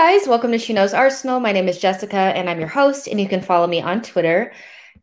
[0.00, 1.40] Guys, welcome to She Knows Arsenal.
[1.40, 4.52] My name is Jessica and I'm your host, and you can follow me on Twitter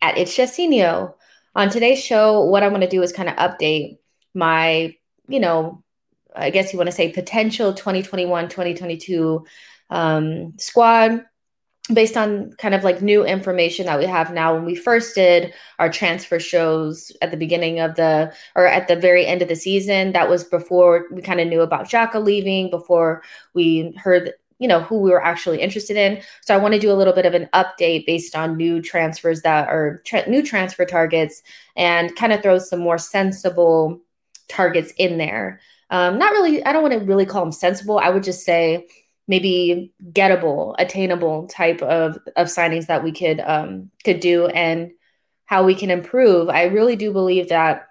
[0.01, 1.13] at It's Jessinho.
[1.53, 3.97] On today's show, what I want to do is kind of update
[4.33, 4.95] my,
[5.27, 5.83] you know,
[6.33, 9.45] I guess you want to say potential 2021 2022
[9.89, 11.25] um, squad
[11.93, 15.53] based on kind of like new information that we have now when we first did
[15.77, 19.57] our transfer shows at the beginning of the or at the very end of the
[19.57, 23.21] season that was before we kind of knew about Xhaka leaving before
[23.53, 26.21] we heard you know who we were actually interested in.
[26.41, 29.41] So i want to do a little bit of an update based on new transfers
[29.41, 31.41] that are tra- new transfer targets
[31.75, 34.01] and kind of throw some more sensible
[34.47, 35.59] targets in there.
[35.89, 37.99] Um, not really i don't want to really call them sensible.
[37.99, 38.87] I would just say
[39.27, 44.91] maybe gettable attainable type of of signings that we could um could do and
[45.45, 46.49] how we can improve.
[46.49, 47.87] I really do believe that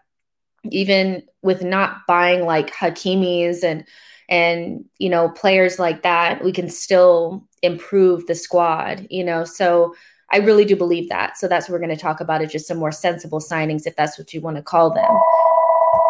[0.70, 3.86] even with not buying like hakimis and
[4.28, 9.44] and you know players like that we can still improve the squad you know?
[9.44, 9.94] So
[10.30, 11.36] i really do believe that.
[11.36, 13.94] So that's what we're going to talk about is just some more sensible signings if
[13.94, 15.20] that's what you want to call them.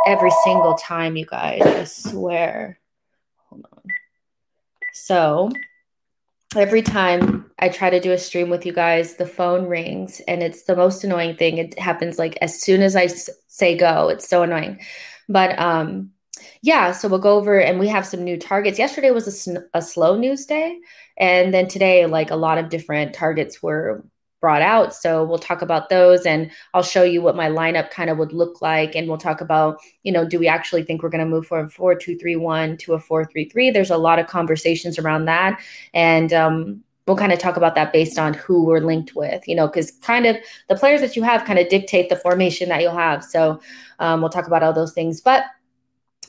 [0.06, 2.78] Every single time you guys i swear.
[3.48, 3.82] Hold on.
[4.92, 5.50] So
[6.56, 10.42] every time I try to do a stream with you guys, the phone rings and
[10.42, 11.58] it's the most annoying thing.
[11.58, 14.80] It happens like as soon as I s- say go, it's so annoying.
[15.28, 16.10] But um
[16.62, 18.78] yeah, so we'll go over and we have some new targets.
[18.78, 20.78] Yesterday was a, sn- a slow news day.
[21.17, 24.05] And then today, like a lot of different targets were
[24.45, 24.95] brought out.
[24.95, 28.34] So we'll talk about those and I'll show you what my lineup kind of would
[28.34, 28.95] look like.
[28.95, 31.70] And we'll talk about, you know, do we actually think we're going to move from
[31.70, 33.70] 4 2 3 1 to a 4 3 3?
[33.70, 35.62] There's a lot of conversations around that.
[35.95, 39.55] And, um, We'll kind of talk about that based on who we're linked with, you
[39.55, 40.37] know, because kind of
[40.70, 43.22] the players that you have kind of dictate the formation that you'll have.
[43.22, 43.60] So
[43.99, 45.21] um, we'll talk about all those things.
[45.21, 45.44] But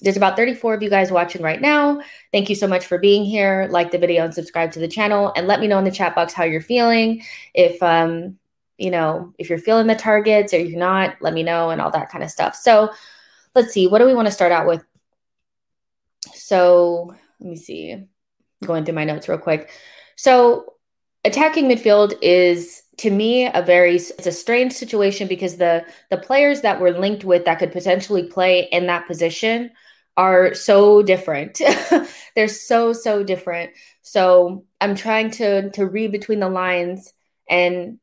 [0.02, 2.02] there's about 34 of you guys watching right now.
[2.32, 3.68] Thank you so much for being here.
[3.70, 6.16] Like the video and subscribe to the channel and let me know in the chat
[6.16, 7.24] box how you're feeling.
[7.54, 8.38] If um,
[8.78, 11.92] you know, if you're feeling the targets or you're not, let me know and all
[11.92, 12.56] that kind of stuff.
[12.56, 12.92] So,
[13.54, 13.88] let's see.
[13.88, 14.84] What do we want to start out with?
[16.34, 18.04] So, let me see.
[18.66, 19.70] Going through my notes real quick.
[20.18, 20.74] So,
[21.24, 26.62] attacking midfield is to me a very it's a strange situation because the the players
[26.62, 29.72] that we're linked with that could potentially play in that position
[30.18, 31.62] are so different.
[32.36, 33.72] They're so so different.
[34.02, 37.14] So I'm trying to to read between the lines
[37.50, 38.00] and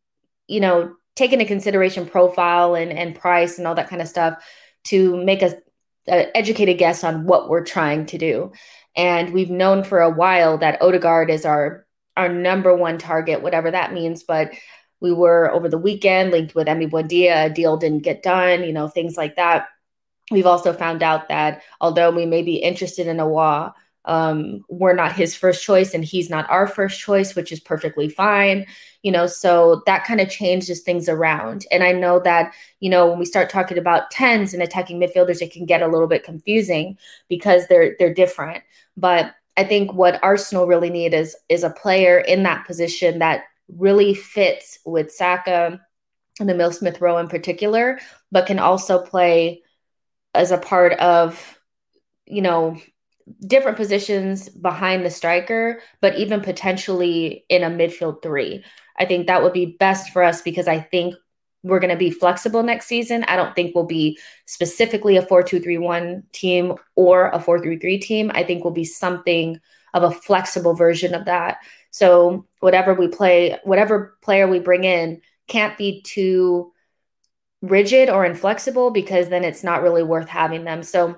[0.46, 4.42] you know take into consideration profile and and price and all that kind of stuff
[4.84, 5.56] to make a,
[6.08, 8.52] a educated guess on what we're trying to do.
[8.96, 11.86] And we've known for a while that Odegaard is our
[12.16, 14.22] our number one target, whatever that means.
[14.22, 14.52] But
[15.00, 17.46] we were over the weekend linked with Emi Buendia.
[17.46, 19.66] A deal didn't get done, you know, things like that.
[20.32, 23.72] We've also found out that although we may be interested in Aouar,
[24.04, 28.08] um, we're not his first choice and he's not our first choice, which is perfectly
[28.08, 28.66] fine.
[29.02, 31.66] You know, so that kind of changes things around.
[31.70, 35.40] And I know that, you know, when we start talking about tens and attacking midfielders,
[35.40, 36.98] it can get a little bit confusing
[37.28, 38.64] because they're they're different.
[38.96, 43.44] But I think what Arsenal really need is is a player in that position that
[43.68, 45.80] really fits with Saka
[46.40, 47.98] and the Emile Smith Rowe in particular,
[48.30, 49.61] but can also play
[50.34, 51.58] as a part of,
[52.26, 52.76] you know,
[53.46, 58.64] different positions behind the striker, but even potentially in a midfield three.
[58.96, 61.14] I think that would be best for us because I think
[61.62, 63.24] we're going to be flexible next season.
[63.24, 67.60] I don't think we'll be specifically a 4 2 3 1 team or a 4
[67.60, 68.30] 3 3 team.
[68.34, 69.60] I think we'll be something
[69.94, 71.58] of a flexible version of that.
[71.90, 76.71] So, whatever we play, whatever player we bring in can't be too
[77.62, 80.82] rigid or inflexible because then it's not really worth having them.
[80.82, 81.16] So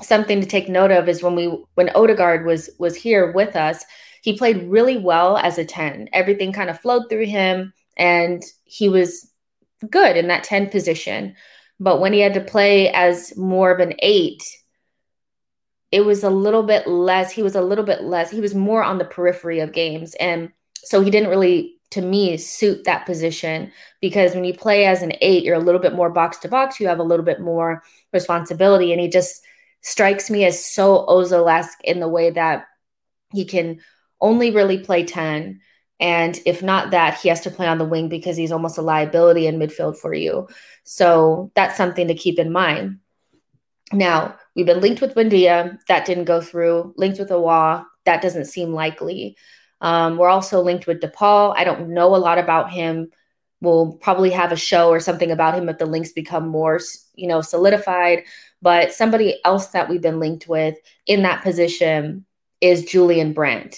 [0.00, 3.84] something to take note of is when we when Odegaard was was here with us,
[4.22, 6.10] he played really well as a 10.
[6.12, 9.30] Everything kind of flowed through him and he was
[9.90, 11.34] good in that 10 position.
[11.80, 14.42] But when he had to play as more of an 8,
[15.90, 18.82] it was a little bit less he was a little bit less he was more
[18.82, 20.50] on the periphery of games and
[20.84, 25.12] so he didn't really to me suit that position because when you play as an
[25.20, 26.80] eight, you're a little bit more box to box.
[26.80, 29.42] You have a little bit more responsibility, and he just
[29.80, 32.66] strikes me as so Ozil-esque in the way that
[33.32, 33.80] he can
[34.20, 35.60] only really play ten,
[36.00, 38.82] and if not that, he has to play on the wing because he's almost a
[38.82, 40.48] liability in midfield for you.
[40.84, 42.98] So that's something to keep in mind.
[43.92, 46.94] Now we've been linked with Buendia, that didn't go through.
[46.96, 49.36] Linked with Aouar, that doesn't seem likely.
[49.82, 51.54] Um, we're also linked with DePaul.
[51.56, 53.10] I don't know a lot about him.
[53.60, 56.80] We'll probably have a show or something about him if the links become more,
[57.14, 58.22] you know, solidified.
[58.62, 60.76] But somebody else that we've been linked with
[61.06, 62.24] in that position
[62.60, 63.76] is Julian Brandt.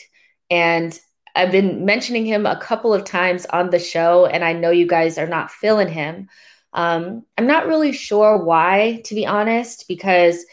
[0.51, 0.99] And
[1.35, 4.87] I've been mentioning him a couple of times on the show, and I know you
[4.87, 6.29] guys are not feeling him.
[6.73, 10.45] Um, I'm not really sure why, to be honest, because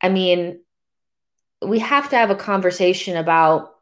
[0.00, 0.60] I mean,
[1.62, 3.73] we have to have a conversation about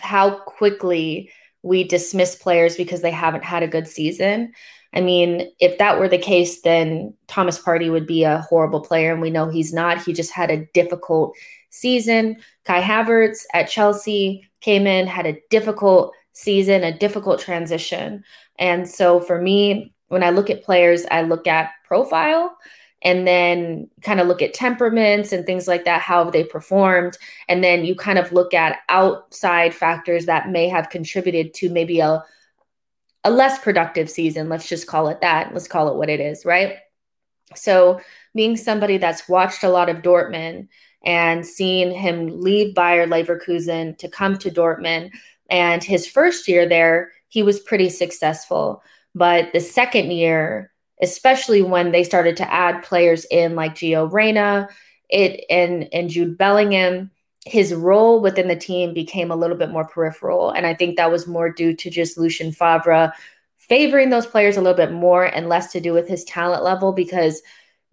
[0.00, 1.30] how quickly
[1.62, 4.52] we dismiss players because they haven't had a good season.
[4.92, 9.12] I mean, if that were the case, then Thomas Partey would be a horrible player,
[9.12, 10.02] and we know he's not.
[10.02, 11.34] He just had a difficult
[11.70, 12.36] season.
[12.64, 18.22] Kai Havertz at Chelsea came in, had a difficult season, a difficult transition.
[18.58, 22.56] And so for me, when I look at players, I look at profile
[23.04, 27.18] and then kind of look at temperaments and things like that, how they performed?
[27.48, 32.00] And then you kind of look at outside factors that may have contributed to maybe
[32.00, 32.24] a,
[33.22, 34.48] a less productive season.
[34.48, 35.52] Let's just call it that.
[35.52, 36.78] Let's call it what it is, right?
[37.54, 38.00] So,
[38.34, 40.68] being somebody that's watched a lot of Dortmund
[41.04, 45.10] and seen him leave Bayer Leverkusen to come to Dortmund,
[45.50, 48.82] and his first year there, he was pretty successful.
[49.14, 54.68] But the second year, especially when they started to add players in like Gio Reyna,
[55.08, 57.10] it and and Jude Bellingham,
[57.44, 60.50] his role within the team became a little bit more peripheral.
[60.50, 63.12] And I think that was more due to just Lucien Favre
[63.56, 66.92] favoring those players a little bit more and less to do with his talent level
[66.92, 67.42] because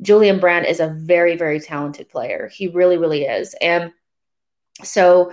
[0.02, 2.50] Julian Brandt is a very, very talented player.
[2.54, 3.56] He really, really is.
[3.62, 3.94] And
[4.84, 5.32] so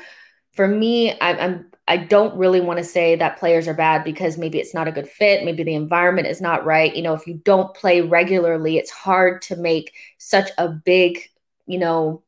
[0.53, 4.37] for me, I'm, I'm I don't really want to say that players are bad because
[4.37, 6.95] maybe it's not a good fit, maybe the environment is not right.
[6.95, 11.31] You know, if you don't play regularly, it's hard to make such a big,
[11.67, 12.23] you know,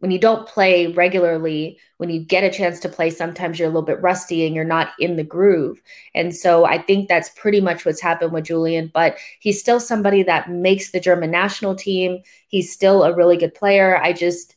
[0.00, 3.70] when you don't play regularly, when you get a chance to play, sometimes you're a
[3.70, 5.80] little bit rusty and you're not in the groove.
[6.14, 10.22] And so I think that's pretty much what's happened with Julian, but he's still somebody
[10.22, 12.22] that makes the German national team.
[12.48, 13.98] He's still a really good player.
[14.02, 14.56] I just,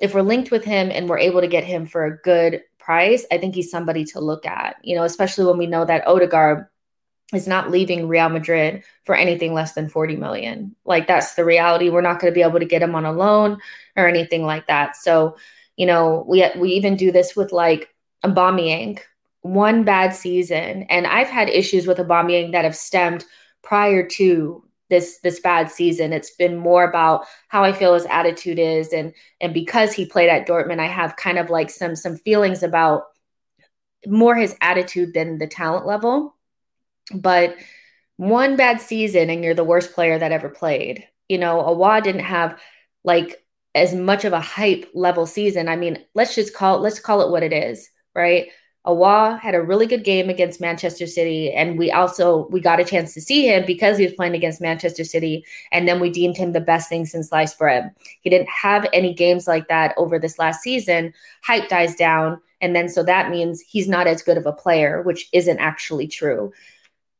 [0.00, 3.24] if we're linked with him and we're able to get him for a good price,
[3.30, 6.66] I think he's somebody to look at, you know, especially when we know that Odegaard
[7.32, 10.76] is not leaving Real Madrid for anything less than 40 million.
[10.84, 11.88] Like that's the reality.
[11.88, 13.58] We're not going to be able to get him on a loan
[13.96, 14.96] or anything like that.
[14.96, 15.36] So,
[15.76, 17.88] you know, we we even do this with like
[18.24, 19.00] Aubameyang,
[19.40, 23.24] one bad season, and I've had issues with Aubameyang that have stemmed
[23.62, 26.12] prior to this this bad season.
[26.12, 30.28] It's been more about how I feel his attitude is, and and because he played
[30.28, 33.04] at Dortmund, I have kind of like some some feelings about
[34.06, 36.36] more his attitude than the talent level.
[37.14, 37.56] But
[38.18, 41.08] one bad season, and you're the worst player that ever played.
[41.28, 42.60] You know, Aouar didn't have
[43.02, 43.42] like
[43.74, 45.68] as much of a hype level season.
[45.68, 48.48] I mean, let's just call it, let's call it what it is, right?
[48.86, 52.84] Aouar had a really good game against Manchester City, and we also we got a
[52.84, 56.36] chance to see him because he was playing against Manchester City, and then we deemed
[56.36, 57.94] him the best thing since sliced bread.
[58.22, 61.14] He didn't have any games like that over this last season.
[61.44, 65.02] Hype dies down, and then so that means he's not as good of a player,
[65.02, 66.52] which isn't actually true.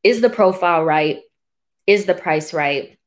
[0.03, 1.21] Is the profile right?
[1.87, 2.99] Is the price right?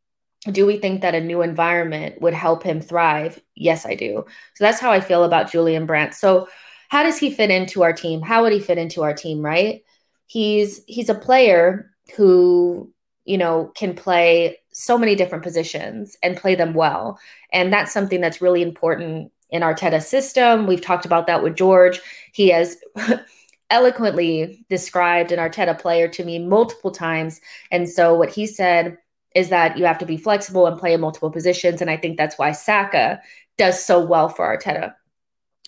[0.50, 3.42] Do we think that a new environment would help him thrive?
[3.56, 4.24] Yes, I do.
[4.54, 6.14] So that's how I feel about Julian Brandt.
[6.14, 6.48] So
[6.90, 8.22] how does he fit into our team?
[8.22, 9.84] How would he fit into our team, right?
[10.28, 12.92] He's he's a player who,
[13.26, 17.20] you know, can play so many different positions and play them well.
[17.52, 20.68] And that's something that's really important in Arteta's system.
[20.68, 22.02] We've talked about that with George.
[22.34, 22.78] He has
[23.70, 27.40] eloquently described an Arteta player to me multiple times.
[27.72, 28.98] And so what he said
[29.34, 31.82] is that you have to be flexible and play in multiple positions.
[31.82, 33.22] And I think that's why Saka
[33.58, 34.94] does so well for Arteta.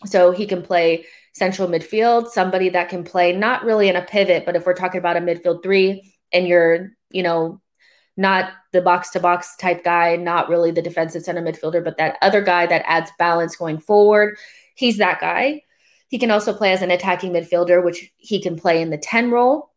[0.06, 4.46] So he can play central midfield, somebody that can play not really in a pivot,
[4.46, 7.62] but if we're talking about a midfield three and you're, you know,
[8.16, 12.18] not the box to box type guy, not really the defensive center midfielder, but that
[12.22, 14.38] other guy that adds balance going forward,
[14.76, 15.62] he's that guy.
[16.10, 19.30] He can also play as an attacking midfielder, which he can play in the 10
[19.30, 19.72] role.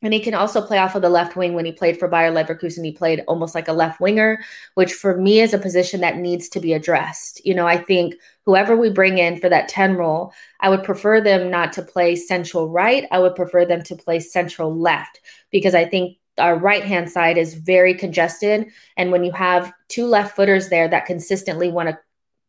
[0.00, 2.30] And he can also play off of the left wing when he played for Bayer
[2.30, 2.84] Leverkusen.
[2.84, 4.38] He played almost like a left winger,
[4.74, 7.44] which for me is a position that needs to be addressed.
[7.44, 8.14] You know, I think
[8.44, 12.14] whoever we bring in for that 10 role, I would prefer them not to play
[12.14, 13.06] central right.
[13.10, 17.36] I would prefer them to play central left because I think our right hand side
[17.36, 18.66] is very congested.
[18.96, 21.98] And when you have two left footers there that consistently want to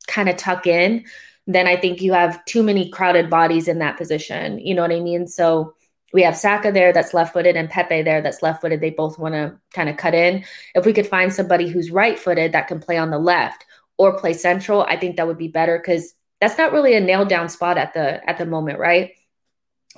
[0.08, 1.06] kind of tuck in,
[1.48, 4.60] then I think you have too many crowded bodies in that position.
[4.60, 5.26] You know what I mean?
[5.26, 5.74] So
[6.14, 8.82] we have Saka there that's left footed and Pepe there that's left footed.
[8.82, 10.44] They both want to kind of cut in.
[10.76, 13.66] If we could find somebody who's right footed that can play on the left
[13.98, 17.30] or play central, I think that would be better because that's not really a nailed
[17.30, 19.12] down spot at the at the moment, right?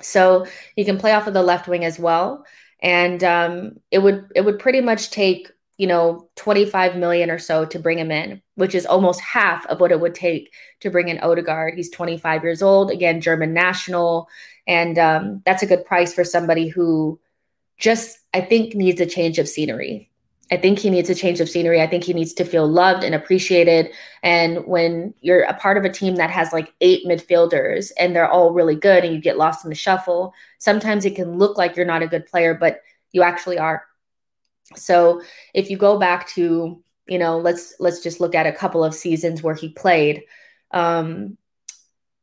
[0.00, 2.44] So you can play off of the left wing as well,
[2.82, 7.64] and um, it would it would pretty much take you know, 25 million or so
[7.64, 11.08] to bring him in, which is almost half of what it would take to bring
[11.08, 11.74] in Odegaard.
[11.74, 14.28] He's 25 years old, again, German national.
[14.66, 17.18] And um, that's a good price for somebody who
[17.78, 20.10] just, I think, needs a change of scenery.
[20.52, 21.80] I think he needs a change of scenery.
[21.80, 23.90] I think he needs to feel loved and appreciated.
[24.22, 28.28] And when you're a part of a team that has like eight midfielders and they're
[28.28, 31.74] all really good and you get lost in the shuffle, sometimes it can look like
[31.74, 33.84] you're not a good player, but you actually are.
[34.76, 35.22] So
[35.54, 38.94] if you go back to, you know, let's let's just look at a couple of
[38.94, 40.22] seasons where he played.
[40.70, 41.38] Um,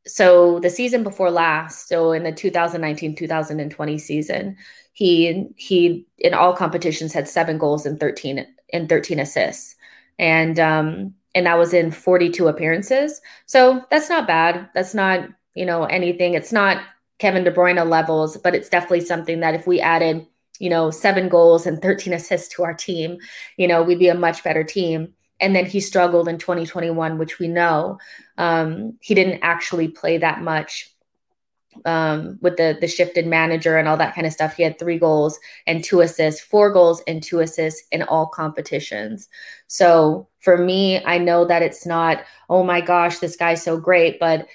[0.09, 4.57] so the season before last, so in the 2019-2020 season,
[4.93, 9.75] he he in all competitions had seven goals and 13 and 13 assists.
[10.17, 13.21] And um and that was in 42 appearances.
[13.45, 14.69] So that's not bad.
[14.73, 16.33] That's not, you know, anything.
[16.33, 16.83] It's not
[17.19, 20.25] Kevin De Bruyne levels, but it's definitely something that if we added
[20.59, 23.17] you know, seven goals and 13 assists to our team,
[23.57, 25.13] you know, we'd be a much better team.
[25.39, 27.97] And then he struggled in 2021, which we know
[28.39, 30.89] um, he didn't actually play that much
[31.85, 34.55] um, with the the shifted manager and all that kind of stuff.
[34.55, 39.27] He had three goals and two assists, four goals and two assists in all competitions.
[39.67, 44.19] So for me, I know that it's not, oh my gosh, this guy's so great,
[44.19, 44.47] but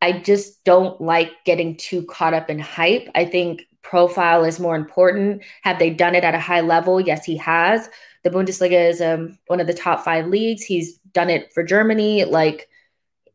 [0.00, 3.08] I just don't like getting too caught up in hype.
[3.14, 5.42] I think profile is more important.
[5.62, 7.00] Have they done it at a high level?
[7.00, 7.88] Yes, he has.
[8.22, 10.62] The Bundesliga is um, one of the top five leagues.
[10.62, 12.24] He's done it for Germany.
[12.24, 12.68] Like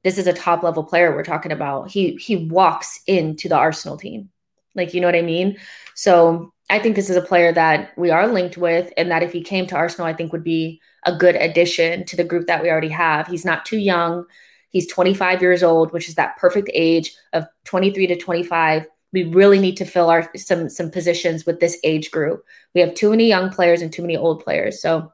[0.04, 1.92] this is a top level player we're talking about.
[1.92, 4.30] He he walks into the Arsenal team.
[4.76, 5.58] Like you know what I mean?
[5.96, 9.32] So I think this is a player that we are linked with, and that if
[9.32, 12.64] he came to Arsenal, I think would be a good addition to the group that
[12.64, 13.28] we already have.
[13.28, 14.26] He's not too young.
[14.70, 19.60] He's 25 years old, which is that perfect age of 23 to 25 we really
[19.60, 22.44] need to fill our some some positions with this age group.
[22.74, 24.82] We have too many young players and too many old players.
[24.82, 25.14] So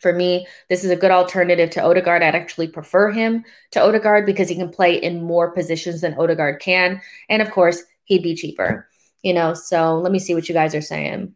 [0.00, 2.22] for me, this is a good alternative to Odegaard.
[2.22, 6.60] I'd actually prefer him to Odegaard because he can play in more positions than Odegaard
[6.60, 7.00] can.
[7.28, 8.88] And of course, he'd be cheaper.
[9.22, 11.34] You know, so let me see what you guys are saying.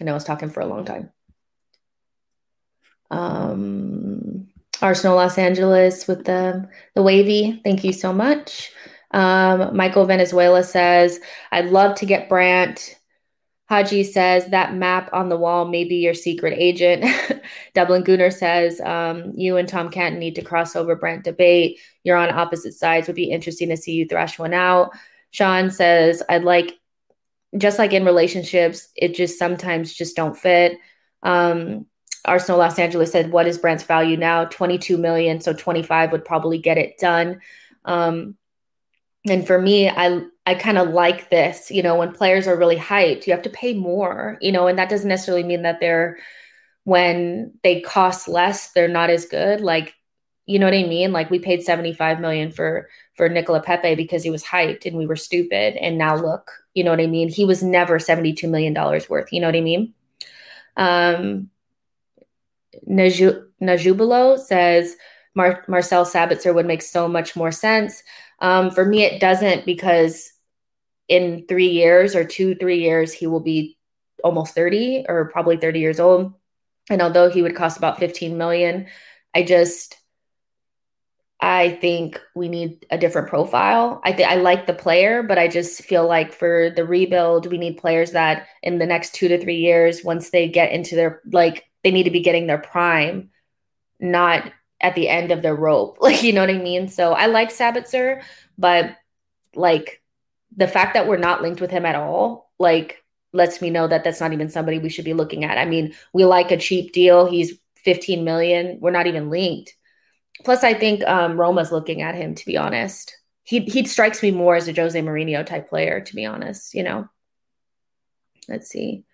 [0.00, 1.10] I know I was talking for a long time.
[3.10, 4.48] Um,
[4.80, 7.60] Arsenal Los Angeles with the the wavy.
[7.64, 8.70] Thank you so much.
[9.10, 11.18] Um, Michael Venezuela says,
[11.50, 12.97] I'd love to get Brandt.
[13.68, 17.04] Haji says, that map on the wall may be your secret agent.
[17.74, 21.78] Dublin Gunner says, um, you and Tom Canton need to cross over Brent debate.
[22.02, 23.06] You're on opposite sides.
[23.06, 24.92] Would be interesting to see you thrash one out.
[25.32, 26.72] Sean says, I'd like,
[27.58, 30.78] just like in relationships, it just sometimes just don't fit.
[31.22, 31.84] Um,
[32.24, 34.46] Arsenal Los Angeles said, what is Brent's value now?
[34.46, 35.42] 22 million.
[35.42, 37.40] So 25 would probably get it done.
[37.84, 38.38] Um,
[39.26, 42.76] and for me i i kind of like this you know when players are really
[42.76, 46.18] hyped you have to pay more you know and that doesn't necessarily mean that they're
[46.84, 49.94] when they cost less they're not as good like
[50.46, 51.12] you know what i mean?
[51.12, 55.06] Like we paid 75 million for for Nicola Pepe because he was hyped and we
[55.06, 57.28] were stupid and now look you know what i mean?
[57.28, 59.92] He was never 72 million dollars worth you know what i mean?
[60.76, 61.50] Um
[62.88, 64.96] Naju- Najubilo says
[65.34, 68.02] Mar- Marcel Sabitzer would make so much more sense.
[68.40, 70.32] Um, for me, it doesn't because
[71.08, 73.76] in three years or two, three years, he will be
[74.22, 76.34] almost 30 or probably 30 years old.
[76.90, 78.86] And although he would cost about 15 million,
[79.34, 79.96] I just,
[81.40, 84.00] I think we need a different profile.
[84.04, 87.58] I think I like the player, but I just feel like for the rebuild, we
[87.58, 91.20] need players that in the next two to three years, once they get into their
[91.30, 93.30] like, they need to be getting their prime,
[94.00, 95.98] not at the end of their rope.
[96.00, 96.88] Like, you know what I mean?
[96.88, 98.22] So I like Sabitzer,
[98.56, 98.96] but
[99.54, 100.02] like
[100.56, 103.02] the fact that we're not linked with him at all, like
[103.32, 105.58] lets me know that that's not even somebody we should be looking at.
[105.58, 107.26] I mean, we like a cheap deal.
[107.26, 108.78] He's 15 million.
[108.80, 109.74] We're not even linked.
[110.44, 113.16] Plus, I think um, Roma's looking at him, to be honest.
[113.42, 116.82] He, he strikes me more as a Jose Mourinho type player, to be honest, you
[116.82, 117.08] know.
[118.46, 119.04] Let's see.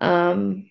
[0.00, 0.70] Um,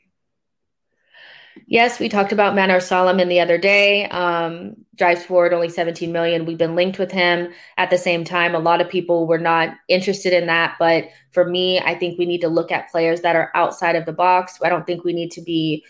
[1.68, 4.06] Yes, we talked about Manor Solomon the other day.
[4.10, 6.46] Um, drives forward only 17 million.
[6.46, 8.56] We've been linked with him at the same time.
[8.56, 10.76] A lot of people were not interested in that.
[10.80, 14.06] But for me, I think we need to look at players that are outside of
[14.06, 14.60] the box.
[14.64, 15.84] I don't think we need to be,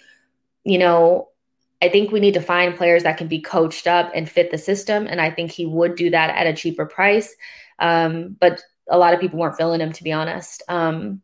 [0.63, 1.29] you know,
[1.81, 4.57] I think we need to find players that can be coached up and fit the
[4.57, 5.07] system.
[5.07, 7.35] And I think he would do that at a cheaper price.
[7.79, 10.63] Um, but a lot of people weren't filling him, to be honest.
[10.69, 11.21] Um,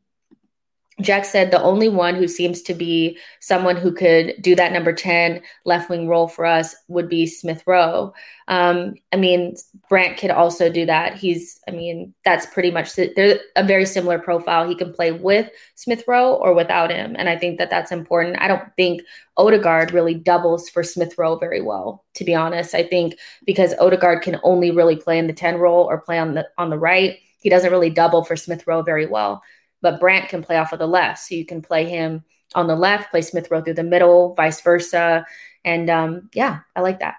[1.00, 4.92] Jack said the only one who seems to be someone who could do that number
[4.92, 8.14] 10 left wing role for us would be Smith Rowe.
[8.50, 9.56] Um, I mean,
[9.90, 11.18] Brandt could also do that.
[11.18, 14.68] He's, I mean, that's pretty much, the, they're a very similar profile.
[14.68, 17.16] He can play with Smith Rowe or without him.
[17.18, 18.42] And I think that that's important.
[18.42, 19.02] I don't think
[19.38, 22.76] Odegaard really doubles for Smith Rowe very well, to be honest.
[22.76, 26.34] I think because Odegaard can only really play in the 10 role or play on
[26.34, 29.42] the, on the right, he doesn't really double for Smith Rowe very well
[29.82, 31.20] but Brandt can play off of the left.
[31.20, 32.24] So you can play him
[32.54, 35.26] on the left, play Smith Rowe through the middle, vice versa.
[35.64, 37.16] And um, yeah, I like that.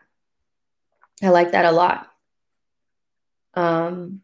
[1.22, 2.08] I like that a lot.
[3.54, 4.22] Um,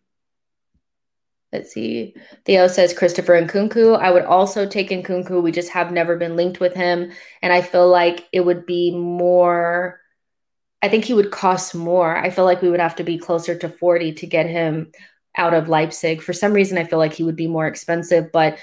[1.53, 2.15] let's see.
[2.45, 3.99] Theo says Christopher Nkunku.
[3.99, 5.43] I would also take Nkunku.
[5.43, 7.13] We just have never been linked with him.
[7.43, 10.01] And I feel like it would be more,
[10.83, 12.17] I think he would cost more.
[12.17, 14.93] I feel like we would have to be closer to 40 to get him
[15.39, 16.21] out of Leipzig.
[16.21, 18.59] For some reason, I feel like he would be more expensive, but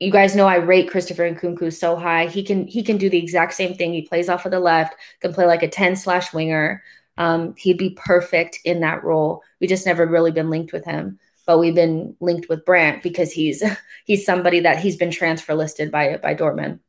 [0.00, 2.26] you guys know I rate Christopher Nkunku so high.
[2.26, 3.92] He can he can do the exact same thing.
[3.92, 6.82] He plays off of the left, can play like a 10 slash winger.
[7.16, 9.42] Um, he'd be perfect in that role.
[9.60, 13.32] We just never really been linked with him, but we've been linked with Brandt because
[13.32, 13.62] he's
[14.04, 16.80] he's somebody that he's been transfer listed by by Dortmund.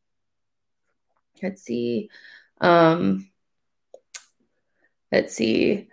[1.42, 2.10] Let's see.
[2.62, 3.30] Um,
[5.12, 5.90] let's see.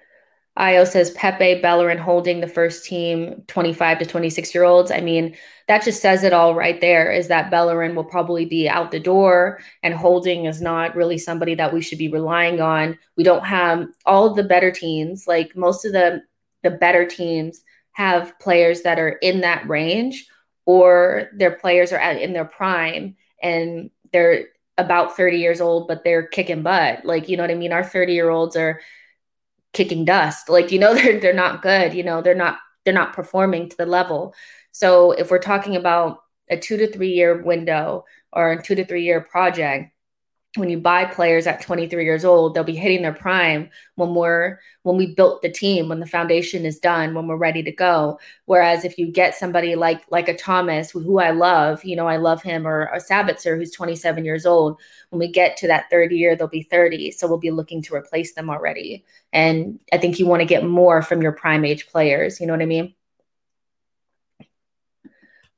[0.57, 4.91] Io says Pepe, Bellerin holding the first team 25 to 26 year olds.
[4.91, 5.35] I mean,
[5.67, 9.01] that just says it all right there is that Bellerin will probably be out the
[9.01, 12.99] door and holding is not really somebody that we should be relying on.
[13.17, 16.23] We don't have all of the better teams, like most of the
[16.63, 20.27] the better teams have players that are in that range
[20.65, 24.45] or their players are at, in their prime and they're
[24.79, 27.05] about 30 years old but they're kicking butt.
[27.05, 27.73] Like, you know what I mean?
[27.73, 28.81] Our 30 year olds are
[29.73, 30.49] kicking dust.
[30.49, 33.76] Like, you know, they're they're not good, you know, they're not they're not performing to
[33.76, 34.35] the level.
[34.73, 36.19] So if we're talking about
[36.50, 39.92] a 2 to 3 year window or a 2 to 3 year project,
[40.57, 44.59] when you buy players at 23 years old they'll be hitting their prime when we're
[44.83, 48.19] when we built the team when the foundation is done when we're ready to go.
[48.45, 52.17] Whereas if you get somebody like like a thomas who i love you know i
[52.17, 54.79] love him or a sabitzer who's 27 years old
[55.11, 57.95] when we get to that third year they'll be 30 so we'll be looking to
[57.95, 59.05] replace them already.
[59.33, 62.53] And i think you want to get more from your prime age players you know
[62.53, 62.95] what i mean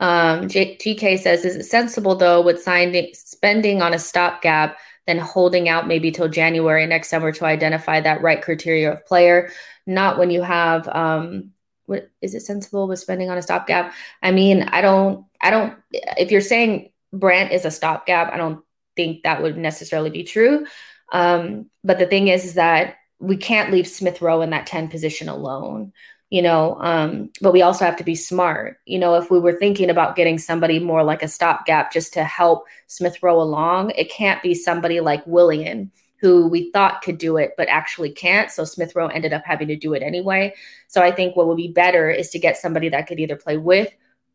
[0.01, 5.69] um, GK says, is it sensible though with signing spending on a stopgap then holding
[5.69, 9.51] out maybe till January next summer to identify that right criteria of player?
[9.87, 11.51] Not when you have um,
[11.87, 13.93] what is it sensible with spending on a stopgap?
[14.23, 15.75] I mean, I don't, I don't.
[15.93, 18.65] If you're saying Brandt is a stopgap, I don't
[18.97, 20.67] think that would necessarily be true.
[21.13, 24.89] Um, but the thing is, is that we can't leave Smith Rowe in that 10
[24.89, 25.93] position alone
[26.31, 28.79] you know um, but we also have to be smart.
[28.87, 32.25] You know if we were thinking about getting somebody more like a stopgap just to
[32.25, 37.37] help smith rowe along it can't be somebody like willian who we thought could do
[37.37, 38.51] it but actually can't.
[38.51, 40.55] So smith rowe ended up having to do it anyway.
[40.89, 43.57] So i think what would be better is to get somebody that could either play
[43.57, 43.93] with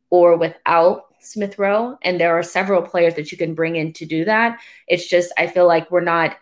[0.10, 1.98] or without smith rowe.
[2.02, 4.60] And there are several players that you can bring in to do that.
[4.88, 6.38] It's just i feel like we're not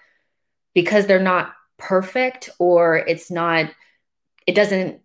[0.73, 3.71] because they're not perfect or it's not
[4.45, 5.01] it doesn't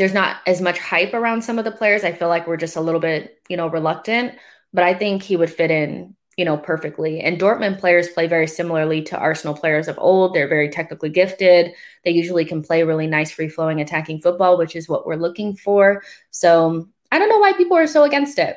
[0.00, 2.04] there's not as much hype around some of the players.
[2.04, 4.34] I feel like we're just a little bit, you know, reluctant,
[4.72, 7.20] but I think he would fit in, you know, perfectly.
[7.20, 10.32] And Dortmund players play very similarly to Arsenal players of old.
[10.32, 11.72] They're very technically gifted.
[12.02, 15.54] They usually can play really nice, free flowing attacking football, which is what we're looking
[15.54, 16.02] for.
[16.30, 18.56] So I don't know why people are so against it.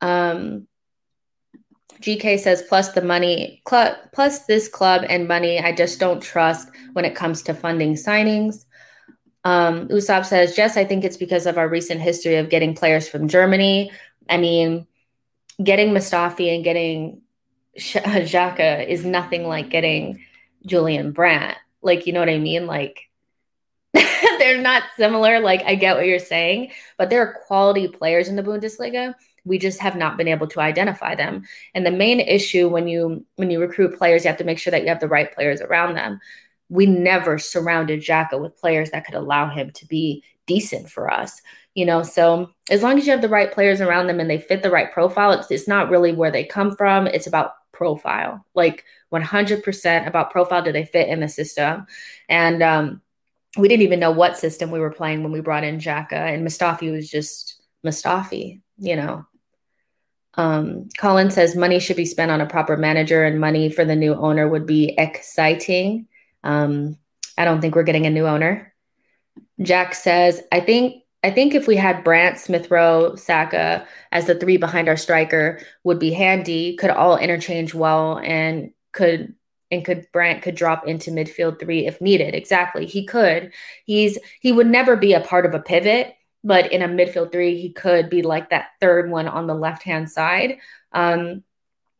[0.00, 0.66] Um,
[2.00, 6.70] GK says, plus the money, cl- plus this club and money, I just don't trust
[6.94, 8.65] when it comes to funding signings.
[9.46, 13.08] Um, Usab says, Jess, I think it's because of our recent history of getting players
[13.08, 13.92] from Germany.
[14.28, 14.88] I mean,
[15.62, 17.22] getting Mustafi and getting
[17.78, 20.20] Xhaka is nothing like getting
[20.66, 21.56] Julian Brandt.
[21.80, 22.66] Like, you know what I mean?
[22.66, 23.08] Like,
[23.94, 25.38] they're not similar.
[25.38, 29.14] Like, I get what you're saying, but there are quality players in the Bundesliga.
[29.44, 31.44] We just have not been able to identify them.
[31.72, 34.72] And the main issue when you when you recruit players, you have to make sure
[34.72, 36.18] that you have the right players around them
[36.68, 41.40] we never surrounded Xhaka with players that could allow him to be decent for us.
[41.74, 44.38] You know, so as long as you have the right players around them and they
[44.38, 47.06] fit the right profile, it's, it's not really where they come from.
[47.06, 50.62] It's about profile, like 100% about profile.
[50.62, 51.86] Do they fit in the system?
[52.28, 53.02] And um,
[53.56, 56.46] we didn't even know what system we were playing when we brought in Xhaka, and
[56.46, 59.26] Mustafi was just Mustafi, you know.
[60.34, 63.96] Um, Colin says money should be spent on a proper manager, and money for the
[63.96, 66.06] new owner would be exciting.
[66.46, 66.96] Um,
[67.36, 68.72] I don't think we're getting a new owner.
[69.60, 74.36] Jack says, I think I think if we had Brandt, Smith Rowe, Saka as the
[74.36, 79.34] three behind our striker would be handy, could all interchange well and could
[79.72, 82.34] and could Brandt could drop into midfield three if needed.
[82.34, 82.86] Exactly.
[82.86, 83.52] He could.
[83.84, 87.60] He's he would never be a part of a pivot, but in a midfield three,
[87.60, 90.58] he could be like that third one on the left hand side.
[90.92, 91.42] Um,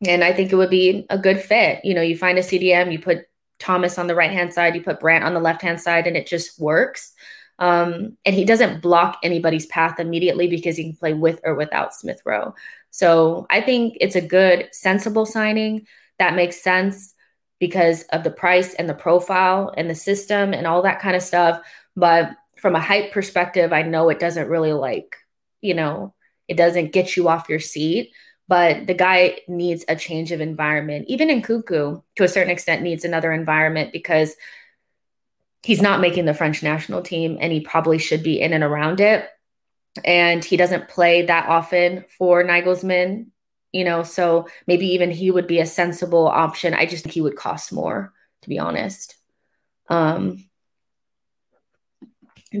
[0.05, 1.83] and I think it would be a good fit.
[1.83, 3.25] You know, you find a CDM, you put
[3.59, 6.17] Thomas on the right hand side, you put Brandt on the left hand side, and
[6.17, 7.13] it just works.
[7.59, 11.93] Um, and he doesn't block anybody's path immediately because he can play with or without
[11.93, 12.53] Smith Rowe.
[12.91, 15.87] So I think it's a good, sensible signing
[16.19, 17.13] that makes sense
[17.59, 21.23] because of the price and the profile and the system and all that kind of
[21.23, 21.59] stuff.
[21.95, 25.15] But from a hype perspective, I know it doesn't really like,
[25.61, 26.13] you know,
[26.47, 28.11] it doesn't get you off your seat.
[28.47, 31.05] But the guy needs a change of environment.
[31.09, 34.35] Even Nkunku, to a certain extent, needs another environment because
[35.63, 39.01] he's not making the French national team and he probably should be in and around
[39.01, 39.27] it.
[40.05, 43.27] And he doesn't play that often for Nagelsmann
[43.71, 46.73] you know, so maybe even he would be a sensible option.
[46.73, 49.15] I just think he would cost more, to be honest.
[49.89, 50.45] Um,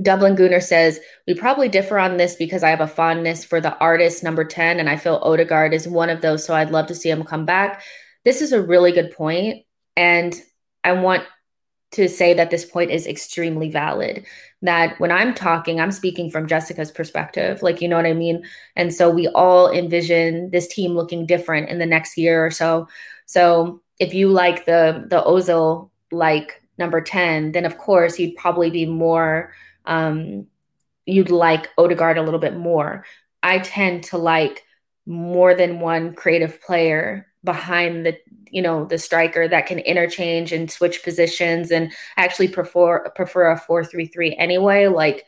[0.01, 3.77] Dublin Gunner says, We probably differ on this because I have a fondness for the
[3.77, 6.45] artist number 10, and I feel Odegaard is one of those.
[6.45, 7.81] So I'd love to see him come back.
[8.25, 10.35] This is a really good point, And
[10.83, 11.23] I want
[11.91, 14.25] to say that this point is extremely valid.
[14.61, 17.63] That when I'm talking, I'm speaking from Jessica's perspective.
[17.63, 18.43] Like, you know what I mean?
[18.75, 22.89] And so we all envision this team looking different in the next year or so.
[23.25, 28.69] So if you like the the Ozil like number 10, then of course you'd probably
[28.69, 29.53] be more
[29.87, 30.47] um
[31.07, 33.05] you'd like Odegaard a little bit more.
[33.41, 34.63] I tend to like
[35.05, 38.17] more than one creative player behind the
[38.51, 43.57] you know the striker that can interchange and switch positions and actually prefer prefer a
[43.57, 44.87] 433 anyway.
[44.87, 45.25] Like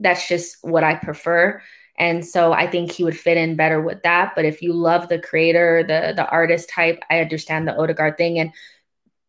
[0.00, 1.62] that's just what i prefer.
[1.96, 4.32] And so i think he would fit in better with that.
[4.34, 8.38] But if you love the creator the the artist type i understand the odegaard thing.
[8.38, 8.50] And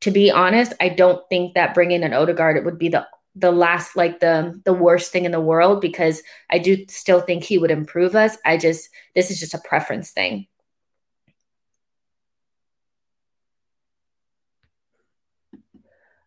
[0.01, 3.51] to be honest i don't think that bringing an odegaard it would be the the
[3.51, 7.57] last like the the worst thing in the world because i do still think he
[7.57, 10.47] would improve us i just this is just a preference thing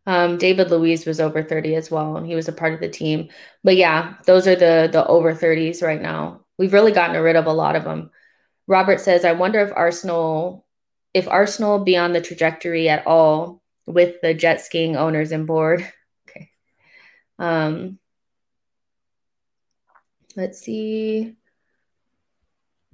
[0.08, 2.88] Um, David Luiz was over 30 as well, and he was a part of the
[2.88, 3.28] team.
[3.62, 6.46] But yeah, those are the the over 30s right now.
[6.56, 8.10] We've really gotten rid of a lot of them.
[8.66, 10.66] Robert says, I wonder if Arsenal,
[11.12, 15.86] if Arsenal be on the trajectory at all with the jet skiing owners and board.
[17.38, 17.98] Um,
[20.36, 21.36] let's see.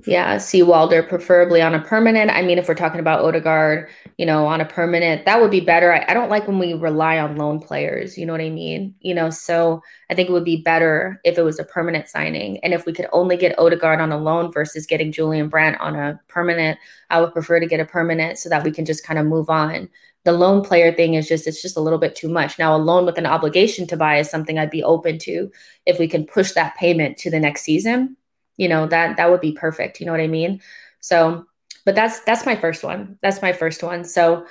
[0.06, 2.30] Yeah, Seawalder, preferably on a permanent.
[2.30, 5.60] I mean, if we're talking about Odegaard, you know, on a permanent, that would be
[5.60, 5.94] better.
[5.94, 8.18] I, I, don't like when we rely on loan players.
[8.18, 8.96] You know what I mean?
[9.00, 9.80] You know, so
[10.10, 12.58] I think it would be better if it was a permanent signing.
[12.62, 15.96] And if we could only get Odegaard on a loan versus getting Julian Brandt on
[15.96, 16.78] a permanent,
[17.08, 19.48] I would prefer to get a permanent so that we can just kind of move
[19.48, 19.88] on.
[20.24, 22.58] The loan player thing is just, it's just a little bit too much.
[22.58, 25.50] Now, a loan with an obligation to buy is something I'd be open to
[25.84, 28.16] if we can push that payment to the next season.
[28.56, 30.00] You know that that would be perfect.
[30.00, 30.60] You know what i mean?
[31.00, 31.46] So
[31.84, 33.18] but that's that's my first one.
[33.20, 34.04] That's my first one.
[34.04, 34.46] So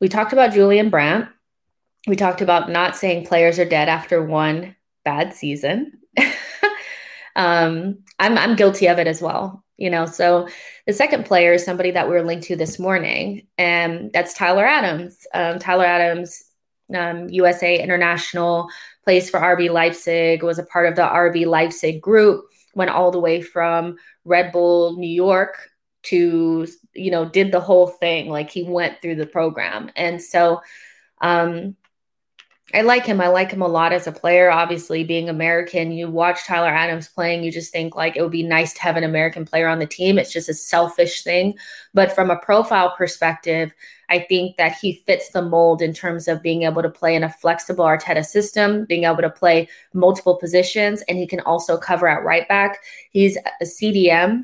[0.00, 1.28] we talked about julian brandt.
[2.06, 6.00] We talked about not saying players are dead after one bad season.
[7.36, 10.06] Um i'm i'm guilty of it as well you know?
[10.06, 10.48] So
[10.86, 14.64] the second player is somebody that we were linked to this morning and that's tyler
[14.64, 15.26] adams.
[15.34, 16.42] Um, tyler adams
[16.94, 18.68] um, usa international
[19.02, 22.44] plays for rb leipzig was a part of the rb leipzig group
[22.76, 25.70] went all the way from Red Bull New York
[26.04, 28.28] to you know did the whole thing.
[28.28, 29.90] Like he went through the program.
[29.96, 30.60] And so
[31.20, 31.74] um
[32.74, 33.20] I like him.
[33.20, 34.50] I like him a lot as a player.
[34.50, 38.42] Obviously, being American, you watch Tyler Adams playing, you just think like it would be
[38.42, 40.18] nice to have an American player on the team.
[40.18, 41.56] It's just a selfish thing.
[41.94, 43.72] But from a profile perspective,
[44.10, 47.22] I think that he fits the mold in terms of being able to play in
[47.22, 52.08] a flexible Arteta system, being able to play multiple positions, and he can also cover
[52.08, 52.78] at right back.
[53.10, 54.42] He's a CDM,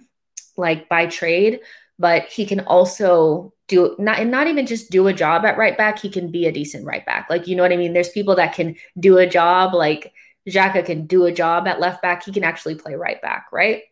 [0.57, 1.61] like by trade,
[1.99, 5.99] but he can also do not not even just do a job at right back,
[5.99, 7.29] he can be a decent right back.
[7.31, 7.95] Like you know what I mean?
[7.95, 10.13] There's people that can do a job like
[10.49, 12.25] Xhaka can do a job at left back.
[12.25, 13.83] He can actually play right back, right?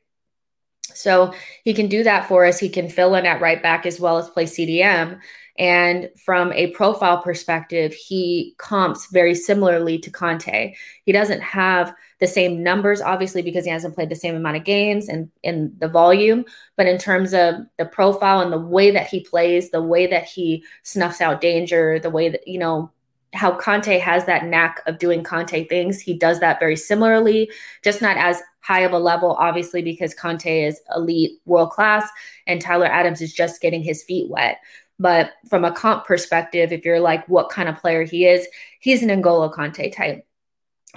[0.95, 1.33] So
[1.65, 2.59] he can do that for us.
[2.59, 5.21] He can fill in at right back as well as play CDM.
[5.59, 10.75] And from a profile perspective, he comps very similarly to Kanté.
[11.05, 14.65] He doesn't have the same numbers, obviously, because he hasn't played the same amount of
[14.65, 16.45] games and in the volume.
[16.77, 20.25] But in terms of the profile and the way that he plays, the way that
[20.25, 22.91] he snuffs out danger, the way that, you know,
[23.33, 26.01] how Kanté has that knack of doing Kanté things.
[26.01, 27.51] He does that very similarly,
[27.83, 32.09] just not as high of a level, obviously, because Kanté is elite, world class,
[32.47, 34.59] and Tyler Adams is just getting his feet wet.
[34.99, 38.47] But from a comp perspective, if you're like what kind of player he is,
[38.81, 40.27] he's an N'Golo Kanté type.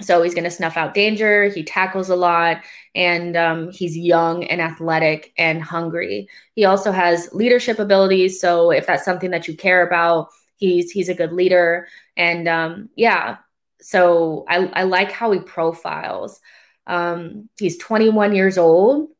[0.00, 1.48] So he's going to snuff out danger.
[1.48, 2.62] He tackles a lot,
[2.94, 6.28] and um, he's young and athletic and hungry.
[6.54, 8.40] He also has leadership abilities.
[8.40, 11.86] So if that's something that you care about, he's he's a good leader.
[12.16, 13.36] And um, yeah,
[13.80, 16.40] so I, I like how he profiles.
[16.86, 19.10] Um, he's 21 years old,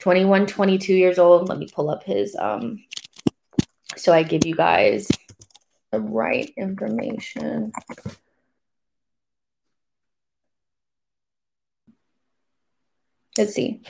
[0.00, 1.48] 21, 22 years old.
[1.48, 2.84] Let me pull up his um,
[3.96, 5.08] so I give you guys
[5.90, 7.72] the right information.
[13.38, 13.82] Let's see.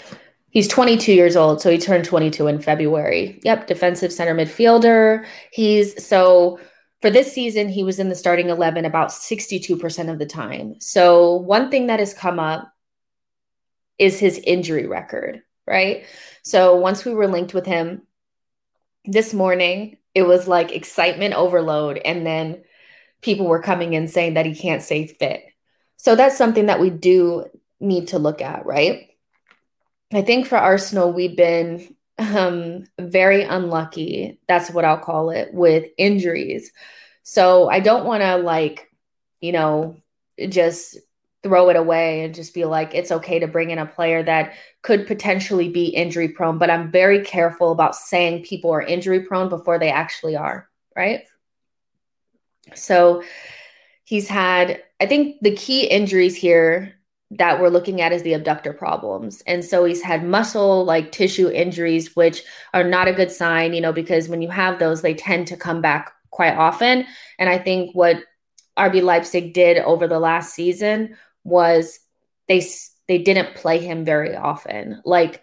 [0.50, 3.40] He's 22 years old, so he turned 22 in February.
[3.44, 5.26] Yep, defensive center midfielder.
[5.52, 6.59] He's so
[7.02, 10.80] for this season, he was in the starting 11 about 62% of the time.
[10.80, 12.72] So, one thing that has come up
[13.98, 16.04] is his injury record, right?
[16.42, 18.02] So, once we were linked with him
[19.04, 21.98] this morning, it was like excitement overload.
[21.98, 22.64] And then
[23.20, 25.44] people were coming in saying that he can't stay fit.
[25.98, 27.44] So, that's something that we do
[27.78, 29.11] need to look at, right?
[30.16, 34.40] I think for Arsenal, we've been um, very unlucky.
[34.48, 36.72] That's what I'll call it with injuries.
[37.22, 38.90] So I don't want to like,
[39.42, 39.98] you know,
[40.48, 40.96] just
[41.42, 44.55] throw it away and just be like, it's okay to bring in a player that
[44.81, 46.57] could potentially be injury prone.
[46.57, 51.24] But I'm very careful about saying people are injury prone before they actually are, right?
[52.74, 53.22] So
[54.05, 56.95] he's had, I think the key injuries here
[57.32, 59.42] that we're looking at is the abductor problems.
[59.46, 63.80] And so he's had muscle like tissue injuries, which are not a good sign, you
[63.80, 67.06] know, because when you have those, they tend to come back quite often.
[67.38, 68.18] And I think what
[68.78, 71.98] RB Leipzig did over the last season was
[72.48, 72.64] they
[73.08, 75.00] they didn't play him very often.
[75.04, 75.42] Like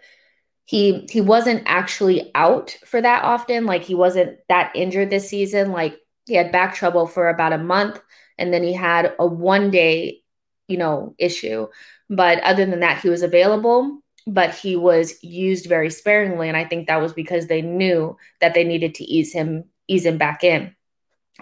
[0.64, 3.66] he he wasn't actually out for that often.
[3.66, 5.72] Like he wasn't that injured this season.
[5.72, 8.00] Like he had back trouble for about a month
[8.38, 10.22] and then he had a one day
[10.68, 11.66] you know, issue.
[12.10, 16.48] But other than that, he was available, but he was used very sparingly.
[16.48, 20.06] And I think that was because they knew that they needed to ease him, ease
[20.06, 20.74] him back in.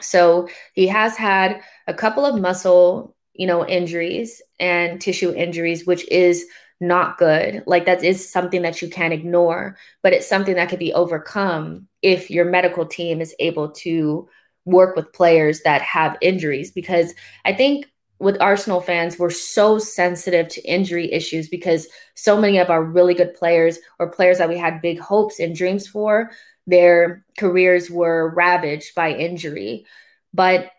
[0.00, 6.08] So he has had a couple of muscle, you know, injuries and tissue injuries, which
[6.08, 6.46] is
[6.80, 7.62] not good.
[7.66, 11.88] Like that is something that you can't ignore, but it's something that could be overcome
[12.02, 14.28] if your medical team is able to
[14.64, 17.86] work with players that have injuries because I think
[18.22, 23.14] with Arsenal fans, we're so sensitive to injury issues because so many of our really
[23.14, 26.30] good players or players that we had big hopes and dreams for,
[26.68, 29.86] their careers were ravaged by injury.
[30.32, 30.70] But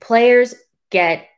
[0.00, 0.56] players
[0.90, 1.28] get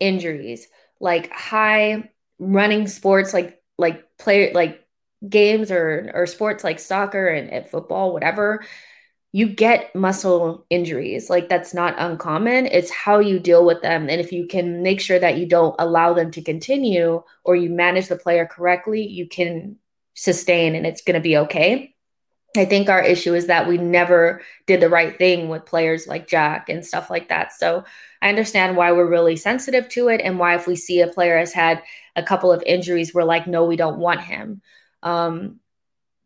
[0.00, 0.66] injuries
[1.00, 4.82] like high running sports like like player like
[5.28, 8.64] games or or sports like soccer and, and football whatever
[9.32, 11.30] you get muscle injuries.
[11.30, 12.66] Like that's not uncommon.
[12.66, 14.08] It's how you deal with them.
[14.08, 17.70] And if you can make sure that you don't allow them to continue or you
[17.70, 19.76] manage the player correctly, you can
[20.14, 21.94] sustain and it's going to be okay.
[22.56, 26.26] I think our issue is that we never did the right thing with players like
[26.26, 27.52] Jack and stuff like that.
[27.52, 27.84] So
[28.20, 31.38] I understand why we're really sensitive to it and why if we see a player
[31.38, 31.80] has had
[32.16, 34.62] a couple of injuries, we're like, no, we don't want him.
[35.04, 35.60] Um,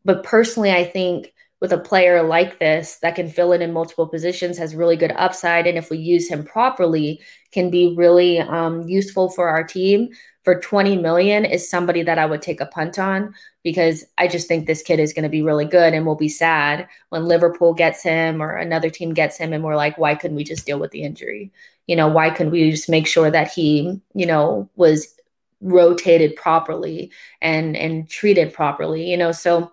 [0.06, 4.06] but personally, I think with a player like this that can fill in in multiple
[4.06, 5.66] positions has really good upside.
[5.66, 7.22] And if we use him properly
[7.52, 10.10] can be really um, useful for our team.
[10.42, 14.46] For 20 million is somebody that i would take a punt on because i just
[14.46, 17.72] think this kid is going to be really good and we'll be sad when liverpool
[17.72, 20.78] gets him or another team gets him and we're like why couldn't we just deal
[20.78, 21.50] with the injury?
[21.86, 25.14] You know why couldn't we just make sure that he you know was
[25.62, 29.32] rotated properly and and treated properly you know?
[29.32, 29.72] So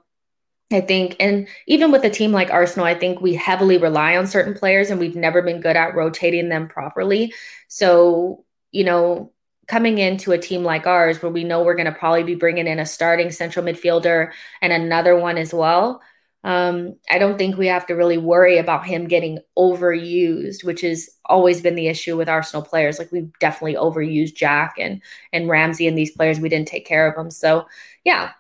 [0.72, 4.28] I think, and even with a team like Arsenal, I think we heavily rely on
[4.28, 7.34] certain players and we've never been good at rotating them properly.
[7.68, 9.32] So, you know,
[9.68, 12.68] coming into a team like ours where we know we're going to probably be bringing
[12.68, 14.32] in a starting central midfielder
[14.62, 16.02] and another one as well,
[16.44, 21.10] um, I don't think we have to really worry about him getting overused, which has
[21.26, 22.98] always been the issue with Arsenal players.
[22.98, 26.40] Like we've definitely overused Jack and and Ramsey and these players.
[26.40, 27.30] We didn't take care of them.
[27.30, 27.68] So
[28.04, 28.32] yeah,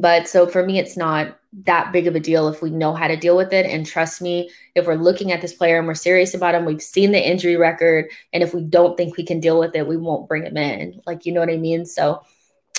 [0.00, 3.06] but so for me, it's not that big of a deal if we know how
[3.06, 3.64] to deal with it.
[3.66, 6.82] And trust me, if we're looking at this player and we're serious about him, we've
[6.82, 8.06] seen the injury record.
[8.32, 11.00] And if we don't think we can deal with it, we won't bring him in.
[11.06, 11.86] Like, you know what I mean?
[11.86, 12.22] So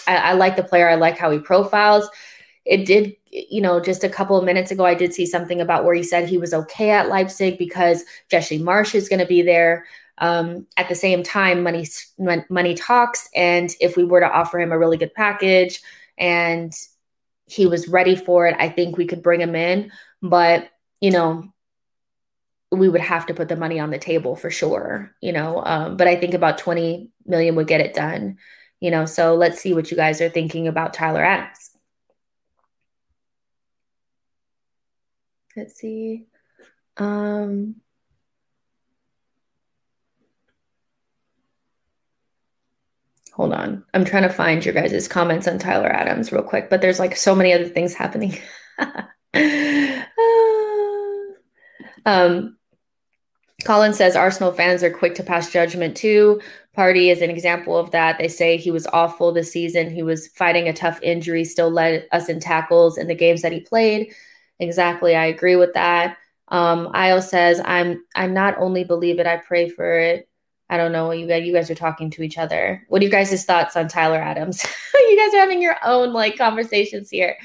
[0.08, 0.90] I, I like the player.
[0.90, 2.10] I like how he profiles.
[2.66, 5.86] It did, you know, just a couple of minutes ago, I did see something about
[5.86, 9.42] where he said he was okay at Leipzig because Jesse Marsch is going to be
[9.42, 9.86] there.
[10.20, 11.88] um, at the same time, money
[12.50, 15.82] money talks, and if we were to offer him a really good package
[16.18, 16.74] and
[17.46, 19.92] he was ready for it, I think we could bring him in.
[20.22, 20.70] But
[21.02, 21.54] you know,
[22.72, 25.12] we would have to put the money on the table for sure.
[25.22, 28.38] You know, um, but I think about twenty million would get it done.
[28.80, 31.72] You know, so let's see what you guys are thinking about Tyler Adams.
[35.56, 36.26] Let's see.
[36.98, 37.76] Um,
[43.36, 43.84] hold on.
[43.94, 47.18] I'm trying to find your guys' comments on Tyler Adams real quick, but there's like
[47.18, 48.38] so many other things happening.
[52.06, 52.58] um,
[53.66, 56.40] Colin says Arsenal fans are quick to pass judgment too.
[56.78, 58.18] Partey is an example of that.
[58.18, 59.90] They say he was awful this season.
[59.90, 63.52] He was fighting a tough injury, still led us in tackles in the games that
[63.52, 64.14] he played.
[64.60, 65.14] Exactly.
[65.14, 66.18] I agree with that.
[66.48, 70.30] Um, Io says, I'm I not only believe it, I pray for it.
[70.70, 71.12] I don't know.
[71.12, 72.84] You guys, you guys are talking to each other.
[72.90, 74.66] What are you guys' thoughts on Tyler Adams?
[74.96, 77.38] you guys are having your own like conversations here.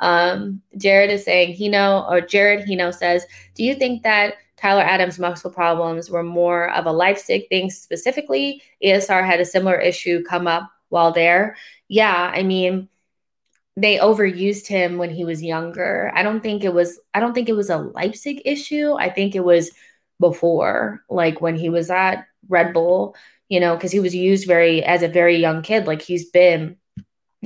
[0.00, 5.18] Um, Jared is saying Hino or Jared Hino says, Do you think that Tyler Adams'
[5.18, 8.62] muscle problems were more of a Leipzig thing specifically?
[8.84, 11.56] ESR had a similar issue come up while there.
[11.88, 12.88] Yeah, I mean,
[13.76, 16.12] they overused him when he was younger.
[16.14, 18.94] I don't think it was I don't think it was a Leipzig issue.
[18.94, 19.70] I think it was
[20.20, 23.14] before, like when he was at Red Bull,
[23.48, 25.86] you know, because he was used very as a very young kid.
[25.86, 26.76] Like he's been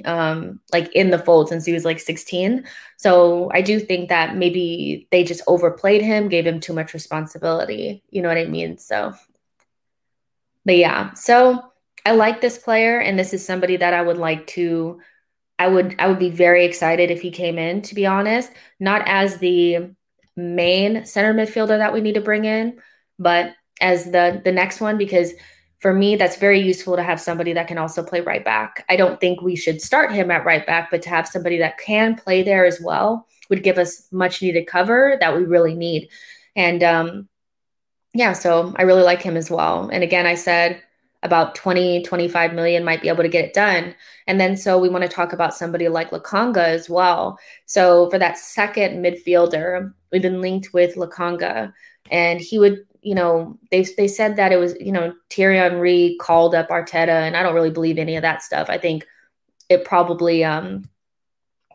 [0.07, 2.65] um like in the fold since he was like 16.
[2.97, 8.03] So I do think that maybe they just overplayed him, gave him too much responsibility.
[8.11, 8.79] You know what I mean?
[8.79, 9.13] So
[10.65, 11.73] but yeah, so
[12.07, 15.01] I like this player, and this is somebody that I would like to
[15.59, 19.03] I would I would be very excited if he came in, to be honest, not
[19.07, 19.95] as the
[20.37, 22.81] main center midfielder that we need to bring in,
[23.19, 25.33] but as the the next one because
[25.81, 28.85] for me that's very useful to have somebody that can also play right back.
[28.89, 31.79] I don't think we should start him at right back, but to have somebody that
[31.79, 36.09] can play there as well would give us much needed cover that we really need.
[36.57, 37.29] And um
[38.15, 39.89] yeah, so I really like him as well.
[39.91, 40.83] And again, I said
[41.23, 43.95] about 20, 25 million might be able to get it done.
[44.27, 47.39] And then so we want to talk about somebody like Lokonga as well.
[47.67, 51.73] So for that second midfielder, we've been linked with Lokonga
[52.11, 56.17] and he would, you know, they they said that it was, you know, Thierry Henry
[56.21, 58.71] called up Arteta and I don't really believe any of that stuff.
[58.71, 59.07] I think
[59.69, 60.89] it probably um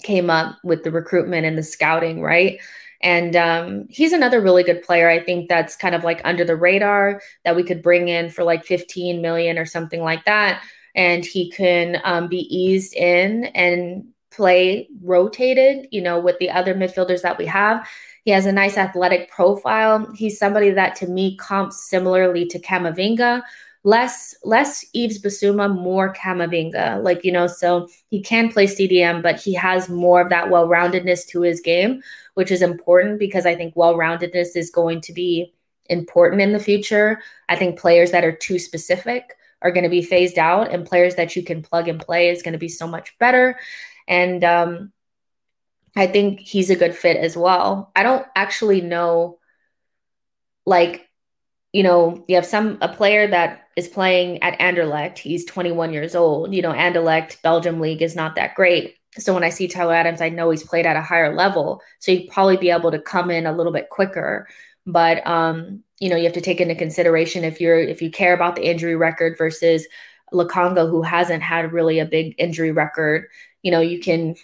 [0.03, 2.59] came up with the recruitment and the scouting, right?
[3.01, 5.09] And um, he's another really good player.
[5.09, 8.43] I think that's kind of like under the radar that we could bring in for
[8.43, 10.63] like 15 million or something like that.
[10.95, 16.73] And he can um, be eased in and play rotated, you know, with the other
[16.73, 17.87] midfielders that we have.
[18.27, 20.11] He has a nice athletic profile.
[20.13, 23.41] He's somebody that to me comps similarly to Camavinga,
[23.85, 27.01] less less Yves Bissouma, more Camavinga.
[27.01, 31.25] Like, you know, so he can play CDM, but he has more of that well-roundedness
[31.27, 32.01] to his game,
[32.33, 35.53] which is important because I think well-roundedness is going to be
[35.85, 37.21] important in the future.
[37.47, 41.15] I think players that are too specific are going to be phased out and players
[41.15, 43.57] that you can plug and play is going to be so much better.
[44.05, 44.91] And um,
[45.95, 47.91] I think he's a good fit as well.
[47.95, 49.39] I don't actually know
[50.65, 51.08] like
[51.73, 55.19] you know, you have some a player that is playing at Anderlecht.
[55.19, 56.54] He's 21 years old.
[56.54, 58.95] You know, Anderlecht Belgium league is not that great.
[59.17, 61.82] So when I see Tyler Adams, I know he's played at a higher level.
[62.00, 64.47] So he'd probably be able to come in a little bit quicker.
[64.86, 68.34] But um, you know, you have to take into consideration if you're if you care
[68.34, 69.86] about the injury record versus
[70.34, 73.28] Lokonga, who hasn't had really a big injury record.
[73.62, 74.36] You know, you can,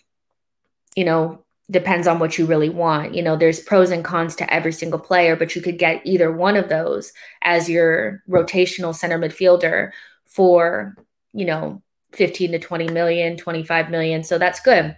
[0.95, 3.13] you know, depends on what you really want.
[3.13, 6.31] You know, there's pros and cons to every single player, but you could get either
[6.31, 9.91] one of those as your rotational center midfielder
[10.25, 10.95] for,
[11.33, 11.81] you know,
[12.13, 14.23] 15 to 20 million, 25 million.
[14.23, 14.95] So that's good.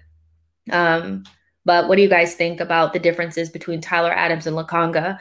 [0.72, 1.24] Um,
[1.66, 5.20] but what do you guys think about the differences between Tyler Adams and Lokonga?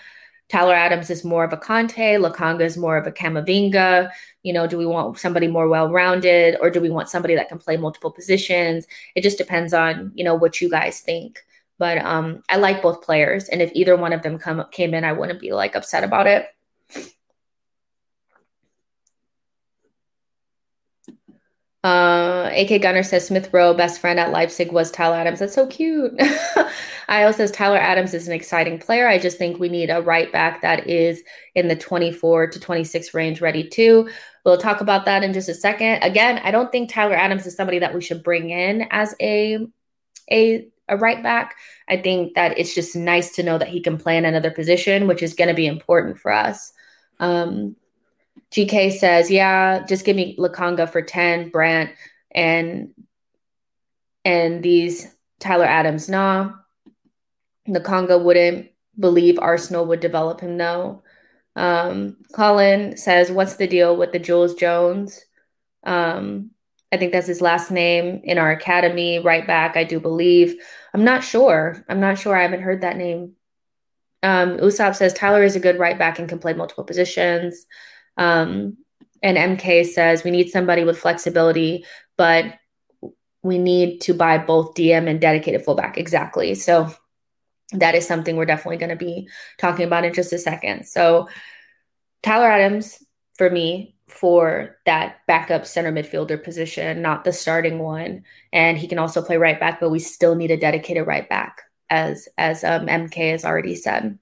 [0.51, 4.11] Tyler Adams is more of a Kanté, Lokonga is more of a Camavinga.
[4.43, 7.59] You know, do we want somebody more well-rounded or do we want somebody that can
[7.59, 8.87] play multiple positions?
[9.15, 11.41] It just depends on, you know, what you guys think.
[11.79, 13.49] But um, I like both players.
[13.49, 16.27] And if either one of them come came in, I wouldn't be like upset about
[16.27, 16.47] it.
[21.85, 25.41] Uh, AK Gunner says Smith Rowe, best friend at Leipzig was Tyler Adams.
[25.41, 26.19] That's so cute.
[27.09, 29.07] Io says Tyler Adams is an exciting player.
[29.07, 31.23] I just think we need a right back that is
[31.55, 34.09] in the 24 to 26 range ready to.
[34.47, 36.03] We'll talk about that in just a second.
[36.03, 39.59] Again, I don't think Tyler Adams is somebody that we should bring in as a
[40.33, 41.55] a a right back.
[41.87, 45.07] I think that it's just nice to know that he can play in another position,
[45.07, 46.73] which is going to be important for us.
[47.21, 47.77] Um,
[48.51, 51.91] GK says, yeah, just give me Lokonga for 10, Brandt,
[52.31, 52.91] and
[54.25, 56.53] and these Tyler Adams, nah.
[57.69, 61.03] Lokonga wouldn't believe Arsenal would develop him, no.
[61.57, 65.21] Um, Colin says, what's the deal with the Jules Jones?
[65.85, 66.51] Um,
[66.93, 70.55] I think that's his last name in our academy, right back, I do believe.
[70.93, 71.85] I'm not sure.
[71.89, 72.37] I'm not sure.
[72.37, 73.33] I haven't heard that name.
[74.23, 77.67] Um, says Tyler is a good right back and can play multiple positions.
[78.17, 78.77] Um,
[79.23, 81.85] and MK says we need somebody with flexibility,
[82.17, 82.45] but
[83.43, 85.99] we need to buy both DM and dedicated fullback.
[85.99, 86.55] Exactly.
[86.55, 86.93] So
[87.73, 90.87] that is something we're definitely going to be talking about in just a second.
[90.87, 91.29] So
[92.23, 93.03] Tyler Adams
[93.37, 98.25] for me for that backup center midfielder position, not the starting one.
[98.53, 101.63] And he can also play right back, but we still need a dedicated right back,
[101.91, 104.19] as as um, MK has already said.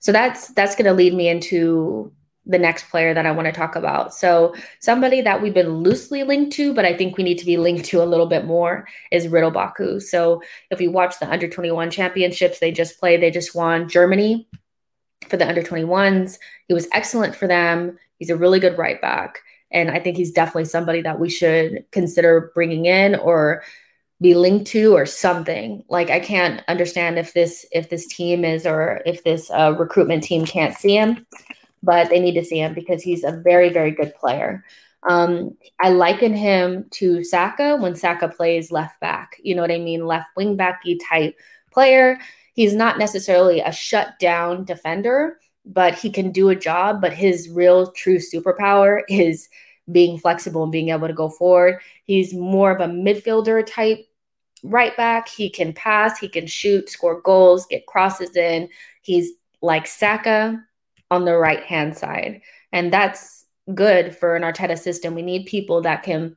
[0.00, 2.12] So that's that's going to lead me into
[2.48, 4.14] the next player that I want to talk about.
[4.14, 7.58] So somebody that we've been loosely linked to, but I think we need to be
[7.58, 10.00] linked to a little bit more is Ridle Baku.
[10.00, 14.48] So if you watch the under 21 championships, they just played, they just won Germany
[15.28, 16.38] for the under 21s.
[16.66, 17.98] He was excellent for them.
[18.18, 19.40] He's a really good right back.
[19.70, 23.62] And I think he's definitely somebody that we should consider bringing in or
[24.20, 28.66] be linked to or something like i can't understand if this if this team is
[28.66, 31.24] or if this uh, recruitment team can't see him
[31.82, 34.64] but they need to see him because he's a very, very good player.
[35.04, 39.36] Um, I liken him to Saka when Saka plays left back.
[39.42, 40.06] You know what I mean?
[40.06, 41.36] Left wing backy type
[41.70, 42.18] player.
[42.54, 47.00] He's not necessarily a shut down defender, but he can do a job.
[47.00, 49.48] But his real true superpower is
[49.90, 51.80] being flexible and being able to go forward.
[52.04, 54.04] He's more of a midfielder type
[54.64, 55.28] right back.
[55.28, 58.68] He can pass, he can shoot, score goals, get crosses in.
[59.02, 60.62] He's like Saka,
[61.10, 62.42] on the right hand side.
[62.72, 63.44] And that's
[63.74, 65.14] good for an Arteta system.
[65.14, 66.36] We need people that can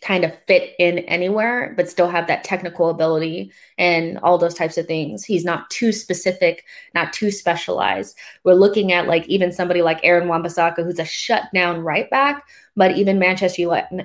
[0.00, 4.78] kind of fit in anywhere, but still have that technical ability and all those types
[4.78, 5.24] of things.
[5.24, 8.16] He's not too specific, not too specialized.
[8.44, 12.46] We're looking at like even somebody like Aaron Wan-Bissaka, who's a shutdown right back,
[12.76, 13.62] but even Manchester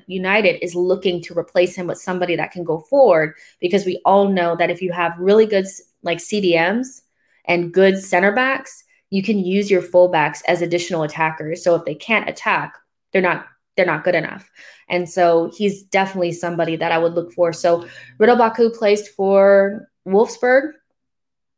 [0.07, 4.29] United is looking to replace him with somebody that can go forward because we all
[4.29, 5.67] know that if you have really good
[6.01, 7.01] like CDMs
[7.45, 8.83] and good center backs,
[9.13, 11.63] you can use your fullbacks as additional attackers.
[11.63, 12.73] So if they can't attack,
[13.11, 13.45] they're not
[13.77, 14.49] they're not good enough.
[14.89, 17.53] And so he's definitely somebody that I would look for.
[17.53, 17.87] So
[18.19, 20.71] Ridle Baku placed for Wolfsburg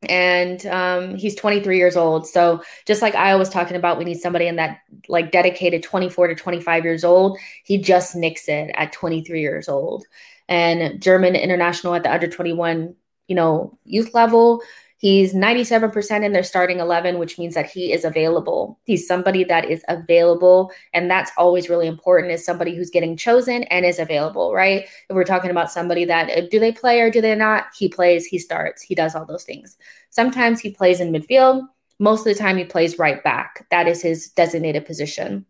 [0.09, 2.27] and um, he's 23 years old.
[2.27, 6.27] So just like I was talking about, we need somebody in that like dedicated 24
[6.27, 7.39] to 25 years old.
[7.63, 10.05] He just nicks it at 23 years old.
[10.49, 12.95] And German international at the under 21,
[13.27, 14.61] you know, youth level.
[14.97, 18.79] He's 97% in their starting 11, which means that he is available.
[18.85, 20.71] He's somebody that is available.
[20.93, 24.83] And that's always really important is somebody who's getting chosen and is available, right?
[25.09, 27.65] If we're talking about somebody that uh, do they play or do they not?
[27.77, 29.77] He plays, he starts, he does all those things.
[30.11, 31.67] Sometimes he plays in midfield.
[31.99, 33.67] Most of the time he plays right back.
[33.71, 35.45] That is his designated position.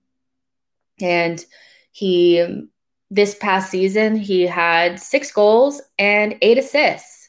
[0.99, 1.43] And
[1.91, 2.67] he,
[3.11, 7.24] this past season, he had six goals and eight assists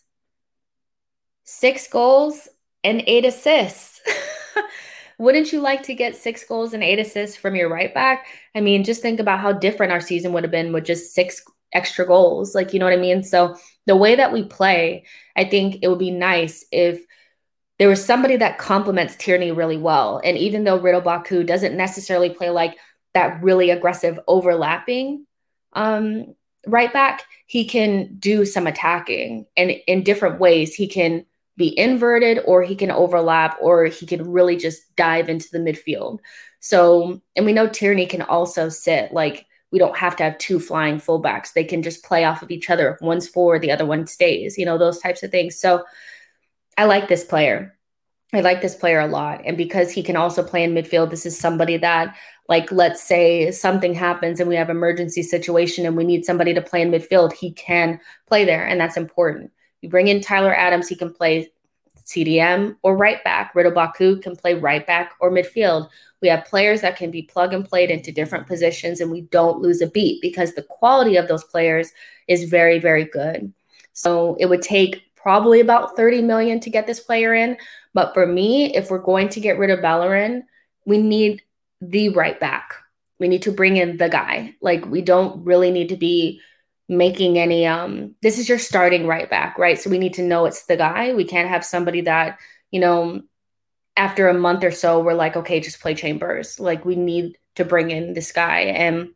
[1.47, 2.49] six goals
[2.85, 4.03] and eight assists.
[5.19, 8.27] Wouldn't you like to get six goals and eight assists from your right back?
[8.55, 11.43] I mean, just think about how different our season would have been with just six
[11.73, 12.55] extra goals.
[12.55, 13.23] Like, you know what I mean?
[13.23, 17.01] So, the way that we play, I think it would be nice if
[17.79, 20.21] there was somebody that complements Tierney really well.
[20.25, 22.77] And even though Ridle Baku doesn't necessarily play like
[23.15, 25.27] that really aggressive overlapping
[25.73, 26.35] um,
[26.67, 30.75] right back, he can do some attacking and in different ways.
[30.75, 31.25] He can
[31.57, 36.19] be inverted or he can overlap or he can really just dive into the midfield.
[36.61, 40.61] So, and we know Tierney can also sit like we don't have to have two
[40.61, 41.53] flying fullbacks.
[41.53, 42.99] They can just play off of each other.
[43.01, 45.59] One's forward, the other one stays, you know, those types of things.
[45.59, 45.85] So
[46.79, 47.77] I like this player.
[48.33, 49.43] I like this player a lot.
[49.45, 52.17] And because he can also play in midfield, this is somebody that,
[52.49, 56.61] like, let's say something happens and we have emergency situation and we need somebody to
[56.61, 58.67] play in midfield, he can play there.
[58.67, 59.53] And that's important.
[59.87, 61.49] You bring in Tyler Adams, he can play
[62.05, 63.55] CDM or right back.
[63.55, 65.89] Ridle Baku can play right back or midfield.
[66.21, 69.61] We have players that can be plug and played into different positions, and we don't
[69.61, 71.93] lose a beat because the quality of those players
[72.27, 73.53] is very, very good.
[73.93, 77.57] So it would take probably about 30 million to get this player in.
[77.95, 80.43] But for me, if we're going to get rid of Bellerin,
[80.85, 81.43] we need
[81.81, 82.75] the right back.
[83.21, 84.57] We need to bring in the guy.
[84.61, 86.41] Like we don't really need to be
[86.89, 90.47] making any um this is your starting right back right so we need to know
[90.47, 92.39] it's the guy we can't have somebody that
[92.71, 93.21] you know
[93.97, 97.65] after a month or so we're like okay just play chambers like we need to
[97.65, 98.61] bring in this guy.
[98.61, 99.11] And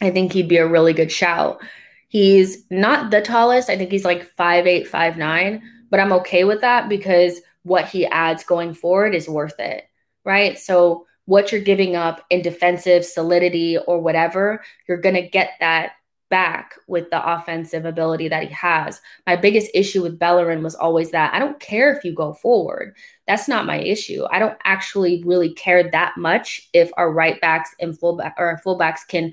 [0.00, 1.60] I think he'd be a really good shout.
[2.08, 3.68] He's not the tallest.
[3.68, 7.86] I think he's like five eight, five nine, but I'm okay with that because what
[7.86, 9.84] he adds going forward is worth it.
[10.24, 10.58] Right.
[10.58, 15.92] So what you're giving up in defensive solidity or whatever, you're going to get that
[16.30, 19.00] back with the offensive ability that he has.
[19.26, 22.94] My biggest issue with Bellerin was always that I don't care if you go forward.
[23.26, 24.24] That's not my issue.
[24.30, 28.60] I don't actually really care that much if our right backs and fullback or our
[28.64, 29.32] fullbacks can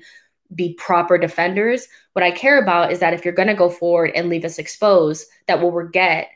[0.54, 1.88] be proper defenders.
[2.12, 4.58] What I care about is that if you're going to go forward and leave us
[4.58, 6.28] exposed, that what we get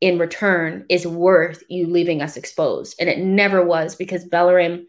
[0.00, 2.96] in return is worth you leaving us exposed.
[2.98, 4.86] And it never was because Bellerin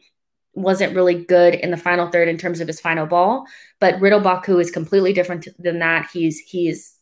[0.54, 3.46] wasn't really good in the final third in terms of his final ball.
[3.80, 6.10] But Ridle Baku is completely different than that.
[6.14, 6.96] He's he's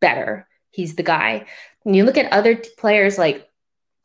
[0.00, 0.46] better.
[0.70, 1.46] He's the guy.
[1.82, 3.48] When you look at other t- players like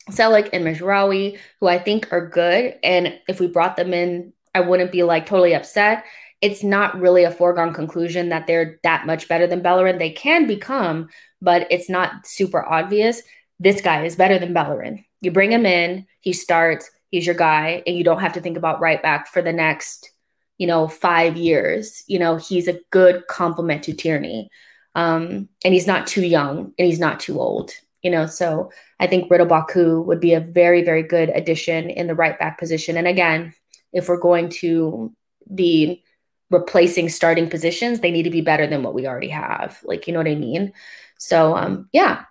[0.09, 4.61] Celik and Mazraoui, who I think are good, and if we brought them in, I
[4.61, 6.03] wouldn't be like totally upset.
[6.41, 9.97] It's not really a foregone conclusion that they're that much better than Bellerin.
[9.97, 11.09] They can become,
[11.41, 13.21] but it's not super obvious.
[13.59, 15.03] This guy is better than Bellerin.
[15.21, 18.57] You bring him in, he starts, he's your guy and you don't have to think
[18.57, 20.11] about right back for the next
[20.57, 24.49] you know five years you know he's a good complement to tierney.
[24.95, 29.07] Um, and he's not too young and he's not too old you know so i
[29.07, 32.95] think Ridle baku would be a very very good addition in the right back position.
[32.97, 33.53] And again
[33.91, 35.13] if we're going to
[35.53, 36.03] be
[36.49, 39.79] replacing starting positions they need to be better than what we already have.
[39.83, 40.71] Like you know what i mean?
[41.17, 42.23] So um yeah.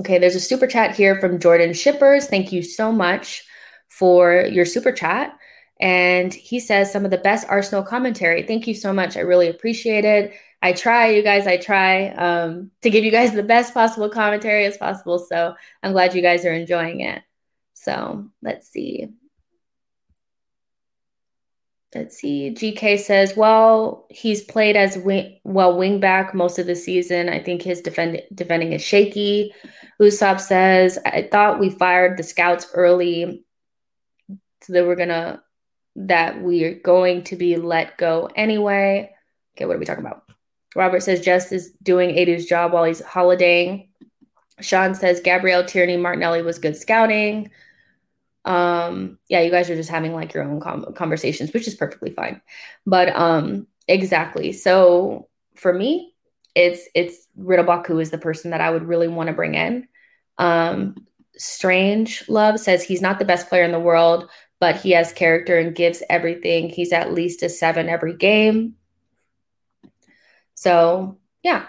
[0.00, 2.26] Okay there's a super chat here from jordan shippers.
[2.26, 3.44] Thank you so much
[3.98, 5.36] for your super chat.
[5.80, 8.42] And he says some of the best Arsenal commentary.
[8.42, 9.16] Thank you so much.
[9.16, 10.34] I really appreciate it.
[10.62, 14.64] I try, you guys, I try um, to give you guys the best possible commentary
[14.64, 15.18] as possible.
[15.18, 17.22] So I'm glad you guys are enjoying it.
[17.74, 19.08] So let's see.
[21.94, 22.50] Let's see.
[22.50, 27.28] GK says, well, he's played as wing, well wing back most of the season.
[27.28, 29.54] I think his defend, defending is shaky.
[30.00, 33.43] Usopp says, I thought we fired the scouts early
[34.64, 35.42] so that we're gonna
[35.96, 39.12] that we're going to be let go anyway.
[39.56, 40.24] Okay, what are we talking about?
[40.74, 43.88] Robert says Jess is doing Edu's job while he's holidaying.
[44.60, 47.50] Sean says Gabriel Tierney Martinelli was good scouting.
[48.44, 52.10] Um, yeah, you guys are just having like your own com- conversations, which is perfectly
[52.10, 52.40] fine.
[52.84, 54.52] But um, exactly.
[54.52, 56.14] So for me,
[56.54, 59.88] it's it's Ridle Baku is the person that I would really want to bring in.
[60.38, 61.06] Um,
[61.36, 64.28] Strange Love says he's not the best player in the world,
[64.64, 66.70] but he has character and gives everything.
[66.70, 68.76] He's at least a seven every game.
[70.54, 71.66] So, yeah.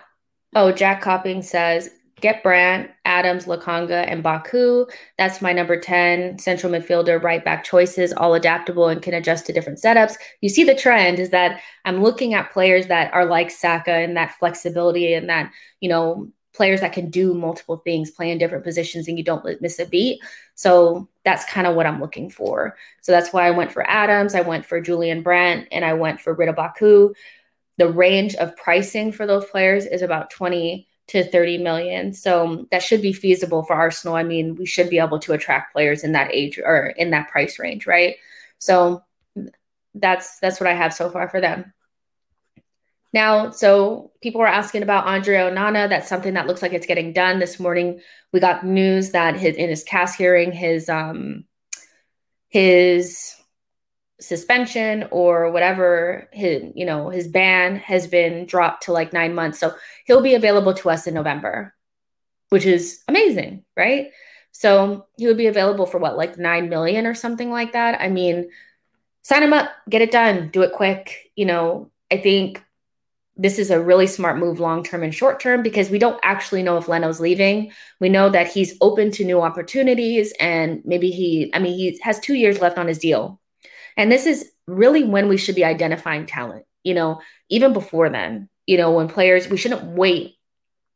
[0.56, 1.89] Oh, Jack Copping says,
[2.22, 4.86] get Brandt, Adams, Lokonga, and Baku.
[5.18, 9.52] That's my number 10 central midfielder, right back choices, all adaptable and can adjust to
[9.52, 10.14] different setups.
[10.39, 14.16] You see the trend is that I'm looking at players that are like Saka and
[14.16, 18.64] that flexibility and that, you know, players that can do multiple things, play in different
[18.64, 20.22] positions, and you don't miss a beat.
[20.56, 22.78] So that's kind of what I'm looking for.
[23.01, 26.20] So that's why I went for Adams, I went for Julian Brandt, and I went
[26.20, 27.14] for Ridle Baku.
[27.78, 32.14] The range of pricing for those players is about 20 to 30 million.
[32.14, 34.16] So that should be feasible for Arsenal.
[34.16, 37.30] I mean, we should be able to attract players in that age or in that
[37.30, 38.16] price range, right?
[38.58, 39.03] So
[39.93, 41.74] that's that's what I have so far for them.
[43.16, 45.88] Now, so people were asking about Andre Onana.
[45.88, 47.39] That's something that looks like it's getting done.
[47.39, 48.01] This morning,
[48.34, 51.45] we got news that his in his CAS hearing, his um
[52.49, 53.34] his
[54.20, 59.59] suspension or whatever his you know his ban has been dropped to like nine months.
[59.59, 61.74] So he'll be available to us in November,
[62.49, 64.11] which is amazing, right?
[64.51, 68.01] So he would be available for what, like nine million or something like that.
[68.01, 68.49] I mean,
[69.22, 71.32] sign him up, get it done, do it quick.
[71.38, 72.64] You know, I think
[73.38, 76.64] this is a really smart move long term and short term because we don't actually
[76.64, 77.72] know if Leno's leaving.
[78.00, 82.20] We know that he's open to new opportunities and maybe he, I mean, he has
[82.20, 83.42] two years left on his deal.
[83.98, 88.50] And this is really when we should be identifying talent, you know, even before then,
[88.66, 90.36] you know, when players, we shouldn't wait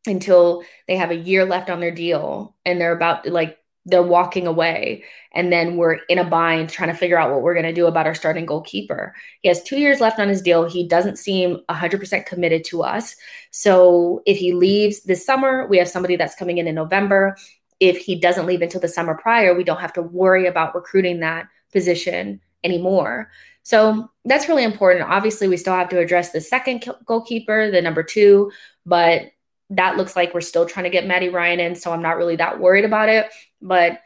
[0.05, 4.45] until they have a year left on their deal and they're about like they're walking
[4.45, 5.03] away
[5.33, 7.87] and then we're in a bind trying to figure out what we're going to do
[7.87, 9.15] about our starting goalkeeper.
[9.41, 10.69] He has 2 years left on his deal.
[10.69, 13.15] He doesn't seem 100% committed to us.
[13.51, 17.35] So if he leaves this summer, we have somebody that's coming in in November.
[17.79, 21.21] If he doesn't leave until the summer prior, we don't have to worry about recruiting
[21.21, 23.31] that position anymore.
[23.63, 25.09] So that's really important.
[25.09, 28.51] Obviously, we still have to address the second goalkeeper, the number 2,
[28.85, 29.31] but
[29.71, 32.37] that looks like we're still trying to get Matty Ryan in, so I'm not really
[32.37, 33.27] that worried about it.
[33.61, 33.99] But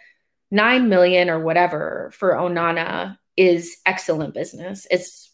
[0.51, 4.85] nine million or whatever for Onana is excellent business.
[4.91, 5.31] It's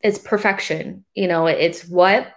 [0.00, 1.04] it's perfection.
[1.14, 2.32] You know, it's what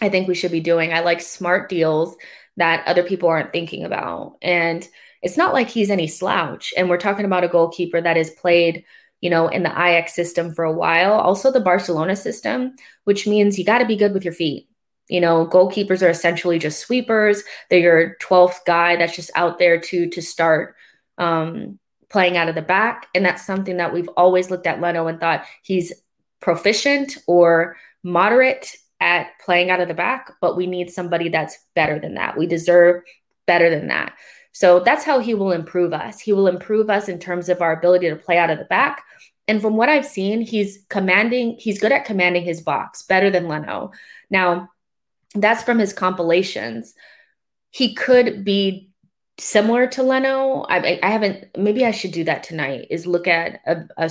[0.00, 0.92] I think we should be doing.
[0.92, 2.16] I like smart deals
[2.56, 4.36] that other people aren't thinking about.
[4.42, 4.86] And
[5.22, 6.74] it's not like he's any slouch.
[6.76, 8.84] And we're talking about a goalkeeper that has played,
[9.20, 12.74] you know, in the Ajax system for a while, also the Barcelona system,
[13.04, 14.68] which means you got to be good with your feet.
[15.12, 17.42] You know, goalkeepers are essentially just sweepers.
[17.68, 20.74] They're your 12th guy that's just out there to to start
[21.18, 23.08] um, playing out of the back.
[23.14, 25.92] And that's something that we've always looked at Leno and thought he's
[26.40, 31.98] proficient or moderate at playing out of the back, but we need somebody that's better
[31.98, 32.38] than that.
[32.38, 33.02] We deserve
[33.46, 34.14] better than that.
[34.52, 36.20] So that's how he will improve us.
[36.20, 39.02] He will improve us in terms of our ability to play out of the back.
[39.48, 43.48] And from what I've seen, he's commanding, he's good at commanding his box better than
[43.48, 43.90] Leno.
[44.30, 44.70] Now,
[45.34, 46.94] that's from his compilations.
[47.70, 48.90] He could be
[49.38, 50.62] similar to Leno.
[50.68, 54.10] I, I haven't, maybe I should do that tonight, is look at a, a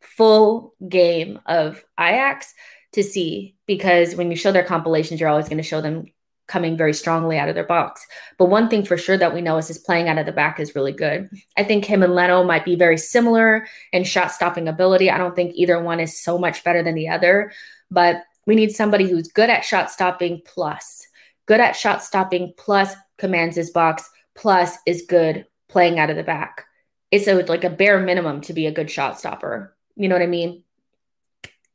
[0.00, 2.52] full game of Ajax
[2.92, 6.06] to see because when you show their compilations, you're always going to show them
[6.48, 8.06] coming very strongly out of their box.
[8.36, 10.60] But one thing for sure that we know is his playing out of the back
[10.60, 11.30] is really good.
[11.56, 15.10] I think him and Leno might be very similar in shot stopping ability.
[15.10, 17.52] I don't think either one is so much better than the other,
[17.90, 21.06] but we need somebody who's good at shot stopping plus,
[21.46, 26.22] good at shot stopping plus commands his box plus is good playing out of the
[26.22, 26.64] back.
[27.10, 29.76] It's a, like a bare minimum to be a good shot stopper.
[29.96, 30.64] You know what I mean?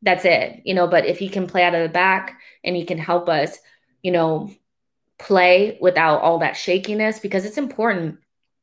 [0.01, 0.87] That's it, you know.
[0.87, 3.57] But if he can play out of the back and he can help us,
[4.01, 4.51] you know,
[5.19, 8.19] play without all that shakiness, because it's important.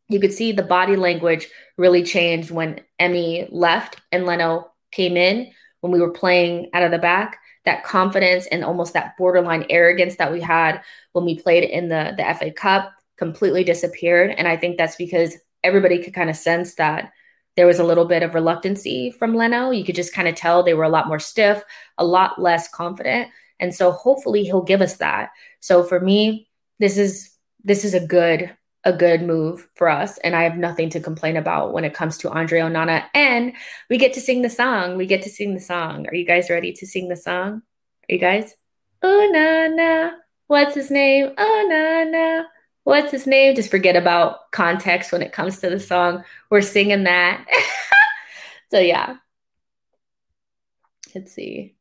[0.08, 5.50] You could see the body language really changed when Emmy left and Leno came in
[5.80, 7.38] when we were playing out of the back.
[7.64, 12.14] That confidence and almost that borderline arrogance that we had when we played in the,
[12.16, 14.34] the FA Cup completely disappeared.
[14.36, 17.12] And I think that's because everybody could kind of sense that
[17.56, 19.70] there was a little bit of reluctancy from Leno.
[19.70, 21.62] You could just kind of tell they were a lot more stiff,
[21.98, 23.28] a lot less confident.
[23.60, 25.30] And so hopefully he'll give us that.
[25.60, 26.48] So for me,
[26.80, 27.30] this is
[27.62, 28.54] this is a good
[28.84, 32.18] a good move for us and I have nothing to complain about when it comes
[32.18, 33.52] to Andre Onana and
[33.88, 34.96] we get to sing the song.
[34.96, 36.06] We get to sing the song.
[36.08, 37.62] Are you guys ready to sing the song?
[38.08, 38.54] Are you guys?
[39.02, 40.12] Onana.
[40.46, 41.34] What's his name?
[41.36, 42.44] Onana
[42.84, 43.54] what's his name?
[43.56, 46.22] Just forget about context when it comes to the song.
[46.50, 47.44] We're singing that.
[48.70, 49.16] so yeah.
[51.14, 51.74] Let's see.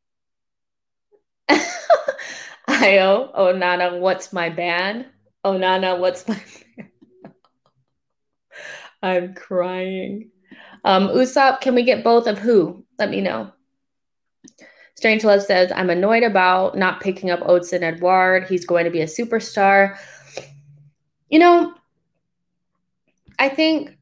[2.68, 5.06] Io, oh Nana, what's my band?
[5.43, 6.41] Oh Nana, what's my
[9.04, 10.32] I'm crying.
[10.86, 12.86] Um, Usopp, can we get both of who?
[12.97, 13.51] Let me know.
[14.95, 18.47] Strange Love says, I'm annoyed about not picking up Odsonne Edouard.
[18.47, 19.97] He's going to be a superstar.
[21.30, 21.74] You know,
[23.38, 23.97] I think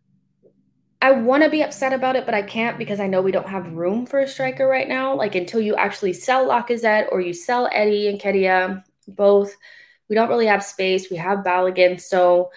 [1.02, 3.49] I want to be upset about it, but I can't because I know we don't
[3.49, 5.16] have room for a striker right now.
[5.16, 9.56] Like until you actually sell Lacazette or you sell Eddie Nketiah, both,
[10.10, 11.10] we don't really have space.
[11.10, 12.52] We have Balogun, so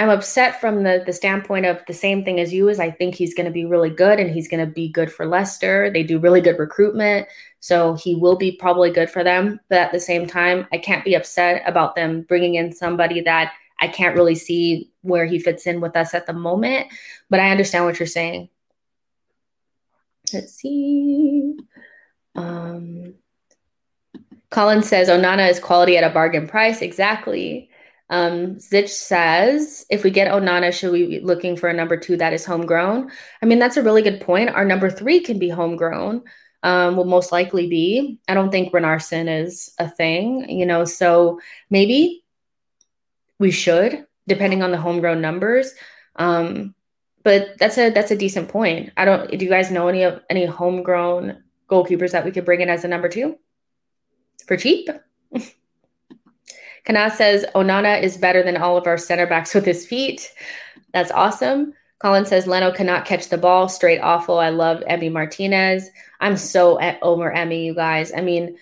[0.00, 2.70] I'm upset from the the standpoint of the same thing as you.
[2.70, 5.12] Is I think he's going to be really good and he's going to be good
[5.12, 5.90] for Leicester.
[5.90, 7.28] They do really good recruitment,
[7.60, 9.60] so he will be probably good for them.
[9.68, 13.52] But at the same time, I can't be upset about them bringing in somebody that
[13.78, 16.86] I can't really see where he fits in with us at the moment,
[17.28, 18.48] but I understand what you're saying.
[20.32, 21.58] Let's see.
[22.34, 23.16] Um,
[24.48, 26.80] Colin says Onana is quality at a bargain price.
[26.80, 27.69] Exactly.
[28.10, 32.16] Um, Zitch says, if we get Onana, should we be looking for a number two
[32.16, 33.10] that is homegrown?
[33.40, 34.50] I mean, that's a really good point.
[34.50, 36.24] Our number three can be homegrown.
[36.62, 38.18] Um, will most likely be.
[38.28, 41.40] I don't think Runarsson is a thing, you know, so
[41.70, 42.24] maybe
[43.38, 45.72] we should, depending on the homegrown numbers.
[46.16, 46.74] Um,
[47.22, 48.92] but that's a that's a decent point.
[48.96, 49.30] I don't.
[49.30, 52.84] Do you guys know any of any homegrown goalkeepers that we could bring in as
[52.84, 53.38] a number two
[54.46, 54.88] for cheap?
[56.84, 60.32] Kana says Onana is better than all of our center backs with his feet.
[60.92, 61.74] That's awesome.
[62.00, 63.68] Colin says Leno cannot catch the ball.
[63.68, 64.38] Straight awful.
[64.38, 65.88] I love Emmy Martinez.
[66.20, 68.12] I'm so over Emmy, you guys.
[68.12, 68.56] I mean,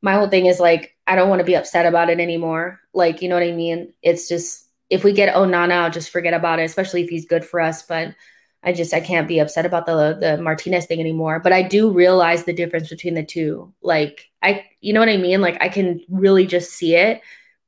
[0.00, 2.80] my whole thing is like I don't want to be upset about it anymore.
[2.92, 3.92] Like, you know what I mean?
[4.02, 7.44] It's just if we get Onana, I'll just forget about it, especially if he's good
[7.44, 7.82] for us.
[7.82, 8.14] But
[8.62, 11.40] I just I can't be upset about the the Martinez thing anymore.
[11.40, 13.74] But I do realize the difference between the two.
[13.82, 15.40] Like I you know what I mean?
[15.40, 17.20] Like I can really just see it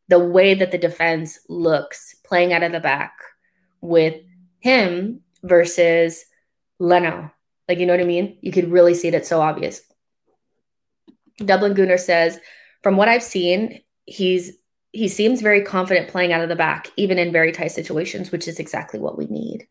[0.09, 3.17] the way that the defense looks playing out of the back
[3.81, 4.21] with
[4.61, 6.25] him versus
[6.79, 7.31] Leno.
[7.69, 8.39] Like you know what I mean?
[8.41, 9.15] You could really see it.
[9.15, 9.83] It's so obvious.
[11.39, 12.39] Dublin Gunner says
[12.83, 14.53] from what I've seen, he's
[14.93, 18.49] he seems very confident playing out of the back, even in very tight situations, which
[18.49, 19.67] is exactly what we need.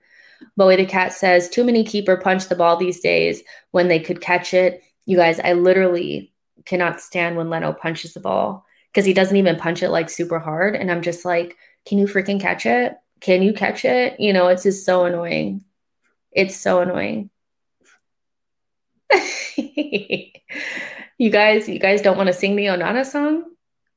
[0.55, 4.21] Bowie the cat says, too many keeper punch the ball these days when they could
[4.21, 4.83] catch it.
[5.05, 6.33] You guys, I literally
[6.65, 8.64] cannot stand when Leno punches the ball
[8.95, 10.73] because he doesn't even punch it like super hard.
[10.73, 12.95] And I'm just like, can you freaking catch it?
[13.19, 14.17] Can you catch it?
[14.21, 15.65] You know, it's just so annoying.
[16.31, 17.29] It's so annoying.
[19.57, 23.43] you guys, you guys don't want to sing the Onana song?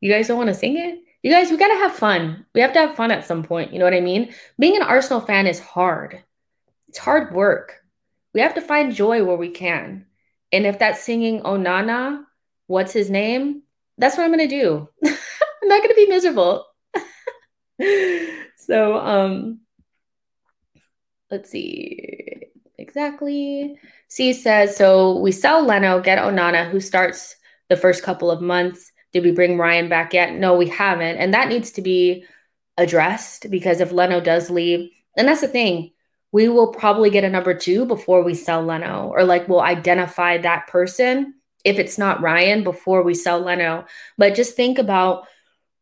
[0.01, 0.99] You guys don't want to sing it?
[1.23, 2.45] You guys, we got to have fun.
[2.53, 3.73] We have to have fun at some point.
[3.73, 4.35] You know what I mean?
[4.59, 6.25] Being an Arsenal fan is hard.
[6.89, 7.77] It's hard work.
[8.35, 10.07] We have to find joy where we can.
[10.51, 12.25] And if that's singing Onana,
[12.67, 13.63] what's his name?
[13.99, 14.89] That's what I'm going to do.
[15.05, 16.65] I'm not going to be miserable.
[18.57, 19.61] so, um,
[21.31, 22.09] let's see
[22.79, 23.77] exactly.
[24.09, 27.37] C says, so we sell Leno, get Onana, who starts
[27.69, 28.91] the first couple of months.
[29.13, 30.35] Did we bring Ryan back yet?
[30.35, 31.17] No, we haven't.
[31.19, 32.25] And that needs to be
[32.77, 35.93] addressed because if Leno does leave, and that's the thing,
[36.31, 40.39] we will probably get a number two before we sell Leno, or like we'll identify
[40.39, 41.35] that person
[41.65, 43.87] if it's not Ryan before we sell Leno.
[44.17, 45.27] But just think about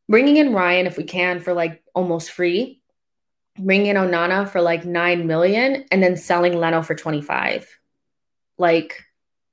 [0.08, 2.80] bringing in Ryan if we can for like almost free,
[3.58, 7.68] bringing in Onana for like 9 million, and then selling Leno for 25.
[8.58, 9.04] Like,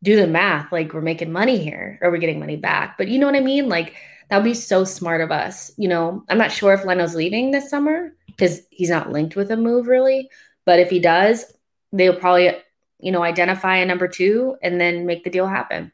[0.02, 0.72] do the math.
[0.72, 2.98] Like, we're making money here, or we're getting money back.
[2.98, 3.70] But you know what I mean?
[3.70, 3.96] Like,
[4.30, 5.72] that would be so smart of us.
[5.78, 9.52] You know, I'm not sure if Leno's leaving this summer because he's not linked with
[9.52, 10.30] a move really.
[10.66, 11.46] But if he does,
[11.92, 12.52] they'll probably,
[13.00, 15.92] you know, identify a number two and then make the deal happen.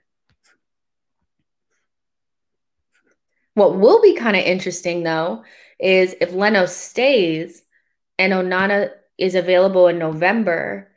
[3.60, 5.44] What will be kind of interesting though
[5.80, 7.62] is if Leno stays
[8.18, 10.90] and Onana is available in November,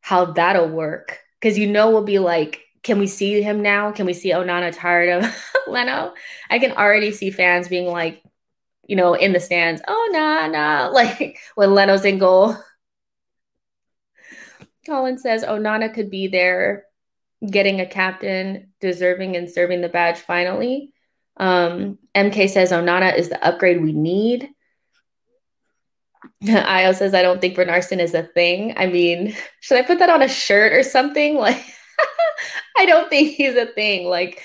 [0.00, 1.18] how that'll work.
[1.40, 3.90] Because you know, we'll be like, can we see him now?
[3.90, 6.14] Can we see Onana tired of Leno?
[6.48, 8.22] I can already see fans being like,
[8.86, 12.56] you know, in the stands, oh, nah, nah, like when Leno's in goal.
[14.86, 16.84] Colin says Onana could be there
[17.44, 20.92] getting a captain, deserving and serving the badge finally.
[21.40, 24.50] Um, MK says Onana is the upgrade we need.
[26.48, 28.74] Io says I don't think Runarsson is a thing.
[28.76, 31.40] I mean, should I put that on a shirt or something?
[31.50, 31.64] Like,
[32.78, 34.06] I don't think he's a thing.
[34.06, 34.42] Like,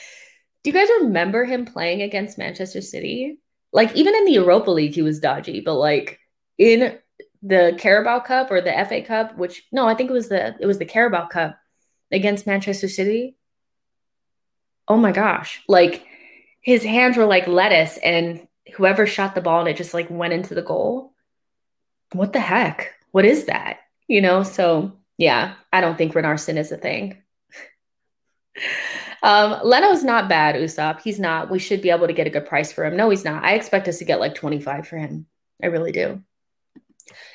[0.64, 3.38] do you guys remember him playing against Manchester City?
[3.72, 6.20] Like, even in the Europa League, he was dodgy, but like
[6.58, 6.98] in
[7.42, 10.66] the Carabao Cup or the FA Cup, which no, I think it was the it
[10.66, 11.58] was the Carabao Cup
[12.12, 13.38] against Manchester City.
[14.88, 15.62] Oh my gosh.
[15.70, 16.06] Like
[16.66, 20.34] his hands were like lettuce and whoever shot the ball and it just like went
[20.34, 21.14] into the goal.
[22.12, 22.92] What the heck?
[23.12, 23.82] What is that?
[24.08, 27.22] You know, so yeah, I don't think Runarsson is a thing.
[29.24, 31.02] um, Leno's not bad, Usopp.
[31.02, 31.52] He's not.
[31.52, 32.98] We should be able to get a good price for him.
[32.98, 33.44] No, he's not.
[33.44, 35.28] I expect us to get like 25 for him.
[35.62, 36.24] I really do.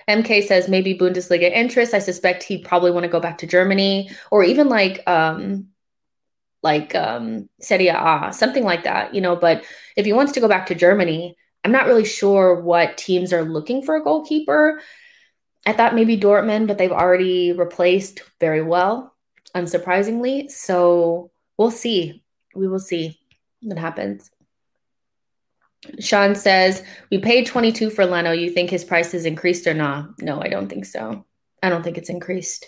[0.09, 1.95] MK says maybe Bundesliga interest.
[1.95, 5.70] I suspect he'd probably want to go back to Germany or even like um
[6.63, 9.37] like um Serie A, something like that, you know.
[9.37, 9.65] But
[9.97, 13.45] if he wants to go back to Germany, I'm not really sure what teams are
[13.45, 14.81] looking for a goalkeeper.
[15.67, 19.15] I thought maybe Dortmund, but they've already replaced very well,
[19.55, 20.51] unsurprisingly.
[20.51, 22.23] So we'll see.
[22.55, 23.21] We will see
[23.61, 24.31] what happens.
[25.99, 28.33] Sean says, We paid 22 for Leno.
[28.33, 30.21] You think his price has increased or not?
[30.21, 31.25] No, I don't think so.
[31.63, 32.67] I don't think it's increased.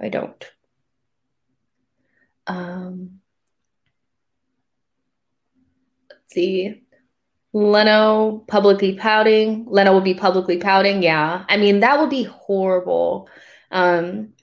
[0.00, 0.44] I don't.
[2.46, 3.20] Um,
[6.10, 6.82] let's see.
[7.52, 9.64] Leno publicly pouting.
[9.68, 11.02] Leno will be publicly pouting.
[11.02, 11.44] Yeah.
[11.48, 13.28] I mean, that would be horrible.
[13.70, 14.34] Um,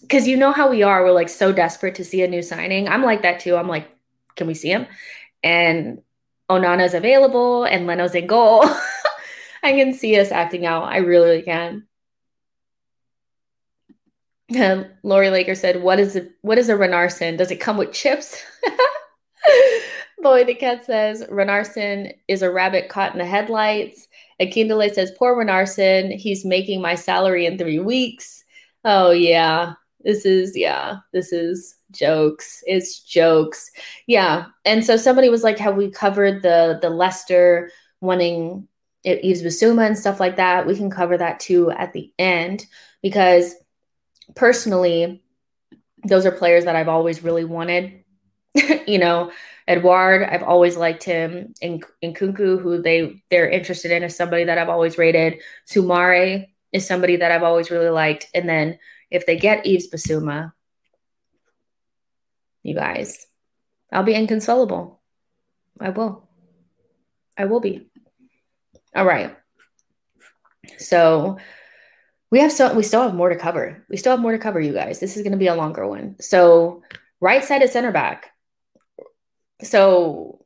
[0.00, 1.04] because you know how we are.
[1.04, 2.88] We're like so desperate to see a new signing.
[2.88, 3.56] I'm like that too.
[3.56, 3.88] I'm like,
[4.36, 4.86] can we see him?
[5.42, 6.00] And
[6.48, 8.64] Onana's available and Leno's in goal.
[9.62, 10.84] I can see us acting out.
[10.84, 11.87] I really, really can.
[15.02, 16.32] Lori Laker said, "What is it?
[16.42, 17.36] What is a Runarsson?
[17.36, 18.42] Does it come with chips?"
[20.22, 24.08] Boy, the cat says Runarsson is a rabbit caught in the headlights.
[24.40, 26.14] Akindale says, "Poor Runarsson.
[26.16, 28.44] He's making my salary in three weeks."
[28.84, 32.62] Oh yeah, this is yeah, this is jokes.
[32.66, 33.70] It's jokes.
[34.06, 34.46] Yeah.
[34.64, 37.70] And so somebody was like, have we covered the the Leicester
[38.00, 38.68] wanting
[39.04, 40.66] Yves Bissouma and stuff like that?
[40.66, 42.66] We can cover that too at the end
[43.02, 43.54] because
[44.34, 45.22] personally,
[46.04, 48.04] those are players that I've always really wanted.
[48.86, 49.30] you know,
[49.66, 51.54] Edouard, I've always liked him.
[51.60, 55.40] In Nkunku, who they they're interested in, is somebody that I've always rated.
[55.66, 58.28] Soumaré is somebody that I've always really liked.
[58.34, 58.78] And then
[59.10, 60.52] if they get Yves Bissouma,
[62.62, 63.26] you guys.
[63.92, 65.00] I'll be inconsolable.
[65.80, 66.28] I will.
[67.36, 67.88] I will be.
[68.94, 69.36] All right.
[70.76, 71.38] So
[72.30, 73.84] we have so we still have more to cover.
[73.88, 75.00] We still have more to cover, you guys.
[75.00, 76.16] This is going to be a longer one.
[76.20, 76.82] So,
[77.20, 78.32] right sided center back.
[79.62, 80.44] So,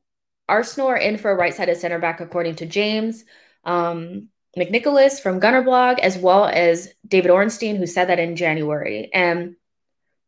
[0.48, 3.24] Arsenal are in for a right sided center back, according to James
[3.64, 9.10] um, McNicholas from Gunner Blog, as well as David Ornstein, who said that in January.
[9.12, 9.56] And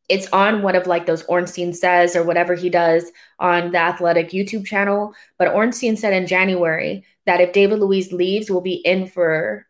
[0.09, 4.31] it's on one of like those Ornstein says or whatever he does on the athletic
[4.31, 5.15] YouTube channel.
[5.39, 9.67] But Ornstein said in January that if David Luiz leaves, we'll be in for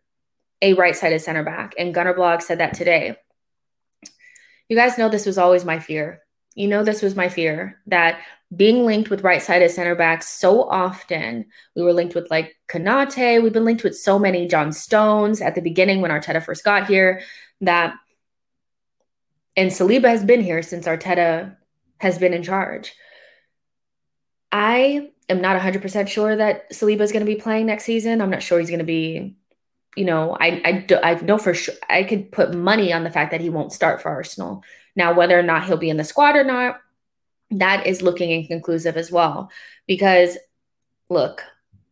[0.63, 1.75] a right-sided center back.
[1.79, 3.17] And Gunner Blog said that today.
[4.69, 6.21] You guys know this was always my fear.
[6.55, 8.21] You know this was my fear that
[8.55, 11.47] being linked with right-sided center backs so often.
[11.75, 13.43] We were linked with like Konate.
[13.43, 16.87] We've been linked with so many John Stones at the beginning when Arteta first got
[16.87, 17.23] here.
[17.61, 17.95] That
[19.57, 21.57] and Saliba has been here since Arteta
[21.99, 22.95] has been in charge.
[24.51, 28.21] I am not 100% sure that Saliba is going to be playing next season.
[28.21, 29.37] I'm not sure he's going to be,
[29.97, 33.31] you know, I, I, I know for sure, I could put money on the fact
[33.31, 34.63] that he won't start for Arsenal.
[34.97, 36.81] Now, whether or not he'll be in the squad or not,
[37.51, 39.51] that is looking inconclusive as well.
[39.87, 40.37] Because
[41.09, 41.43] look,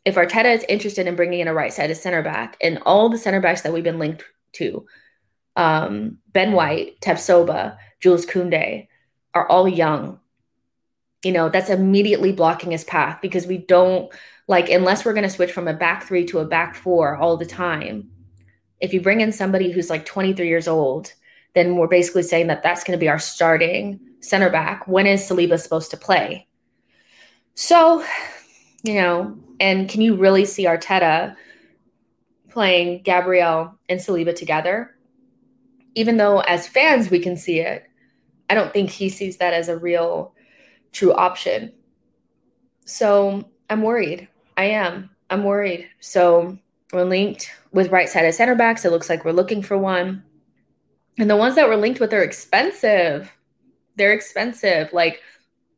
[0.05, 3.19] if Arteta is interested in bringing in a right sided center back, and all the
[3.19, 4.25] center backs that we've been linked
[4.55, 4.87] to,
[5.57, 8.89] um, Ben White, Tapsoba, Jules Koundé
[9.35, 10.19] are all young.
[11.23, 14.13] You know, that's immediately blocking his path because we don't
[14.49, 17.37] like, unless we're going to switch from a back three to a back four all
[17.37, 18.11] the time.
[18.81, 21.13] If you bring in somebody who's like 23 years old,
[21.55, 24.89] then we're basically saying that that's going to be our starting center back.
[24.89, 26.49] When is Saliba supposed to play?
[27.55, 28.05] So,
[28.83, 31.37] you know, and can you really see Arteta
[32.49, 34.97] playing Gabriel and Saliba together?
[35.95, 37.85] even though as fans we can see it,
[38.49, 40.35] I don't think he sees that as a real
[40.93, 41.73] true option.
[42.85, 44.29] So I'm worried.
[44.57, 45.11] I am.
[45.31, 45.89] I'm worried.
[46.01, 46.59] So
[46.93, 48.85] we're linked with right sided center backs.
[48.85, 50.23] It looks like we're looking for one.
[51.19, 53.31] And the ones that we're linked with are expensive.
[53.97, 54.93] They're expensive.
[54.93, 55.21] Like,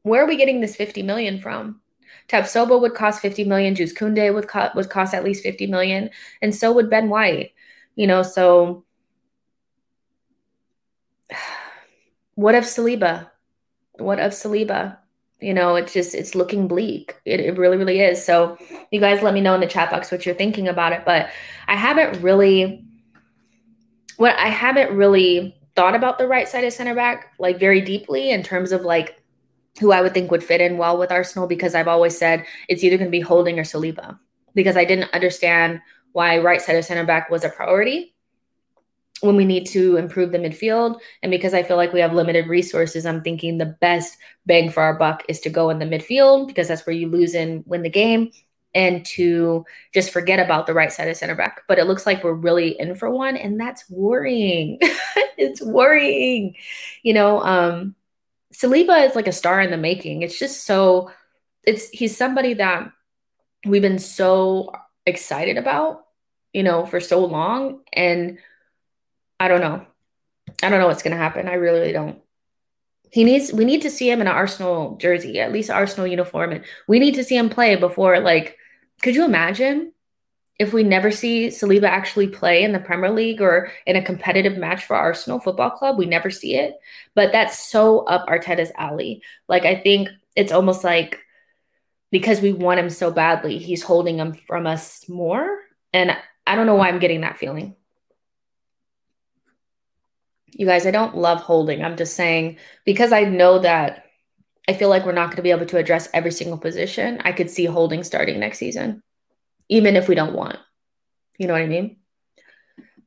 [0.03, 1.81] where are we getting this 50 million from?
[2.29, 3.75] Tapsoba would cost 50 million.
[3.75, 6.11] Jules Koundé would, co- would cost at least 50 million.
[6.43, 7.53] And so would Ben White.
[7.97, 8.85] You know, so
[12.35, 13.31] what of Saliba?
[13.99, 14.99] What of Saliba?
[15.41, 17.16] You know, it's just it's looking bleak.
[17.24, 18.24] It, it really, really is.
[18.24, 18.57] So
[18.91, 21.05] you guys let me know in the chat box what you're thinking about it.
[21.05, 21.30] But
[21.66, 22.85] I haven't really
[24.16, 28.30] what I haven't really thought about the right side of center back like very deeply
[28.30, 29.20] in terms of like
[29.80, 32.85] who I would think would fit in well with Arsenal because I've always said it's
[32.85, 34.18] either going to be Holding or Saliba
[34.55, 35.80] because I didn't understand
[36.12, 38.13] why right side of center back was a priority
[39.20, 40.98] when we need to improve the midfield.
[41.22, 44.82] And because I feel like we have limited resources, I'm thinking the best bang for
[44.82, 47.82] our buck is to go in the midfield because that's where you lose and win
[47.82, 48.30] the game
[48.74, 51.62] and to just forget about the right side of center back.
[51.68, 54.78] But it looks like we're really in for one, and that's worrying.
[55.38, 56.56] it's worrying.
[57.02, 57.94] You know, um,
[58.52, 60.22] Saliba is like a star in the making.
[60.22, 61.10] It's just so
[61.62, 62.90] it's he's somebody that
[63.64, 64.72] we've been so
[65.06, 66.04] excited about,
[66.52, 67.80] you know, for so long.
[67.92, 68.38] And
[69.39, 69.87] I don't know.
[70.62, 71.49] I don't know what's going to happen.
[71.49, 72.20] I really, really don't.
[73.11, 73.53] He needs.
[73.53, 76.99] We need to see him in an Arsenal jersey, at least Arsenal uniform, and we
[76.99, 78.18] need to see him play before.
[78.20, 78.57] Like,
[79.03, 79.93] could you imagine
[80.59, 84.57] if we never see Saliba actually play in the Premier League or in a competitive
[84.57, 85.97] match for Arsenal Football Club?
[85.97, 86.74] We never see it,
[87.14, 89.22] but that's so up Arteta's alley.
[89.49, 91.20] Like, I think it's almost like
[92.11, 95.59] because we want him so badly, he's holding him from us more,
[95.93, 96.16] and
[96.47, 97.76] I don't know why I'm getting that feeling.
[100.57, 101.84] You guys, I don't love holding.
[101.84, 104.05] I'm just saying because I know that
[104.68, 107.20] I feel like we're not going to be able to address every single position.
[107.24, 109.02] I could see holding starting next season,
[109.68, 110.59] even if we don't want.
[111.38, 111.96] You know what I mean?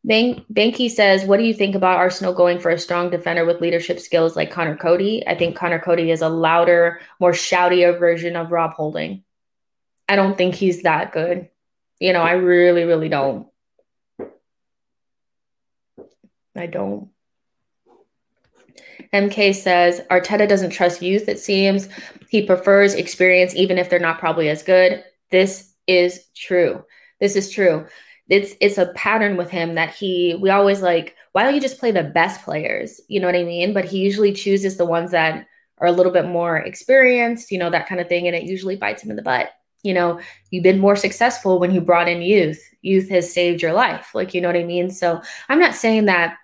[0.03, 3.61] Bank Banky says, "What do you think about Arsenal going for a strong defender with
[3.61, 5.25] leadership skills like Conor Coady?
[5.27, 9.23] I think Conor Coady is a louder, more shoutier version of Rob Holding.
[10.07, 11.49] I don't think he's that good.
[11.99, 13.47] You know, I really, really don't.
[16.55, 17.09] I don't.
[19.13, 21.89] MK says Arteta doesn't trust youth, it seems.
[22.29, 25.03] He prefers experience, even if they're not probably as good.
[25.31, 26.83] This is true.
[27.19, 27.85] This is true.
[28.29, 31.79] It's it's a pattern with him that he we always like, why don't you just
[31.79, 32.99] play the best players?
[33.07, 33.73] You know what I mean?
[33.73, 35.47] But he usually chooses the ones that
[35.79, 38.27] are a little bit more experienced, you know, that kind of thing.
[38.27, 39.51] And it usually bites him in the butt.
[39.83, 42.61] You know, you've been more successful when you brought in youth.
[42.81, 44.13] Youth has saved your life.
[44.13, 44.89] Like, you know what I mean?
[44.89, 46.37] So I'm not saying that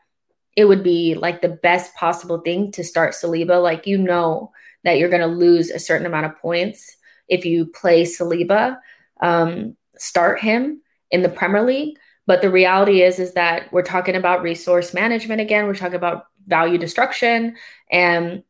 [0.55, 3.61] it would be like the best possible thing to start Saliba.
[3.61, 4.51] Like you know
[4.83, 6.95] that you're going to lose a certain amount of points
[7.27, 8.77] if you play Saliba.
[9.21, 10.81] Um, start him
[11.11, 15.41] in the Premier League, But the reality is, is that we're talking about resource management
[15.41, 15.65] again.
[15.65, 17.55] We're talking about value destruction.
[17.91, 18.43] And,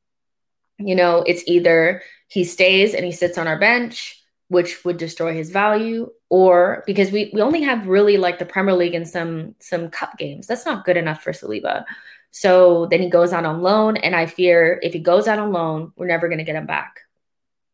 [0.77, 4.22] you know, it's either he stays and he sits on our bench,
[4.53, 8.73] which would destroy his value, or because we, we only have really like the Premier
[8.73, 10.47] League and some some cup games.
[10.47, 11.83] That's not good enough for Saliba.
[12.31, 13.97] So then he goes out on loan.
[13.97, 16.65] And I fear if he goes out on loan, we're never going to get him
[16.65, 17.01] back.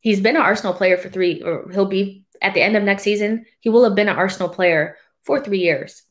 [0.01, 3.03] He's been an Arsenal player for three, or he'll be at the end of next
[3.03, 6.03] season, he will have been an Arsenal player for three years.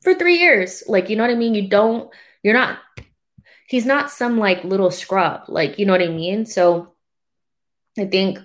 [0.00, 0.82] For three years.
[0.86, 1.54] Like, you know what I mean?
[1.54, 2.10] You don't,
[2.42, 2.78] you're not,
[3.66, 5.42] he's not some like little scrub.
[5.48, 6.46] Like, you know what I mean?
[6.46, 6.92] So
[7.98, 8.38] I think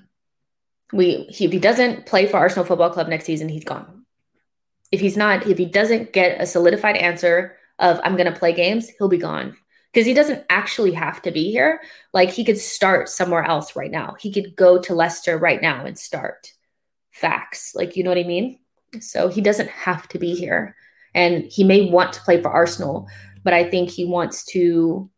[0.94, 4.06] we, he, if he doesn't play for Arsenal Football Club next season, he's gone.
[4.92, 8.54] If he's not, if he doesn't get a solidified answer of I'm going to play
[8.54, 9.58] games, he'll be gone
[9.92, 11.82] because he doesn't actually have to be here.
[12.14, 14.16] Like he could start somewhere else right now.
[14.20, 16.52] He could go to Leicester right now and start.
[17.12, 17.74] Facts.
[17.76, 18.60] Like, you know what I mean?
[19.00, 20.76] So he doesn't have to be here.
[21.16, 23.08] And he may want to play for Arsenal,
[23.44, 25.10] but I think he wants to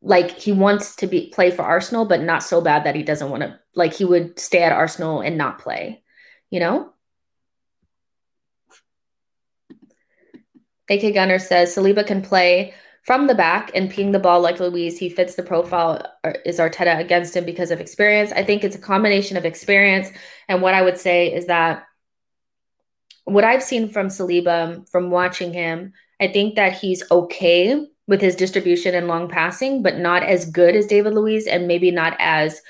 [0.00, 3.30] like he wants to be play for Arsenal, but not so bad that he doesn't
[3.30, 6.02] want to like he would stay at Arsenal and not play,
[6.50, 6.92] you know?
[10.90, 14.98] AK Gunner says Saliba can play from the back and ping the ball like Luiz.
[14.98, 16.02] He fits the profile.
[16.24, 18.32] Uh, is Arteta against him because of experience?
[18.32, 20.10] I think it's a combination of experience.
[20.48, 21.84] And what I would say is that
[23.24, 28.34] what I've seen from Saliba, from watching him, I think that he's okay with his
[28.34, 32.60] distribution and long passing, but not as good as David Luiz and maybe not as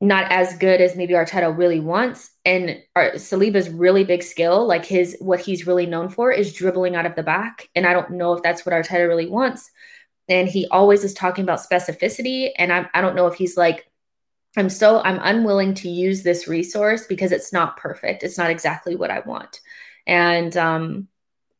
[0.00, 2.30] not as good as maybe Arteta really wants.
[2.46, 7.04] And Saliba's really big skill, like his what he's really known for, is dribbling out
[7.04, 7.68] of the back.
[7.74, 9.70] And I don't know if that's what Arteta really wants.
[10.26, 12.50] And he always is talking about specificity.
[12.56, 13.90] And I'm, I don't know if he's like,
[14.56, 18.22] I'm so I'm unwilling to use this resource because it's not perfect.
[18.22, 19.60] It's not exactly what I want.
[20.06, 21.08] And um,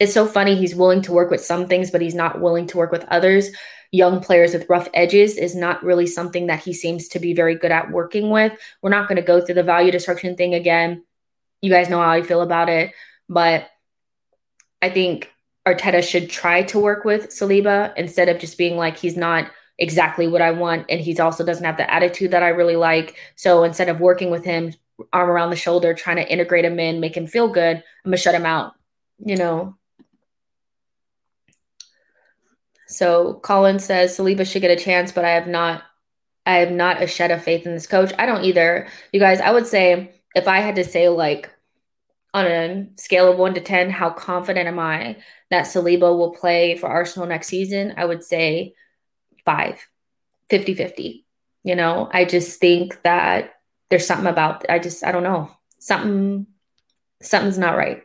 [0.01, 0.57] it's so funny.
[0.57, 3.51] He's willing to work with some things, but he's not willing to work with others
[3.93, 7.55] young players with rough edges is not really something that he seems to be very
[7.57, 8.53] good at working with.
[8.83, 11.05] We're not going to go through the value destruction thing again.
[11.61, 12.93] You guys know how I feel about it,
[13.29, 13.69] but
[14.81, 15.33] I think
[15.67, 20.29] Arteta should try to work with Saliba instead of just being like he's not exactly
[20.29, 23.17] what I want and he's also doesn't have the attitude that I really like.
[23.35, 24.73] So instead of working with him
[25.13, 28.17] arm around the shoulder trying to integrate him in, make him feel good, I'm going
[28.17, 28.75] to shut him out.
[29.19, 29.77] You know,
[32.91, 35.83] So Colin says Saliba should get a chance, but I have not
[36.47, 38.13] I have not a shed of faith in this coach.
[38.19, 38.89] I don't either.
[39.13, 41.51] You guys, I would say if I had to say like
[42.33, 45.17] on a scale of 1 to 10 how confident am I
[45.51, 48.75] that Saliba will play for Arsenal next season, I would say
[49.45, 49.87] 5.
[50.51, 51.25] 50-50.
[51.63, 53.55] You know, I just think that
[53.89, 55.51] there's something about I just I don't know.
[55.79, 56.47] Something
[57.23, 58.03] something's not right.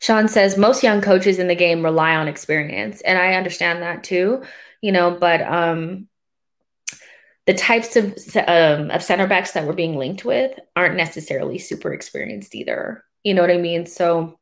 [0.00, 4.02] Sean says most young coaches in the game rely on experience, and I understand that
[4.02, 4.42] too.
[4.80, 6.08] You know, but um,
[7.46, 8.14] the types of
[8.48, 13.04] um, of center backs that we're being linked with aren't necessarily super experienced either.
[13.24, 13.84] You know what I mean?
[13.84, 14.38] So,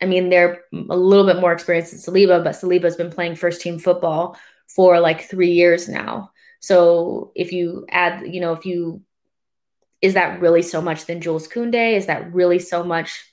[0.00, 3.60] I mean, they're a little bit more experienced than Saliba, but Saliba's been playing first
[3.60, 4.36] team football
[4.68, 6.30] for like three years now.
[6.60, 9.02] So if you add, you know, if you
[10.00, 11.96] is that really so much than Jules Koundé?
[11.96, 13.24] Is that really so much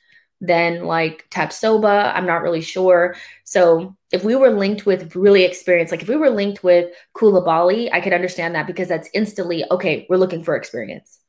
[0.41, 2.13] than like Tapsoba.
[2.15, 3.15] I'm not really sure.
[3.43, 7.89] So if we were linked with really experienced, like if we were linked with Koulibaly,
[7.91, 10.05] I could understand that because that's instantly okay.
[10.09, 11.19] We're looking for experience.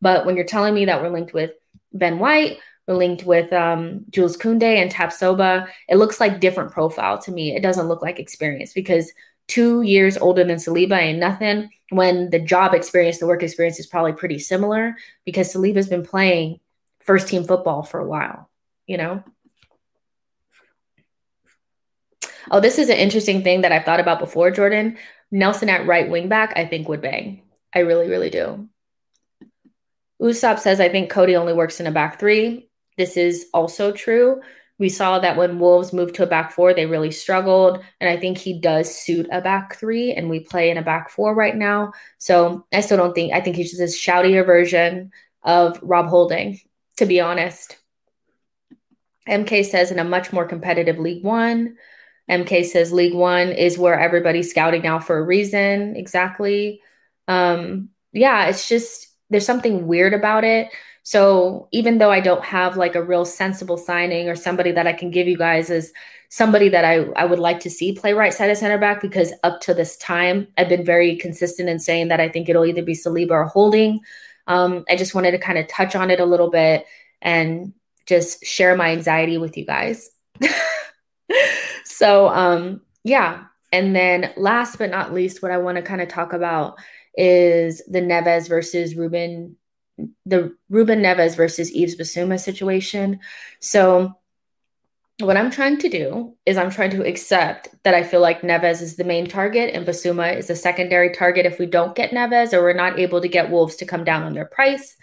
[0.00, 1.50] But when you're telling me that we're linked with
[1.92, 7.18] Ben White, we're linked with um, Jules Koundé and Tapsoba, it looks like different profile
[7.22, 7.54] to me.
[7.54, 9.12] It doesn't look like experience because
[9.48, 11.70] two years older than Saliba ain't nothing.
[11.90, 16.60] When the job experience, the work experience is probably pretty similar because Saliba's been playing
[17.00, 18.49] first team football for a while
[18.90, 19.22] you know?
[22.50, 24.98] Oh, this is an interesting thing that I've thought about before, Jordan.
[25.30, 27.42] Nelson at right wing back, I think would bang.
[27.72, 28.68] I really, really do.
[30.20, 32.68] Usopp says, I think Coady only works in a back three.
[32.98, 34.40] This is also true.
[34.80, 37.84] We saw that when Wolves moved to a back four, they really struggled.
[38.00, 41.10] And I think he does suit a back three, and we play in a back
[41.10, 41.92] four right now.
[42.18, 45.12] So I still don't think, I think he's just a shoutier version
[45.44, 46.58] of Rob Holding,
[46.96, 47.76] to be honest.
[49.28, 51.76] MK says in a much more competitive League One.
[52.30, 55.96] MK says League One is where everybody's scouting now for a reason.
[55.96, 56.80] Exactly.
[57.28, 60.68] Um, yeah, it's just there's something weird about it.
[61.02, 64.92] So even though I don't have like a real sensible signing or somebody that I
[64.92, 65.92] can give you guys as
[66.28, 69.32] somebody that I, I would like to see play right side of center back, because
[69.42, 72.82] up to this time, I've been very consistent in saying that I think it'll either
[72.82, 74.00] be Saliba or Holding.
[74.46, 76.86] Um, I just wanted to kind of touch on it a little bit
[77.22, 77.72] and
[78.06, 80.10] just share my anxiety with you guys.
[81.84, 83.44] so, um, yeah.
[83.72, 86.78] And then last but not least, what I want to kind of talk about
[87.14, 89.56] is the Neves versus Ruben,
[90.26, 93.20] the Ruben Neves versus Yves Bissouma situation.
[93.60, 94.14] So,
[95.20, 98.80] what I'm trying to do is I'm trying to accept that I feel like Neves
[98.80, 102.54] is the main target and Bissouma is a secondary target if we don't get Neves
[102.54, 104.96] or we're not able to get Wolves to come down on their price,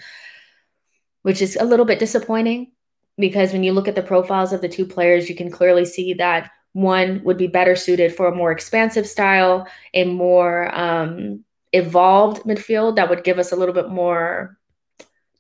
[1.22, 2.72] which is a little bit disappointing
[3.18, 6.14] because when you look at the profiles of the two players, you can clearly see
[6.16, 11.44] that one would be better suited for a more expansive style, a more um,
[11.74, 14.58] evolved midfield that would give us a little bit more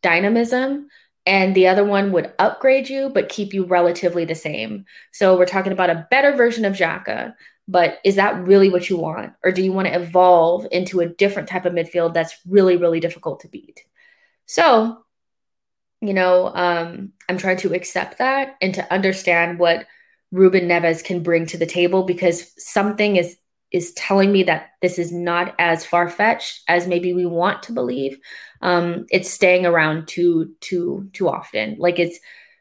[0.01, 0.87] dynamism
[1.27, 4.85] and the other one would upgrade you but keep you relatively the same.
[5.11, 7.33] So we're talking about a better version of Xhaka,
[7.67, 9.33] but is that really what you want?
[9.43, 13.01] Or do you want to evolve into a different type of midfield that's really, really
[13.01, 13.83] difficult to beat?
[14.45, 15.03] So,
[16.01, 19.85] you know, um, I'm trying to accept that and to understand what
[20.31, 23.37] Ruben Neves can bring to the table because something is
[23.71, 27.73] is telling me that this is not as far fetched as maybe we want to
[27.73, 28.17] believe.
[28.61, 31.75] Um, it's staying around too too too often.
[31.77, 32.17] Like it's,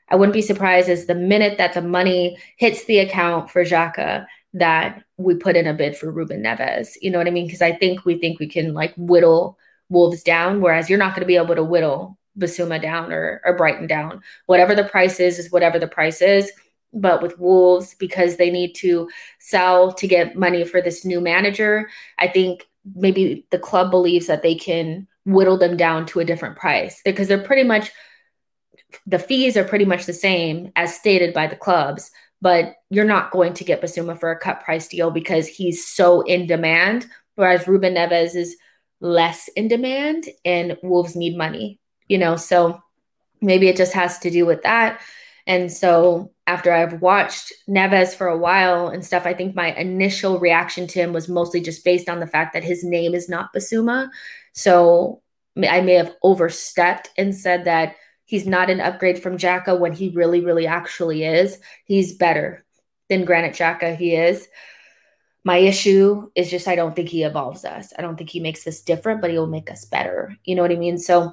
[0.09, 4.27] I wouldn't be surprised as the minute that the money hits the account for Xhaka
[4.55, 6.97] that we put in a bid for Ruben Neves.
[7.01, 7.47] You know what I mean?
[7.47, 9.59] Because I think we think we can like whittle
[9.89, 13.57] Wolves down, whereas you're not going to be able to whittle Bissouma down or or
[13.57, 14.23] Brighton down.
[14.47, 16.51] Whatever the price is, is whatever the price is
[16.93, 19.09] but with Wolves because they need to
[19.39, 21.91] sell to get money for this new manager.
[22.19, 26.57] I think maybe the club believes that they can whittle them down to a different
[26.57, 27.91] price because they're pretty much
[29.07, 32.11] the fees are pretty much the same as stated by the clubs,
[32.41, 36.21] but you're not going to get Bissouma for a cut price deal because he's so
[36.23, 38.57] in demand, whereas Ruben Neves is
[39.01, 42.81] less in demand and Wolves need money, you know, so
[43.41, 45.01] maybe it just has to do with that.
[45.47, 50.39] And so after I've watched Neves for a while and stuff, I think my initial
[50.39, 53.53] reaction to him was mostly just based on the fact that his name is not
[53.55, 54.09] Bissouma.
[54.53, 55.23] So
[55.57, 57.95] I may have overstepped and said that
[58.25, 61.59] he's not an upgrade from Xhaka when he really, really actually is.
[61.85, 62.65] He's better
[63.09, 63.97] than Granit Xhaka.
[63.97, 64.49] He is.
[65.45, 67.93] My issue is just I don't think he evolves us.
[67.97, 70.37] I don't think he makes us different, but he'll make us better.
[70.45, 70.99] You know what I mean?
[70.99, 71.33] So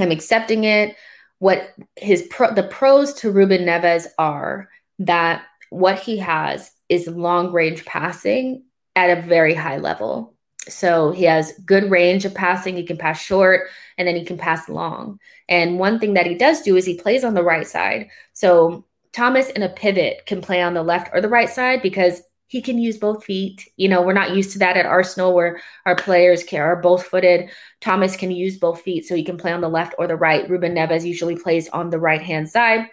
[0.00, 0.96] I'm accepting it
[1.40, 4.68] what his pro, the pros to Ruben Neves are
[5.00, 10.34] that what he has is long range passing at a very high level.
[10.68, 12.76] So he has good range of passing.
[12.76, 15.18] He can pass short and then he can pass long.
[15.48, 18.10] And one thing that he does do is he plays on the right side.
[18.34, 22.20] So Thomas in a pivot can play on the left or the right side because
[22.50, 23.70] he can use both feet.
[23.76, 27.06] You know, we're not used to that at Arsenal where our players can, are both
[27.06, 27.48] footed.
[27.80, 30.50] Thomas can use both feet, so he can play on the left or the right.
[30.50, 32.88] Ruben Neves usually plays on the right hand side.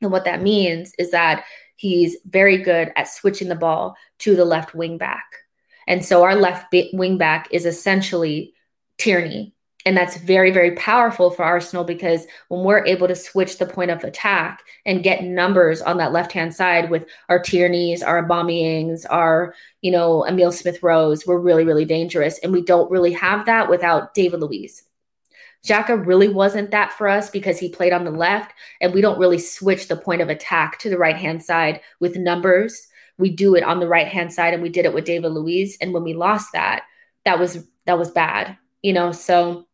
[0.00, 4.44] And what that means is that he's very good at switching the ball to the
[4.44, 5.24] left wing back.
[5.88, 8.54] And so our left wing back is essentially
[8.98, 9.53] Tierney.
[9.86, 13.90] And that's very, very powerful for Arsenal because when we're able to switch the point
[13.90, 19.04] of attack and get numbers on that left hand side with our Tierneys, our Aubameyangs,
[19.10, 22.38] our, you know, Emile Smith Rowes, we're really, really dangerous.
[22.38, 24.84] And we don't really have that without David Luiz.
[25.66, 29.18] Xhaka really wasn't that for us because he played on the left and we don't
[29.18, 32.86] really switch the point of attack to the right hand side with numbers.
[33.18, 35.76] We do it on the right hand side and we did it with David Luiz.
[35.80, 36.84] And when we lost that,
[37.24, 39.12] that was that was bad, you know.
[39.12, 39.66] So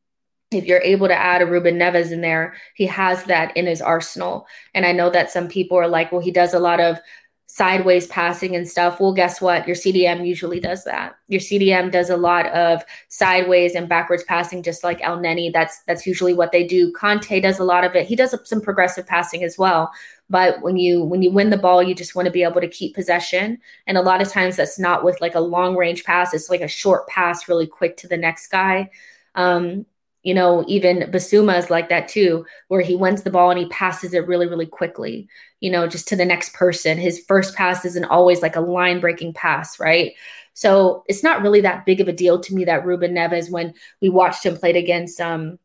[0.51, 3.81] if you're able to add a Ruben Neves in there, he has that in his
[3.81, 4.47] arsenal.
[4.75, 6.99] And I know that some people are like, well, he does a lot of
[7.47, 9.01] sideways passing and stuff.
[9.01, 9.67] Well, guess what?
[9.67, 11.17] Your CDM usually does that.
[11.27, 15.53] Your CDM does a lot of sideways and backwards passing, just like Elneny.
[15.53, 16.93] That's that's usually what they do.
[16.93, 18.07] Kanté does a lot of it.
[18.07, 19.91] He does some progressive passing as well.
[20.29, 22.69] But when you when you win the ball, you just want to be able to
[22.69, 23.59] keep possession.
[23.87, 26.33] And a lot of times that's not with like a long range pass.
[26.33, 28.91] It's like a short pass, really quick to the next guy.
[29.35, 29.87] Um,
[30.23, 33.69] you know, even Bissouma is like that too, where he wins the ball and he
[33.69, 35.29] passes it really, really quickly,
[35.61, 36.99] you know, just to the next person.
[36.99, 40.13] His first pass isn't always like a line breaking pass, right?
[40.53, 43.73] So it's not really that big of a deal to me that Ruben Neves, when
[44.03, 45.59] we watched him played against um,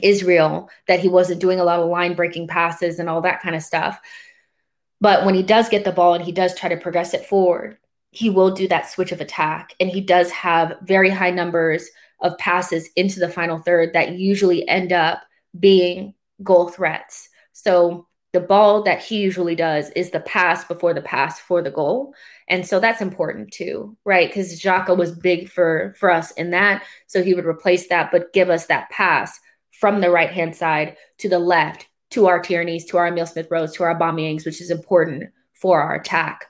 [0.00, 3.56] Israel, that he wasn't doing a lot of line breaking passes and all that kind
[3.56, 3.98] of stuff.
[5.00, 7.78] But when he does get the ball and he does try to progress it forward,
[8.12, 9.74] he will do that switch of attack.
[9.80, 11.88] And he does have very high numbers
[12.20, 15.22] of passes into the final third that usually end up
[15.58, 17.28] being goal threats.
[17.52, 21.70] So the ball that he usually does is the pass before the pass for the
[21.70, 22.14] goal.
[22.48, 24.28] And so that's important too, right?
[24.28, 26.84] Because Xhaka was big for for us in that.
[27.06, 29.40] So he would replace that, but give us that pass
[29.72, 33.48] from the right hand side to the left to our Tierney's, to our Emile Smith
[33.50, 35.24] Rowes, to our Aubameyangs, which is important
[35.54, 36.46] for our attack.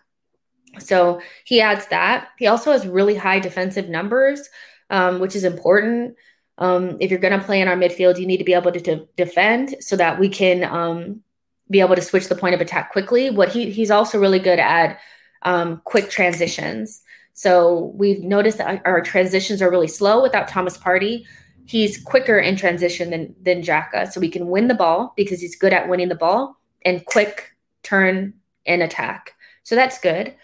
[0.79, 2.29] So he adds that.
[2.39, 4.49] He also has really high defensive numbers,
[4.91, 6.17] um, which is important.
[6.59, 8.81] Um, if you're going to play in our midfield, you need to be able to,
[8.81, 11.23] to defend so that we can um,
[11.71, 13.31] be able to switch the point of attack quickly.
[13.31, 14.99] What he he's also really good at
[15.43, 17.03] um, quick transitions.
[17.35, 21.25] So we've noticed that our transitions are really slow without Thomas Partey.
[21.67, 25.57] He's quicker in transition than than Xhaka, so we can win the ball because he's
[25.57, 28.35] good at winning the ball and quick turn
[28.65, 29.35] and attack.
[29.65, 30.35] So that's good.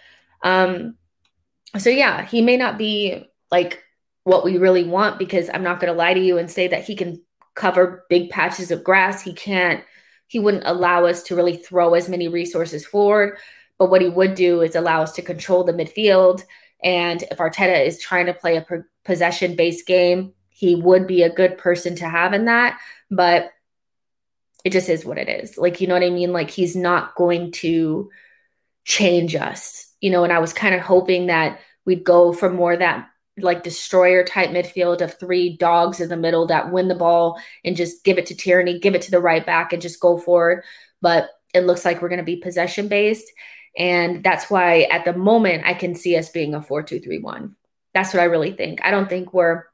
[0.42, 0.96] Um,
[1.78, 3.82] so yeah, he may not be like
[4.24, 6.84] what we really want because I'm not going to lie to you and say that
[6.84, 7.20] he can
[7.54, 9.22] cover big patches of grass.
[9.22, 9.84] He can't.
[10.26, 13.36] He wouldn't allow us to really throw as many resources forward.
[13.78, 16.44] But what he would do is allow us to control the midfield.
[16.82, 18.66] And if Arteta is trying to play a
[19.04, 22.78] possession based game, he would be a good person to have in that.
[23.10, 23.50] But
[24.64, 25.58] it just is what it is.
[25.58, 26.32] Like, you know what I mean?
[26.32, 28.10] Like, he's not going to
[28.84, 30.24] change us, you know.
[30.24, 33.08] And I was kind of hoping that we'd go for more that
[33.38, 37.76] like destroyer type midfield of three dogs in the middle that win the ball and
[37.76, 40.64] just give it to Tierney, give it to the right back, and just go forward.
[41.00, 43.30] But it looks like we're going to be possession based.
[43.76, 47.18] And that's why at the moment I can see us being a 4 2 3
[47.18, 47.56] 1.
[47.94, 48.80] That's what I really think.
[48.84, 49.64] I don't think we're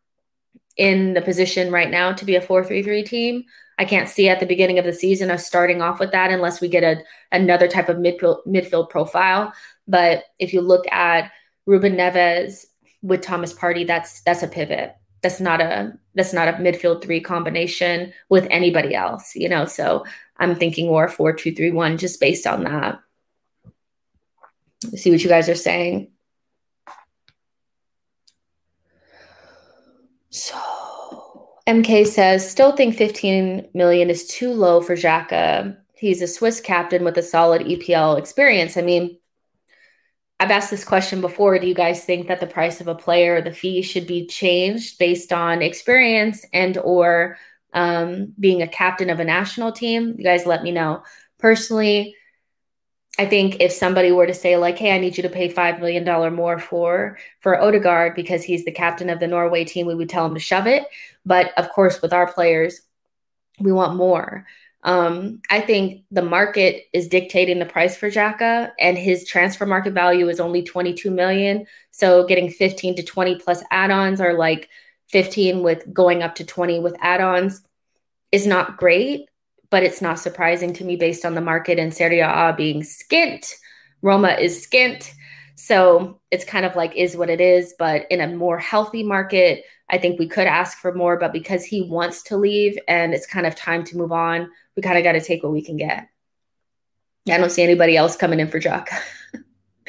[0.77, 3.45] in the position right now to be a 4 3 3 team.
[3.81, 6.61] I can't see at the beginning of the season us starting off with that unless
[6.61, 7.03] we get a
[7.33, 9.53] another type of midfield midfield profile.
[9.87, 11.31] But if you look at
[11.67, 12.65] Ruben Neves
[13.03, 14.95] with Thomas Partey, that's that's a pivot.
[15.23, 19.65] That's not a that's not a midfield three combination with anybody else, you know.
[19.65, 20.05] So
[20.37, 23.01] I'm thinking more four two three one just based on that.
[24.95, 26.11] See what you guys are saying.
[30.31, 30.57] So
[31.67, 35.77] MK says, still think 15 million is too low for Xhaka.
[35.95, 38.77] He's a Swiss captain with a solid EPL experience.
[38.77, 39.19] I mean,
[40.41, 41.59] I've asked this question before.
[41.59, 44.99] Do you guys think that the price of a player the fee should be changed
[44.99, 47.39] based on experience and or
[47.73, 50.15] um, being a captain of a national team?
[50.17, 51.03] You guys let me know.
[51.39, 52.15] Personally,
[53.19, 55.81] I think if somebody were to say like, "Hey, I need you to pay five
[55.81, 59.95] million dollar more for for Odegaard because he's the captain of the Norway team," we
[59.97, 60.85] would tell him to shove it.
[61.27, 62.81] But of course, with our players,
[63.59, 64.47] we want more.
[64.85, 69.93] Um, I think the market is dictating the price for Xhaka, and his transfer market
[69.93, 71.67] value is only 22 million.
[71.91, 74.69] So getting 15 to 20 plus add-ons are like
[75.09, 77.63] 15 with going up to 20 with add-ons
[78.31, 79.29] is not great
[79.71, 83.53] but it's not surprising to me based on the market and Serie A being skint.
[84.03, 85.13] Roma is skint.
[85.57, 87.75] So it's kind of like is what it is.
[87.79, 91.19] But in a more healthy market, I think we could ask for more.
[91.19, 94.83] But because he wants to leave and it's kind of time to move on, we
[94.83, 96.09] kind of got to take what we can get.
[97.29, 98.91] I don't see anybody else coming in for Jock.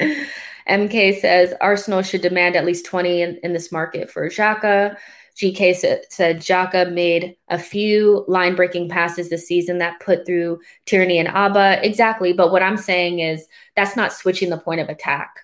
[0.68, 4.96] MK says Arsenal should demand at least 20 in, in this market for Xhaka.
[5.36, 10.58] GK said, said Xhaka made a few line breaking passes this season that put through
[10.86, 11.80] Tierney and Auba.
[11.84, 12.32] Exactly.
[12.32, 13.46] But what I'm saying is
[13.76, 15.36] that's not switching the point of attack.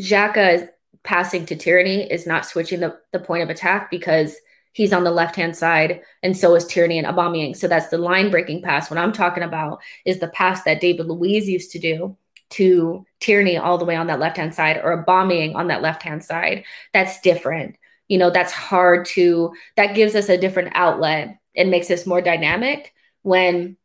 [0.00, 0.68] Xhaka
[1.04, 4.34] passing to Tierney is not switching the, the point of attack because
[4.72, 7.56] he's on the left hand side and so is Tierney and Aubameyang.
[7.56, 8.90] So that's the line breaking pass.
[8.90, 12.16] What I'm talking about is the pass that David Luiz used to do
[12.50, 16.02] to Tierney all the way on that left hand side or Aubameyang on that left
[16.02, 16.64] hand side.
[16.92, 17.76] That's different
[18.10, 22.20] you know that's hard to that gives us a different outlet and makes us more
[22.20, 22.92] dynamic
[23.22, 23.76] when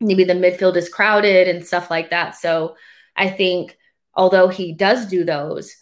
[0.00, 2.76] maybe the midfield is crowded and stuff like that so
[3.16, 3.78] i think
[4.14, 5.74] although he does do those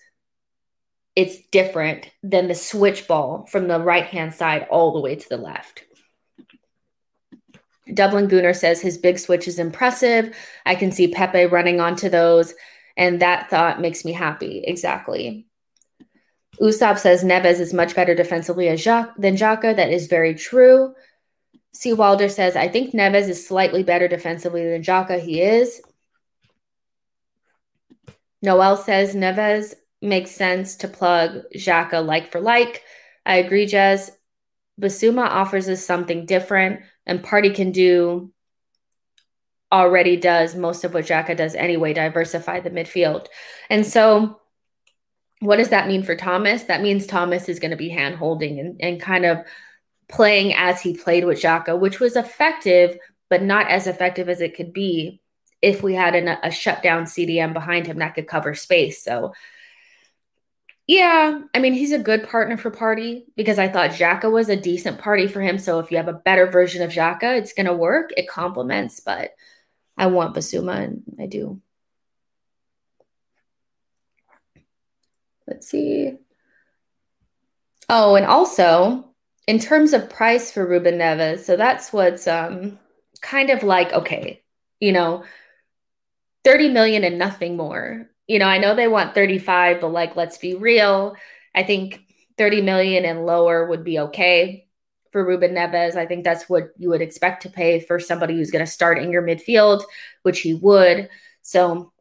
[1.16, 5.28] it's different than the switch ball from the right hand side all the way to
[5.28, 5.82] the left
[7.93, 10.36] Dublin Gunner says his big switch is impressive.
[10.64, 12.55] I can see Pepe running onto those,
[12.97, 14.62] and that thought makes me happy.
[14.66, 15.47] Exactly.
[16.60, 19.76] Usopp says Neves is much better defensively than Xhaka.
[19.76, 20.94] That is very true.
[21.74, 21.93] C.
[21.93, 25.20] Wilder says, I think Neves is slightly better defensively than Xhaka.
[25.20, 25.82] He is.
[28.40, 32.82] Noel says Neves makes sense to plug Xhaka like for like.
[33.24, 34.10] I agree, Jez.
[34.81, 38.32] Bissouma offers us something different, and Partey can do
[39.73, 43.27] already does most of what Xhaka does anyway, diversify the midfield.
[43.68, 44.40] And so
[45.40, 46.64] what does that mean for Thomas?
[46.64, 49.39] That means Thomas is going to be hand holding and, and kind of
[50.09, 52.97] playing as he played with Xhaka, which was effective,
[53.28, 55.20] but not as effective as it could be
[55.60, 59.02] if we had an, a shutdown CDM behind him that could cover space.
[59.02, 59.32] So
[60.87, 64.55] Yeah, I mean, he's a good partner for Partey because I thought Xhaka was a
[64.57, 65.59] decent party for him.
[65.59, 68.13] So if you have a better version of Xhaka, it's going to work.
[68.17, 69.33] It complements, but
[69.97, 71.61] I want Bissouma and I do.
[75.47, 76.19] Let's see.
[77.89, 79.15] Oh, and also
[79.47, 82.79] in terms of price for Ruben Neves, so that's what's um
[83.21, 84.43] kind of like okay,
[84.81, 85.25] you know,
[86.45, 90.39] 30 million and nothing more you know, I know they want 35, but like, let's
[90.39, 91.16] be real.
[91.55, 92.01] I think
[92.39, 94.66] 30 million and lower would be okay
[95.12, 95.97] for Ruben Neves.
[95.97, 98.98] I think that's what you would expect to pay for somebody who's going to start
[98.98, 99.82] in your midfield,
[100.23, 101.09] which he would.
[101.43, 101.93] So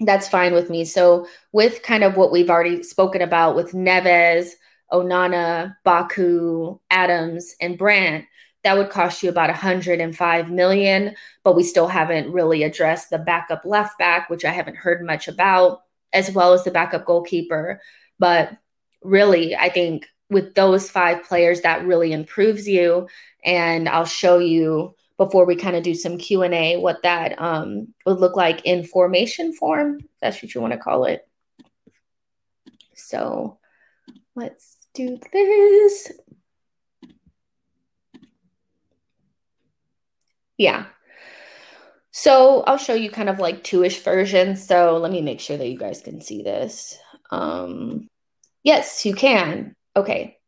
[0.00, 0.84] that's fine with me.
[0.84, 4.50] So, with kind of what we've already spoken about with Neves,
[4.92, 8.26] Onana, Baku, Adams, and Brandt,
[8.64, 11.14] that would cost you about 105 million
[11.44, 15.28] but we still haven't really addressed the backup left back which i haven't heard much
[15.28, 15.82] about
[16.14, 17.82] as well as the backup goalkeeper.
[18.18, 18.56] But
[19.02, 23.06] really i think with those five players that really improves you.
[23.44, 28.18] And i'll show you before we kind of do some q&a what that um, would
[28.18, 31.28] look like in formation form that's what you want to call it.
[32.94, 33.58] So
[34.34, 36.12] let's do this
[40.56, 40.86] Yeah.
[42.10, 44.64] So I'll show you kind of like two-ish versions.
[44.64, 46.96] So let me make sure that you guys can see this.
[47.30, 48.08] Um,
[48.62, 49.74] yes, you can.
[49.96, 50.38] Okay.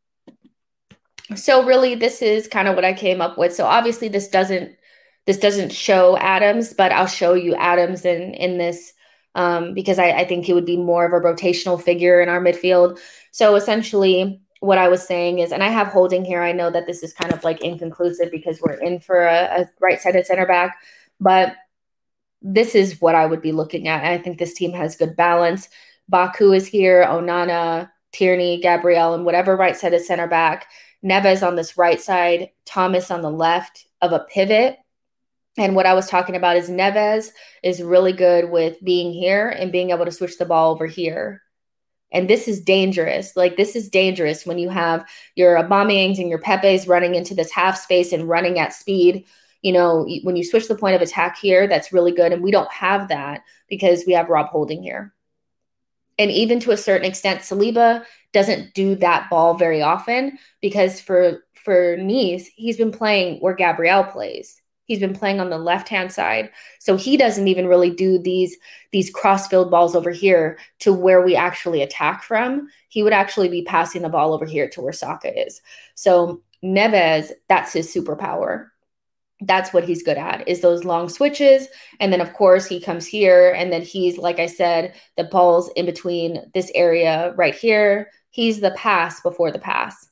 [1.35, 3.53] So really this is kind of what I came up with.
[3.53, 4.75] So obviously this doesn't
[5.25, 8.93] this doesn't show Adams, but I'll show you Adams in in this
[9.35, 12.41] um, because I, I think he would be more of a rotational figure in our
[12.41, 12.99] midfield.
[13.31, 16.41] So essentially what I was saying is, and I have holding here.
[16.41, 19.69] I know that this is kind of like inconclusive because we're in for a, a
[19.79, 20.77] right sided center back,
[21.19, 21.55] but
[22.41, 24.03] this is what I would be looking at.
[24.03, 25.69] I think this team has good balance.
[26.09, 30.67] Baku is here, Onana, Tierney, Gabriel, and whatever right sided center back.
[31.03, 34.77] Neves on this right side, Thomas on the left of a pivot.
[35.57, 37.29] And what I was talking about is Neves
[37.63, 41.41] is really good with being here and being able to switch the ball over here
[42.11, 43.35] and this is dangerous.
[43.35, 47.51] Like this is dangerous when you have your Aubameyangs and your Pepes running into this
[47.51, 49.25] half space and running at speed.
[49.61, 52.31] You know, when you switch the point of attack here, that's really good.
[52.31, 55.13] And we don't have that because we have Rob Holding here.
[56.19, 58.03] And even to a certain extent, Saliba
[58.33, 64.05] doesn't do that ball very often because for for Nice, he's been playing where Gabriel
[64.05, 64.61] plays.
[64.87, 66.49] He's been playing on the left hand side,
[66.79, 68.57] so he doesn't even really do these
[68.91, 72.69] these cross-field balls over here to where we actually attack from.
[72.87, 75.61] He would actually be passing the ball over here to where Saka is.
[75.95, 78.69] So Neves, that's his superpower.
[79.41, 81.67] That's what he's good at is those long switches.
[81.99, 85.69] And then of course he comes here and then he's like I said, the ball's
[85.75, 88.09] in between this area right here.
[88.31, 90.07] He's the pass before the pass.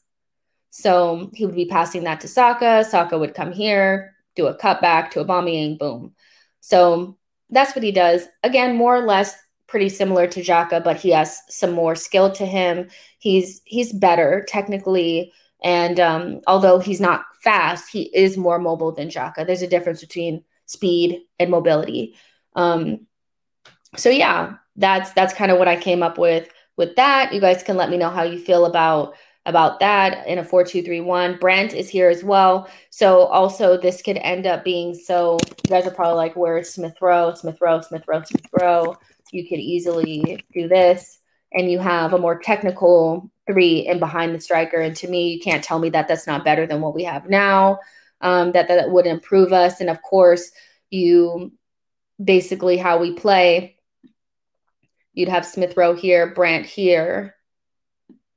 [0.70, 2.84] So he would be passing that to Saka.
[2.84, 6.14] Saka would come here, do a cutback to Aubameyang, boom.
[6.62, 7.18] So
[7.50, 8.28] that's what he does.
[8.44, 9.36] Again, more or less
[9.68, 12.90] pretty similar to Xhaka, but he has some more skill to him.
[13.20, 15.34] He's he's better technically,
[15.64, 19.46] and um, although he's not fast, he is more mobile than Xhaka.
[19.46, 22.16] There's a difference between speed and mobility.
[22.56, 23.08] Um,
[23.98, 27.34] so yeah, that's that's kind of what I came up with with that.
[27.34, 29.16] You guys can let me know how you feel about
[29.46, 31.38] about that in a 4231.
[31.40, 32.68] Brandt is here as well.
[32.90, 36.96] So also this could end up being so you guys are probably like, where's Smith
[37.02, 38.98] Rowe, Smith Rowe, Smith Rowe, Smith Rowe.
[39.32, 41.20] You could easily do this
[41.54, 44.80] and you have a more technical three in behind the striker.
[44.80, 47.30] And to me, you can't tell me that that's not better than what we have
[47.30, 47.80] now.
[48.22, 49.82] Um, that that would improve us.
[49.82, 50.52] And of course,
[50.90, 51.52] you
[52.24, 53.78] basically how we play.
[55.14, 57.35] You'd have Smith Rowe here, Brandt here,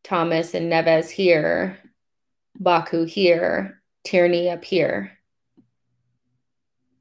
[0.09, 1.76] Thomas and Neves here,
[2.59, 5.12] Baku here, Tierney up here.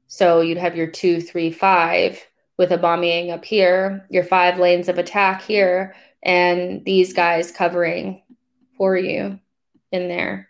[0.08, 2.22] So you'd have your two, three, five
[2.58, 8.22] with Aubameyang up here, your five lanes of attack here, and these guys covering
[8.76, 9.40] for you
[9.90, 10.47] in there.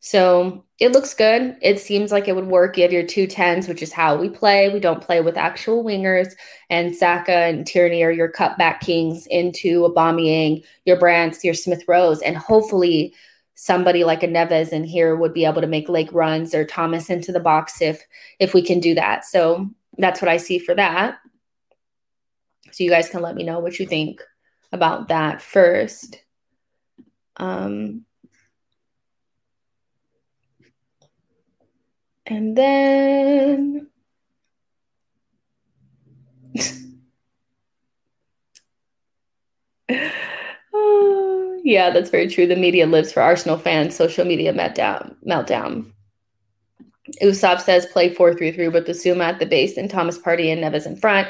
[0.00, 1.56] So it looks good.
[1.62, 2.76] It seems like it would work.
[2.76, 4.68] You have your two tens, which is how we play.
[4.68, 6.28] We don't play with actual wingers.
[6.70, 12.20] And Saka and Tierney are your cutback kings into Aubameyang, your Brandts, your Smith Rowes,
[12.22, 13.14] and hopefully
[13.54, 17.10] somebody like a Neves in here would be able to make leg runs or Thomas
[17.10, 18.02] into the box if
[18.38, 19.24] if we can do that.
[19.24, 19.68] So
[19.98, 21.18] that's what I see for that.
[22.70, 24.22] So you guys can let me know what you think
[24.72, 26.22] about that first.
[27.38, 28.05] Um,
[32.26, 33.88] And then
[41.64, 42.46] yeah, that's very true.
[42.46, 43.94] The media lives for Arsenal fans.
[43.94, 45.14] Social media meltdown.
[45.26, 45.92] Meltdown.
[47.22, 50.96] Usopp says play 4-3-3 with Bissouma at the base and Thomas Partey and Neves in
[50.96, 51.28] front.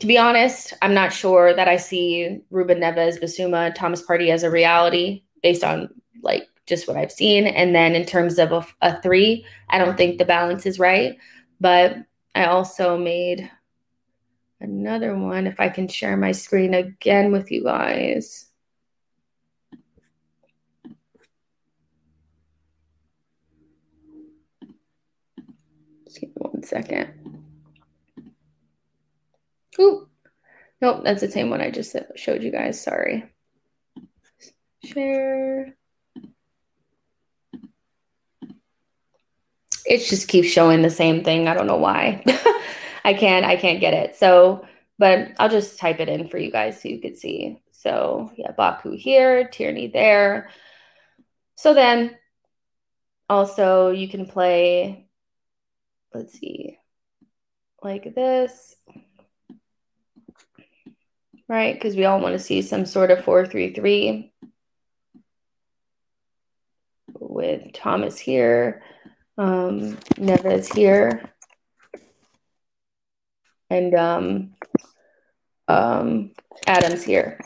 [0.00, 4.42] To be honest, I'm not sure that I see Ruben Neves, Bissouma, Thomas Partey as
[4.42, 5.88] a reality based on
[6.22, 7.46] like just what I've seen.
[7.46, 11.16] And then in terms of a, a three, I don't think the balance is right.
[11.60, 11.96] But
[12.34, 13.50] I also made
[14.60, 18.46] another one if I can share my screen again with you guys.
[26.04, 27.10] Just give me one second.
[29.80, 30.08] Ooh,
[30.80, 32.80] nope, that's the same one I just showed you guys.
[32.80, 33.24] Sorry.
[34.84, 35.74] Share.
[39.86, 41.48] It just keeps showing the same thing.
[41.48, 42.22] I don't know why.
[43.04, 44.16] I can't I can't get it.
[44.16, 44.66] So,
[44.98, 47.60] but I'll just type it in for you guys so you could see.
[47.72, 50.50] So yeah, Baku here, Tierney there.
[51.56, 52.16] So then
[53.28, 55.06] also you can play,
[56.14, 56.78] let's see,
[57.82, 58.76] like this,
[61.48, 61.74] right?
[61.74, 64.32] Because we all want to see some sort of 433
[67.18, 68.82] with Thomas here,
[69.38, 71.22] um, Neves here
[73.70, 74.54] and um,
[75.68, 76.32] um,
[76.66, 77.40] Adams here.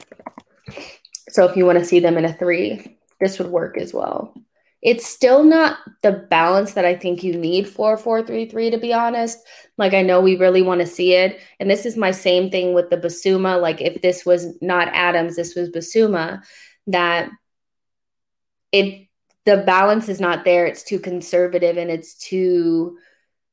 [1.29, 4.35] So if you want to see them in a three, this would work as well.
[4.83, 9.39] It's still not the balance that I think you need for 433 to be honest.
[9.79, 11.41] Like I know we really want to see it.
[11.59, 13.61] And this is my same thing with the Bissouma.
[13.61, 16.43] Like if this was not Adams, this was Bissouma,
[16.89, 17.31] that
[18.71, 19.06] it
[19.47, 20.67] the balance is not there.
[20.67, 22.99] It's too conservative and it's too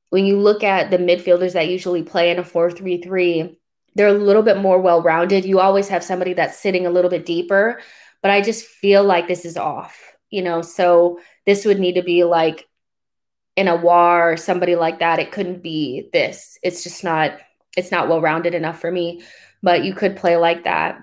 [0.09, 3.55] when you look at the midfielders that usually play in a 4-3-3,
[3.95, 5.43] they're a little bit more well-rounded.
[5.43, 7.81] You always have somebody that's sitting a little bit deeper,
[8.21, 10.61] but I just feel like this is off, you know.
[10.61, 12.67] So this would need to be like
[13.55, 15.17] in a war or somebody like that.
[15.17, 16.59] It couldn't be this.
[16.61, 17.39] It's just not
[17.75, 19.23] it's not well-rounded enough for me.
[19.63, 20.99] But you could play like that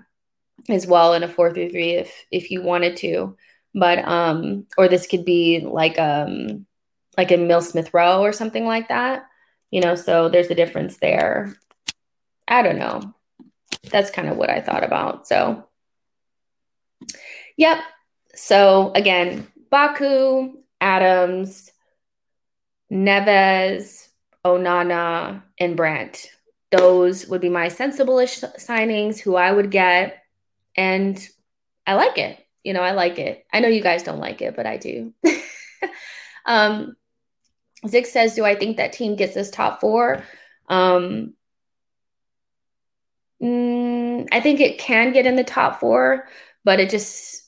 [0.69, 3.37] as well in a 4-3-3 if if you wanted to.
[3.75, 6.67] But um or this could be like um
[7.17, 9.27] like in Emile Smith Rowe or something like that.
[9.71, 11.55] You know, so there's a difference there.
[12.49, 13.15] I don't know.
[13.91, 15.29] That's kind of what I thought about.
[15.29, 15.69] So,
[17.57, 17.79] yep.
[18.35, 21.71] So again, Baku, Adams,
[22.91, 24.09] Neves,
[24.45, 26.31] Onana, and Brandt.
[26.73, 30.23] Those would be my sensible-ish signings who I would get.
[30.77, 31.19] And
[31.87, 32.40] I like it.
[32.65, 33.47] You know, I like it.
[33.53, 35.15] I know you guys don't like it, but I do.
[36.47, 36.97] um,
[37.87, 40.23] Zig says, Do I think that team gets this top four?
[40.69, 41.35] Um,
[43.43, 46.29] mm, I think it can get in the top four,
[46.65, 47.43] but it just,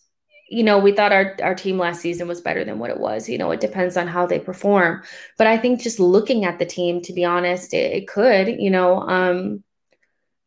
[0.48, 3.28] you know, we thought our, our team last season was better than what it was.
[3.28, 5.02] You know, it depends on how they perform.
[5.38, 8.70] But I think just looking at the team, to be honest, it, it could, you
[8.70, 9.62] know, um,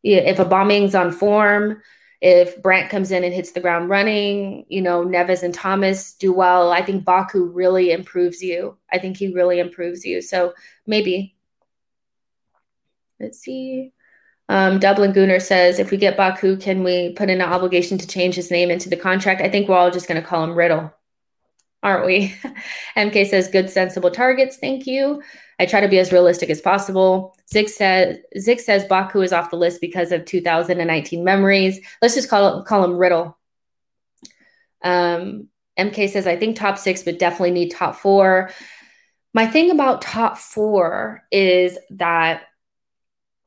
[0.02, 1.82] if Aubameyang's on form,
[2.20, 6.32] if Brandt comes in and hits the ground running, you know, Neves and Thomas do
[6.32, 6.72] well.
[6.72, 8.76] I think Baku really improves you.
[8.90, 10.22] I think he really improves you.
[10.22, 10.54] So
[10.86, 11.36] maybe.
[13.20, 13.92] Let's see.
[14.48, 18.06] Um, Dublin Gooner says, if we get Baku, can we put in an obligation to
[18.06, 19.40] change his name into the contract?
[19.40, 20.92] I think we're all just going to call him Riddle,
[21.82, 22.34] aren't we?
[22.96, 24.56] MK says, good, sensible targets.
[24.56, 25.22] Thank you.
[25.58, 27.36] I try to be as realistic as possible.
[27.50, 31.80] Zig says Zig says Baku is off the list because of 2019 memories.
[32.02, 33.38] Let's just call call him Riddle.
[34.82, 38.50] Um, MK says I think top six, but definitely need top four.
[39.32, 42.44] My thing about top four is that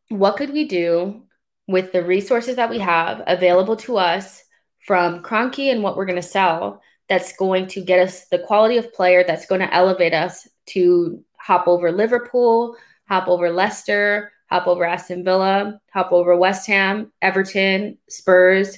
[0.10, 1.24] what could we do
[1.68, 4.44] with the resources that we have available to us
[4.86, 8.78] from Kroenke and what we're going to sell that's going to get us the quality
[8.78, 12.78] of player that's going to elevate us to hop over Liverpool,
[13.08, 18.78] hop over Leicester, hop over Aston Villa, hop over West Ham, Everton, Spurs,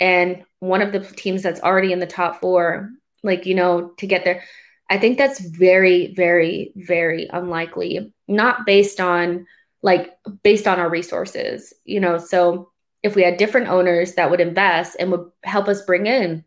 [0.00, 2.90] and one of the teams that's already in the top four,
[3.22, 4.42] like, you know, to get there.
[4.90, 9.46] I think that's very, very, very unlikely, not based on
[9.80, 10.10] like
[10.42, 12.18] based on our resources, you know.
[12.18, 12.72] So
[13.04, 16.44] if we had different owners that would invest and would help us bring in,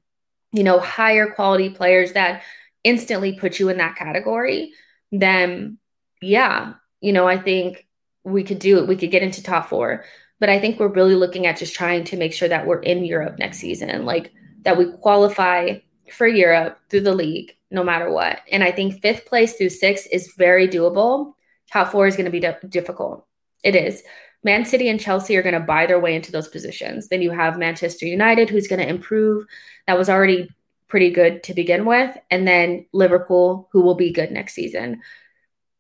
[0.52, 2.44] you know, higher quality players that
[2.84, 4.74] instantly put you in that category,
[5.12, 5.78] then
[6.22, 7.88] yeah, you know, I think
[8.24, 8.88] we could do it.
[8.88, 10.04] We could get into top four.
[10.40, 13.06] But I think we're really looking at just trying to make sure that we're in
[13.06, 14.32] Europe next season, like
[14.64, 15.80] that we qualify
[16.12, 18.42] for Europe through the league, no matter what.
[18.52, 21.34] And I think fifth place through six is very doable.
[21.72, 23.26] Top four is going to be d- difficult.
[23.64, 24.04] It is.
[24.44, 27.08] Man City and Chelsea are going to buy their way into those positions.
[27.08, 29.46] Then you have Manchester United, who's going to improve.
[29.88, 30.50] That was already
[30.88, 32.16] pretty good to begin with.
[32.32, 35.02] And then Liverpool, who will be good next season.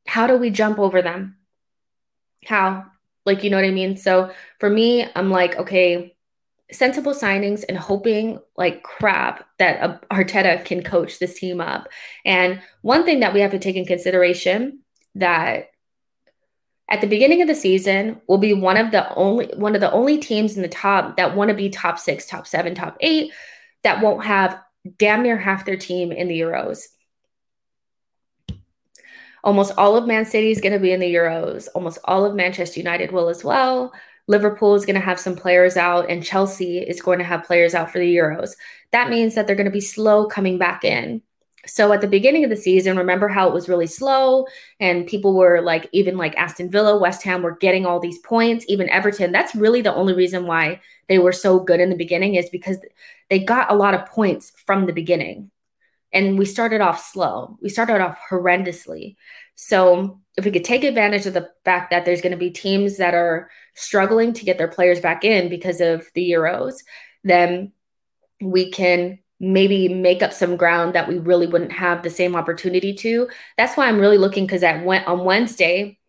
[0.06, 1.38] How do we jump over them?
[2.46, 2.86] How?
[3.26, 3.98] Like, you know what I mean?
[3.98, 6.16] So for me, I'm like, okay,
[6.72, 11.88] sensible signings and hoping like crap that uh, Arteta can coach this team up.
[12.26, 14.80] And one thing that we have to take in consideration
[15.16, 15.72] that
[16.90, 19.92] at the beginning of the season will be one of the only one of the
[19.92, 23.32] only teams in the top that want to be top 6, top 7, top 8
[23.84, 24.60] that won't have
[24.98, 26.84] damn near half their team in the Euros.
[29.44, 31.68] Almost all of Man City is going to be in the Euros.
[31.76, 33.94] Almost all of Manchester United will as well.
[34.28, 37.74] Liverpool is going to have some players out, and Chelsea is going to have players
[37.74, 38.52] out for the Euros.
[38.92, 41.22] That means that they're going to be slow coming back in.
[41.68, 44.48] So at the beginning of the season, remember how it was really slow
[44.80, 48.66] and people were like, even like Aston Villa, West Ham were getting all these points,
[48.68, 49.32] even Everton.
[49.32, 52.78] That's really the only reason why they were so good in the beginning is because
[53.30, 55.52] they got a lot of points from the beginning.
[56.14, 57.58] And we started off slow.
[57.62, 59.16] We started off horrendously.
[59.56, 62.98] So if we could take advantage of the fact that there's going to be teams
[62.98, 66.76] that are struggling to get their players back in because of the Euros,
[67.24, 67.74] then
[68.42, 72.94] we can maybe make up some ground that we really wouldn't have the same opportunity
[72.94, 73.30] to.
[73.58, 76.00] That's why I'm really looking because at on Wednesday,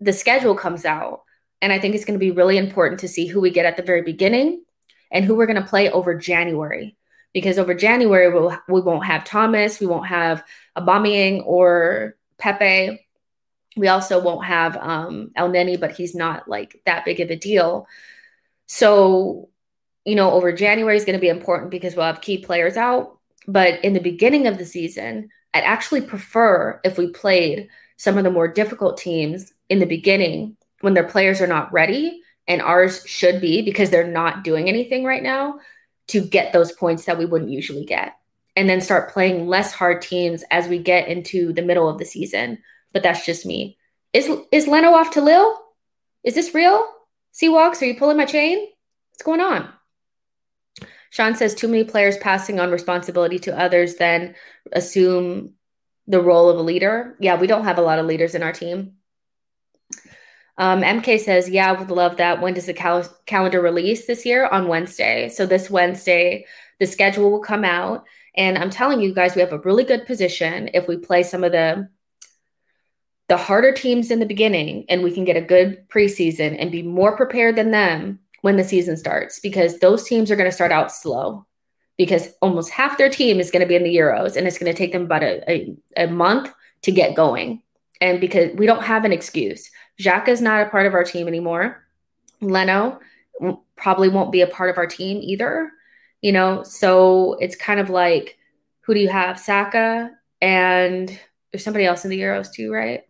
[0.00, 1.22] the schedule comes out.
[1.62, 3.76] And I think it's going to be really important to see who we get at
[3.76, 4.64] the very beginning
[5.12, 6.96] and who we're going to play over January.
[7.32, 10.44] Because over January, we'll, we won't have Thomas, we won't have
[10.76, 13.06] Aubameyang or Pepe.
[13.76, 17.86] We also won't have um, Elneny, but he's not like that big of a deal.
[18.66, 19.48] So,
[20.04, 23.18] you know, over January is going to be important because we'll have key players out.
[23.46, 28.24] But in the beginning of the season, I'd actually prefer if we played some of
[28.24, 33.02] the more difficult teams in the beginning when their players are not ready and ours
[33.06, 35.58] should be because they're not doing anything right now
[36.08, 38.16] to get those points that we wouldn't usually get
[38.56, 42.04] and then start playing less hard teams as we get into the middle of the
[42.04, 42.58] season.
[42.92, 43.78] But that's just me.
[44.12, 45.58] Is is Leno off to Lille?
[46.22, 46.86] Is this real?
[47.32, 48.68] Seawalks, are you pulling my chain?
[49.10, 49.68] What's going on?
[51.10, 54.34] Sean says too many players passing on responsibility to others then
[54.72, 55.54] assume
[56.06, 57.16] the role of a leader.
[57.20, 58.94] Yeah, we don't have a lot of leaders in our team.
[60.58, 62.40] Um, MK says, Yeah, I would love that.
[62.40, 64.46] When does the cal- calendar release this year?
[64.46, 65.28] On Wednesday.
[65.28, 66.46] So this Wednesday,
[66.78, 68.04] the schedule will come out.
[68.34, 71.44] And I'm telling you guys, we have a really good position if we play some
[71.44, 71.88] of the
[73.28, 76.82] the harder teams in the beginning and we can get a good preseason and be
[76.82, 80.72] more prepared than them when the season starts because those teams are going to start
[80.72, 81.46] out slow
[81.96, 84.70] because almost half their team is going to be in the Euros and it's going
[84.70, 86.52] to take them about a, a, a month
[86.82, 87.62] to get going.
[88.00, 89.70] And because we don't have an excuse.
[90.00, 91.86] Xhaka is not a part of our team anymore.
[92.40, 93.00] Leno
[93.76, 95.70] probably won't be a part of our team either.
[96.20, 98.38] You know, so it's kind of like
[98.80, 99.38] who do you have?
[99.38, 100.10] Saka
[100.40, 101.08] and
[101.50, 103.02] there's somebody else in the Euros too, right?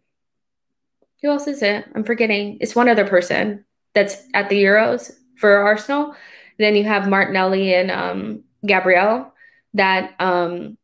[1.23, 1.85] Who else is it?
[1.95, 2.59] I'm forgetting.
[2.61, 3.65] It's one other person
[3.95, 6.15] that's at the Euros for Arsenal.
[6.59, 9.33] Then you have Martinelli and um, Gabriel
[9.75, 10.77] that um,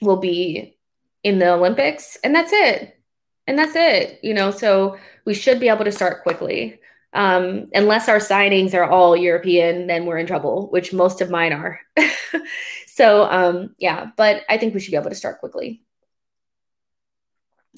[0.00, 0.76] will be
[1.22, 2.95] in the Olympics, and that's it
[3.46, 6.78] and that's it you know so we should be able to start quickly.
[7.12, 11.52] Um, unless our signings are all european then we're in trouble which most of mine
[11.52, 11.80] are.
[12.86, 15.82] So um, yeah but i think we should be able to start quickly.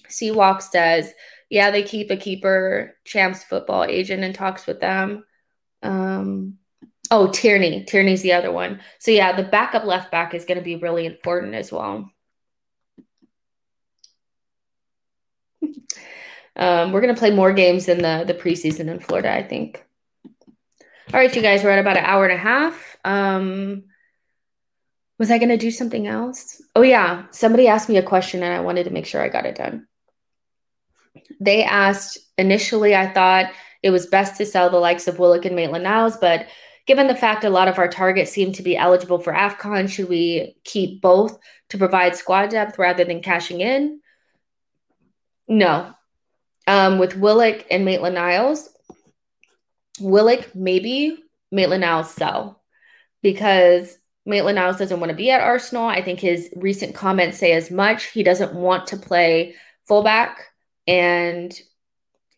[0.08, 1.12] Seawalk says
[1.50, 5.24] yeah they keep a keeper champs football agent and talks with them.
[5.82, 6.58] Um,
[7.10, 7.84] oh tierney.
[7.84, 8.80] Tierney's the other one.
[9.00, 12.10] So yeah the backup left back is going to be really important as well
[16.56, 19.84] Um, we're gonna play more games in the the preseason in Florida, I think.
[21.12, 22.96] All right, you guys, we're at about an hour and a half.
[23.04, 23.84] Um,
[25.18, 26.60] was I gonna do something else?
[26.76, 29.46] Oh yeah, somebody asked me a question and I wanted to make sure I got
[29.46, 29.86] it done.
[31.40, 33.50] They asked initially, I thought
[33.82, 36.46] it was best to sell the likes of Willock and Maitland Niles, but
[36.86, 40.08] given the fact a lot of our targets seem to be eligible for AFCON, should
[40.08, 41.38] we keep both
[41.68, 44.00] to provide squad depth rather than cashing in?
[45.48, 45.94] No,
[46.66, 48.68] um, with Willock and Maitland Niles,
[50.00, 51.16] Willock maybe
[51.50, 52.62] Maitland Niles sell
[53.22, 53.96] because
[54.26, 55.86] Maitland Niles doesn't want to be at Arsenal.
[55.86, 58.04] I think his recent comments say as much.
[58.04, 59.54] He doesn't want to play
[59.86, 60.38] fullback
[60.86, 61.58] and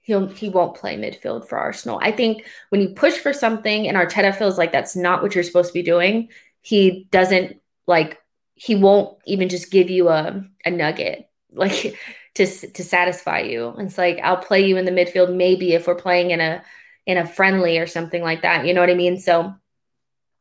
[0.03, 1.99] he'll he won't play midfield for Arsenal.
[2.01, 5.45] I think when you push for something and Arteta feels like that's not what you're
[5.45, 6.29] supposed to be doing,
[6.63, 8.19] he doesn't like
[8.55, 11.27] he won't even just give you a, a nugget.
[11.53, 11.99] Like
[12.35, 13.75] to to satisfy you.
[13.79, 16.63] It's like I'll play you in the midfield maybe if we're playing in a
[17.07, 18.67] in a friendly or something like that.
[18.67, 19.19] You know what I mean?
[19.19, 19.55] So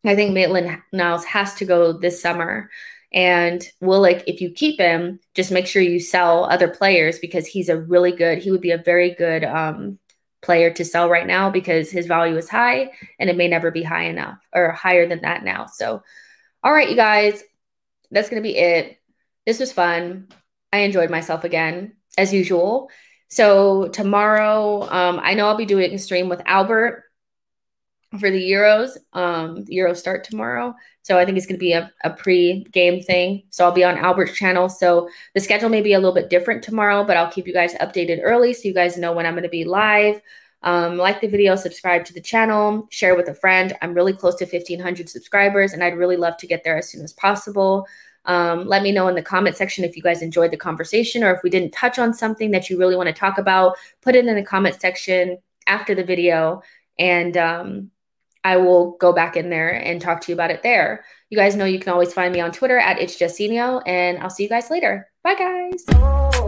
[0.06, 2.70] I think Maitland Niles has to go this summer.
[3.12, 7.70] And Willock, if you keep him, just make sure you sell other players because he's
[7.70, 9.98] a really good, he would be a very good um,
[10.42, 13.84] player to sell right now because his value is high and it may never be
[13.84, 15.66] high enough or higher than that now.
[15.66, 16.04] So,
[16.64, 17.42] all right, you guys,
[18.12, 19.00] that's to be it.
[19.46, 20.28] This was fun.
[20.72, 22.90] I enjoyed myself again, as usual.
[23.28, 27.10] So, tomorrow, um, I know I'll be doing a stream with Albert
[28.18, 28.98] for the Euros.
[29.14, 30.74] Um, the Euros start tomorrow.
[31.04, 33.44] So I think it's going to be a, a pre game thing.
[33.50, 34.70] So I'll be on Albert's channel.
[34.70, 37.76] So the schedule may be a little bit different tomorrow, but I'll keep you guys
[37.76, 40.22] updated early so you guys know when I'm going to be live.
[40.62, 43.78] Um, like the video, subscribe to the channel, share with a friend.
[43.82, 47.02] I'm really close to 1,500 subscribers, and I'd really love to get there as soon
[47.02, 47.88] as possible.
[48.30, 51.34] Um, let me know in the comment section if you guys enjoyed the conversation or
[51.34, 53.76] if we didn't touch on something that you really want to talk about.
[54.02, 56.62] Put it in the comment section after the video,
[57.00, 57.92] and um,
[58.44, 61.04] I will go back in there and talk to you about it there.
[61.32, 64.30] You guys know you can always find me on Twitter at It's Justinio, and I'll
[64.30, 65.10] see you guys later.
[65.24, 66.39] Bye, guys.